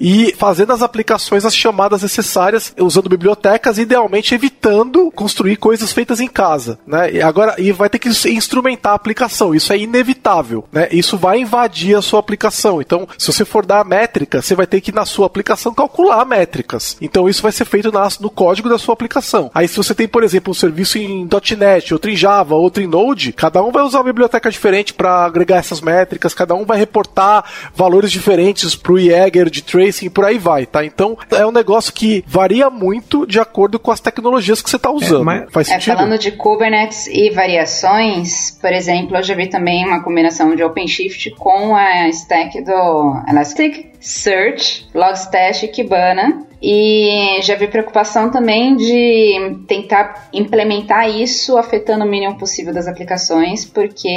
[0.00, 6.28] E fazendo as aplicações, as chamadas necessárias, usando bibliotecas, idealmente evitando construir coisas feitas em
[6.28, 7.12] casa, né?
[7.12, 9.54] E agora, e vai ter que instrumentar a aplicação.
[9.54, 10.88] Isso é inevitável, né?
[10.90, 12.80] Isso vai invadir a sua aplicação.
[12.80, 16.24] Então, se você for dar a métrica, você vai ter que na sua aplicação calcular
[16.24, 16.96] métricas.
[17.00, 19.50] Então, isso vai ser feito na, no código da sua aplicação.
[19.54, 22.86] Aí, se você tem, por exemplo, um serviço em .NET, outro em Java, outro em
[22.86, 26.78] Node, cada um vai usar uma biblioteca diferente para agregar essas métricas, cada um vai
[26.78, 27.44] reportar
[27.74, 30.84] valores diferentes para o Jäger de tracing e por aí vai, tá?
[30.84, 34.90] Então, é um negócio que varia muito de acordo com as tecnologias que você está
[34.90, 35.22] usando.
[35.22, 35.52] É, mas...
[35.52, 35.92] Faz é, sentido?
[35.92, 40.62] É, falando de Kubernetes e variações, por exemplo, eu já vi também uma combinação de
[40.62, 49.58] OpenShift com a stack do Elasticsearch, Logstash e Kibana, e já vi preocupação também de
[49.66, 54.08] tentar implementar isso afetando o mínimo possível das aplicações, porque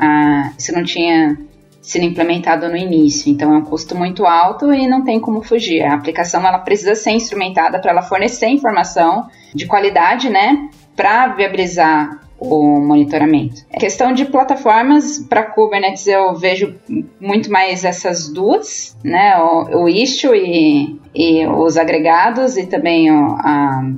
[0.00, 1.36] ah, isso não tinha
[1.84, 3.30] sido implementado no início.
[3.30, 5.82] Então é um custo muito alto e não tem como fugir.
[5.82, 12.20] A aplicação ela precisa ser instrumentada para ela fornecer informação de qualidade, né, para viabilizar
[12.38, 13.62] o monitoramento.
[13.72, 16.74] A questão de plataformas para Kubernetes eu vejo
[17.20, 23.36] muito mais essas duas, né, o, o Istio e, e os agregados e também o,
[23.38, 23.92] a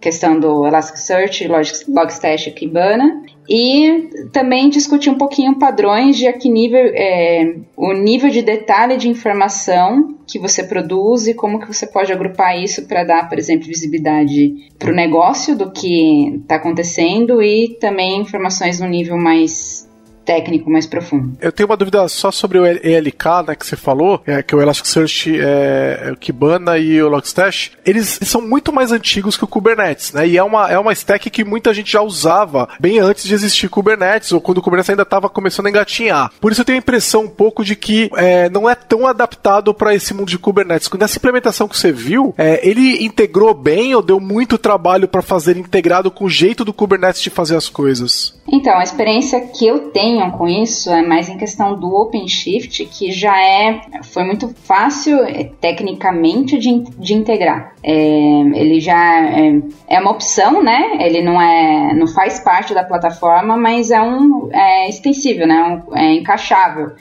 [0.00, 1.48] questão do Elasticsearch,
[1.88, 3.22] Logstash e Kibana.
[3.48, 8.98] E também discutir um pouquinho padrões de a que nível, é, o nível de detalhe
[8.98, 13.38] de informação que você produz e como que você pode agrupar isso para dar, por
[13.38, 19.87] exemplo, visibilidade para o negócio do que está acontecendo e também informações no nível mais
[20.28, 21.38] técnico mais profundo.
[21.40, 24.58] Eu tenho uma dúvida só sobre o ELK, né, que você falou, é, que é
[24.58, 27.70] o Elasticsearch, é, o Kibana e o Logstash.
[27.82, 30.28] Eles são muito mais antigos que o Kubernetes, né?
[30.28, 33.70] E é uma, é uma stack que muita gente já usava bem antes de existir
[33.70, 36.30] Kubernetes, ou quando o Kubernetes ainda estava começando a engatinhar.
[36.38, 39.72] Por isso eu tenho a impressão um pouco de que é, não é tão adaptado
[39.72, 40.90] para esse mundo de Kubernetes.
[40.98, 45.56] Nessa implementação que você viu, é, ele integrou bem ou deu muito trabalho para fazer
[45.56, 48.37] integrado com o jeito do Kubernetes de fazer as coisas?
[48.50, 53.12] Então, a experiência que eu tenho com isso é mais em questão do OpenShift, que
[53.12, 57.74] já é foi muito fácil é, tecnicamente de, de integrar.
[57.82, 60.96] É, ele já é, é, uma opção, né?
[61.00, 65.82] Ele não é não faz parte da plataforma, mas é um é extensível, né?
[65.86, 66.92] Um, é encaixável.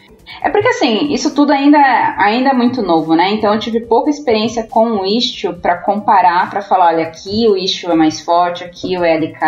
[0.41, 1.79] É porque assim, isso tudo ainda,
[2.17, 3.31] ainda é muito novo, né?
[3.31, 7.57] Então eu tive pouca experiência com o Istio para comparar, para falar, olha, aqui o
[7.57, 9.39] Istio é mais forte, aqui o ELK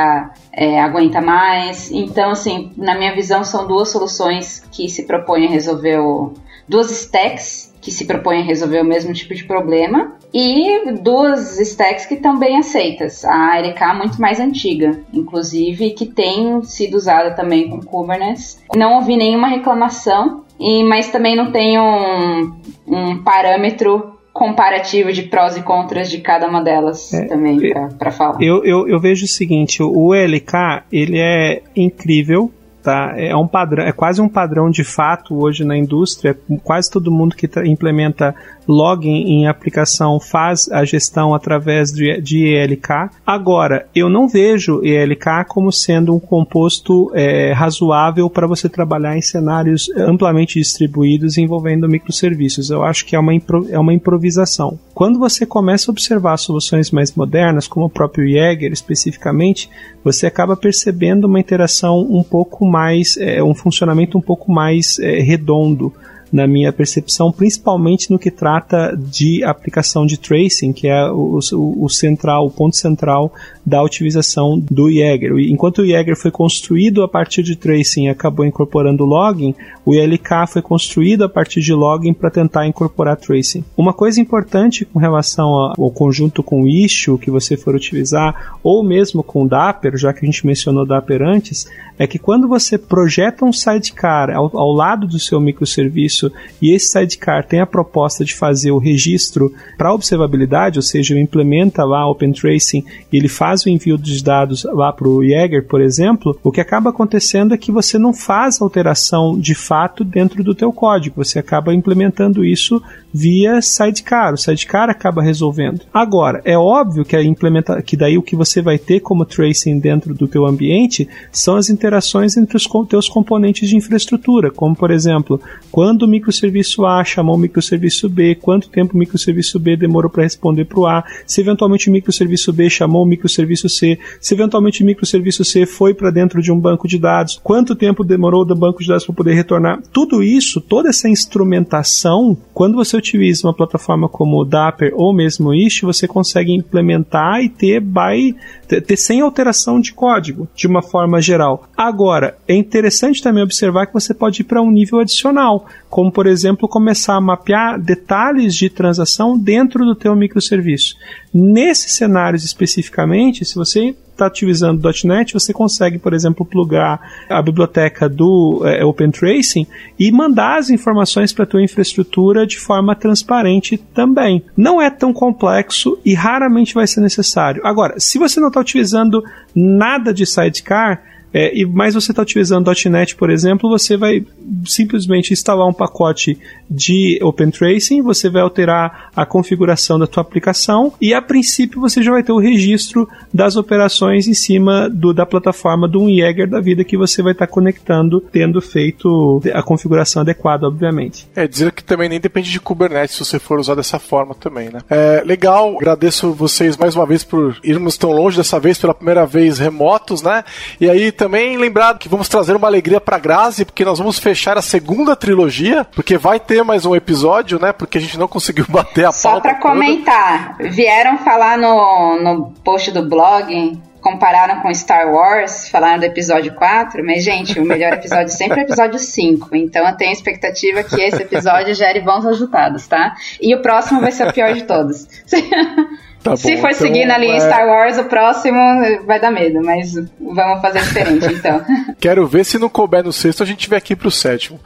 [0.52, 1.92] é, aguenta mais.
[1.92, 6.34] Então, assim, na minha visão, são duas soluções que se propõem a resolver o.
[6.68, 12.06] duas stacks que se propõem a resolver o mesmo tipo de problema e duas stacks
[12.06, 13.26] que estão bem aceitas.
[13.26, 18.62] A ARK é muito mais antiga, inclusive, que tem sido usada também com Kubernetes.
[18.76, 22.52] Não ouvi nenhuma reclamação e, mas também não tem um,
[22.88, 27.60] um parâmetro comparativo de prós e contras de cada uma delas é, também
[27.98, 28.42] para falar.
[28.42, 32.52] Eu, eu, eu vejo o seguinte, o LK ele é incrível
[32.82, 33.14] tá?
[33.16, 36.38] É um padrão, é quase um padrão de fato hoje na indústria.
[36.64, 38.36] Quase todo mundo que implementa
[38.68, 43.10] login em aplicação faz a gestão através de, de ELK.
[43.26, 49.22] Agora, eu não vejo ELK como sendo um composto é, razoável para você trabalhar em
[49.22, 52.70] cenários amplamente distribuídos envolvendo microserviços.
[52.70, 53.34] Eu acho que é uma,
[53.70, 54.80] é uma improvisação.
[54.94, 59.70] Quando você começa a observar soluções mais modernas, como o próprio Jaeger especificamente,
[60.04, 65.20] você acaba percebendo uma interação um pouco mais, é, um funcionamento um pouco mais é,
[65.20, 65.94] redondo
[66.32, 71.86] na minha percepção, principalmente no que trata de aplicação de tracing, que é o, o,
[71.86, 73.34] o central, o ponto central
[73.70, 75.32] da utilização do Jaeger.
[75.38, 79.54] Enquanto o Jaeger foi construído a partir de tracing e acabou incorporando logging,
[79.86, 83.64] o ILK foi construído a partir de logging para tentar incorporar tracing.
[83.78, 89.22] Uma coisa importante com relação ao conjunto com Istio que você for utilizar, ou mesmo
[89.22, 91.68] com Dapper, já que a gente mencionou Dapper antes,
[91.98, 96.32] é que quando você projeta um sidecar ao, ao lado do seu microserviço
[96.62, 101.84] e esse sidecar tem a proposta de fazer o registro para observabilidade, ou seja, implementa
[101.84, 105.82] lá Open Tracing e ele faz o envio dos dados lá para o Jäger, por
[105.82, 110.56] exemplo, o que acaba acontecendo é que você não faz alteração de fato dentro do
[110.56, 112.82] teu código, você acaba implementando isso
[113.14, 114.34] via sidecar.
[114.34, 115.82] O sidecar acaba resolvendo.
[115.94, 119.80] Agora, é óbvio que a implementa que daí o que você vai ter como tracing
[119.80, 124.92] dentro do teu ambiente são as interações entre os teus componentes de infraestrutura, como por
[124.92, 125.42] exemplo,
[125.72, 130.24] quando o microserviço A chamou o microserviço B, quanto tempo o microserviço B demorou para
[130.24, 134.84] responder para o A, se eventualmente o microserviço B chamou o microserviço C, se eventualmente
[134.84, 138.56] o microserviço C foi para dentro de um banco de dados, quanto tempo demorou do
[138.56, 139.82] banco de dados para poder retornar.
[139.92, 145.54] Tudo isso, toda essa instrumentação, quando você utiliza uma plataforma como o Dapper ou mesmo
[145.54, 148.36] Ish, você consegue implementar e ter by
[148.68, 151.68] ter sem alteração de código, de uma forma geral.
[151.76, 156.28] Agora, é interessante também observar que você pode ir para um nível adicional, como por
[156.28, 160.96] exemplo começar a mapear detalhes de transação dentro do teu microserviço.
[161.34, 167.00] Nesses cenários especificamente, se você está utilizando .NET, você consegue, por exemplo, plugar
[167.30, 169.66] a biblioteca do é, Open Tracing
[169.98, 174.44] e mandar as informações para a tua infraestrutura de forma transparente também.
[174.58, 177.66] Não é tão complexo e raramente vai ser necessário.
[177.66, 179.24] Agora, se você não está utilizando
[179.56, 181.02] nada de sidecar,
[181.34, 184.26] é, e mais você está utilizando .NET, por exemplo, você vai
[184.66, 186.38] simplesmente instalar um pacote
[186.70, 192.02] de Open Tracing, você vai alterar a configuração da tua aplicação e a princípio você
[192.02, 196.60] já vai ter o registro das operações em cima do, da plataforma do Jäger da
[196.60, 201.28] vida que você vai estar tá conectando, tendo feito a configuração adequada, obviamente.
[201.36, 204.70] É dizer que também nem depende de Kubernetes se você for usar dessa forma também,
[204.70, 204.80] né?
[204.90, 209.26] É, legal, agradeço vocês mais uma vez por irmos tão longe dessa vez pela primeira
[209.26, 210.44] vez remotos, né?
[210.80, 214.58] E aí também lembrado que vamos trazer uma alegria para Grazi, porque nós vamos fechar
[214.58, 217.74] a segunda trilogia, porque vai ter mais um episódio, né?
[217.74, 222.90] Porque a gente não conseguiu bater a Só para comentar, vieram falar no, no post
[222.92, 228.30] do blog compararam com Star Wars, falaram do episódio 4, mas, gente, o melhor episódio
[228.30, 229.54] sempre é o episódio 5.
[229.58, 233.14] Então eu tenho a expectativa que esse episódio gere bons resultados, tá?
[233.42, 235.06] E o próximo vai ser o pior de todos.
[236.24, 237.40] Tá Se bom, for então, seguir na linha é...
[237.40, 238.60] Star Wars, o próximo
[239.06, 241.62] vai dar medo, mas vamos fazer diferente então.
[242.00, 244.60] Quero ver se não couber no sexto a gente vem aqui pro sétimo.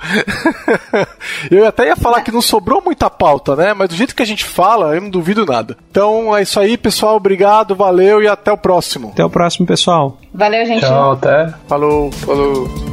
[1.52, 3.74] eu até ia falar que não sobrou muita pauta, né?
[3.74, 5.78] Mas do jeito que a gente fala, eu não duvido nada.
[5.92, 7.16] Então é isso aí, pessoal.
[7.16, 9.10] Obrigado, valeu e até o próximo.
[9.10, 10.18] Até o próximo, pessoal.
[10.34, 10.82] Valeu, gente.
[10.82, 11.54] Tchau, até.
[11.68, 12.93] Falou, falou.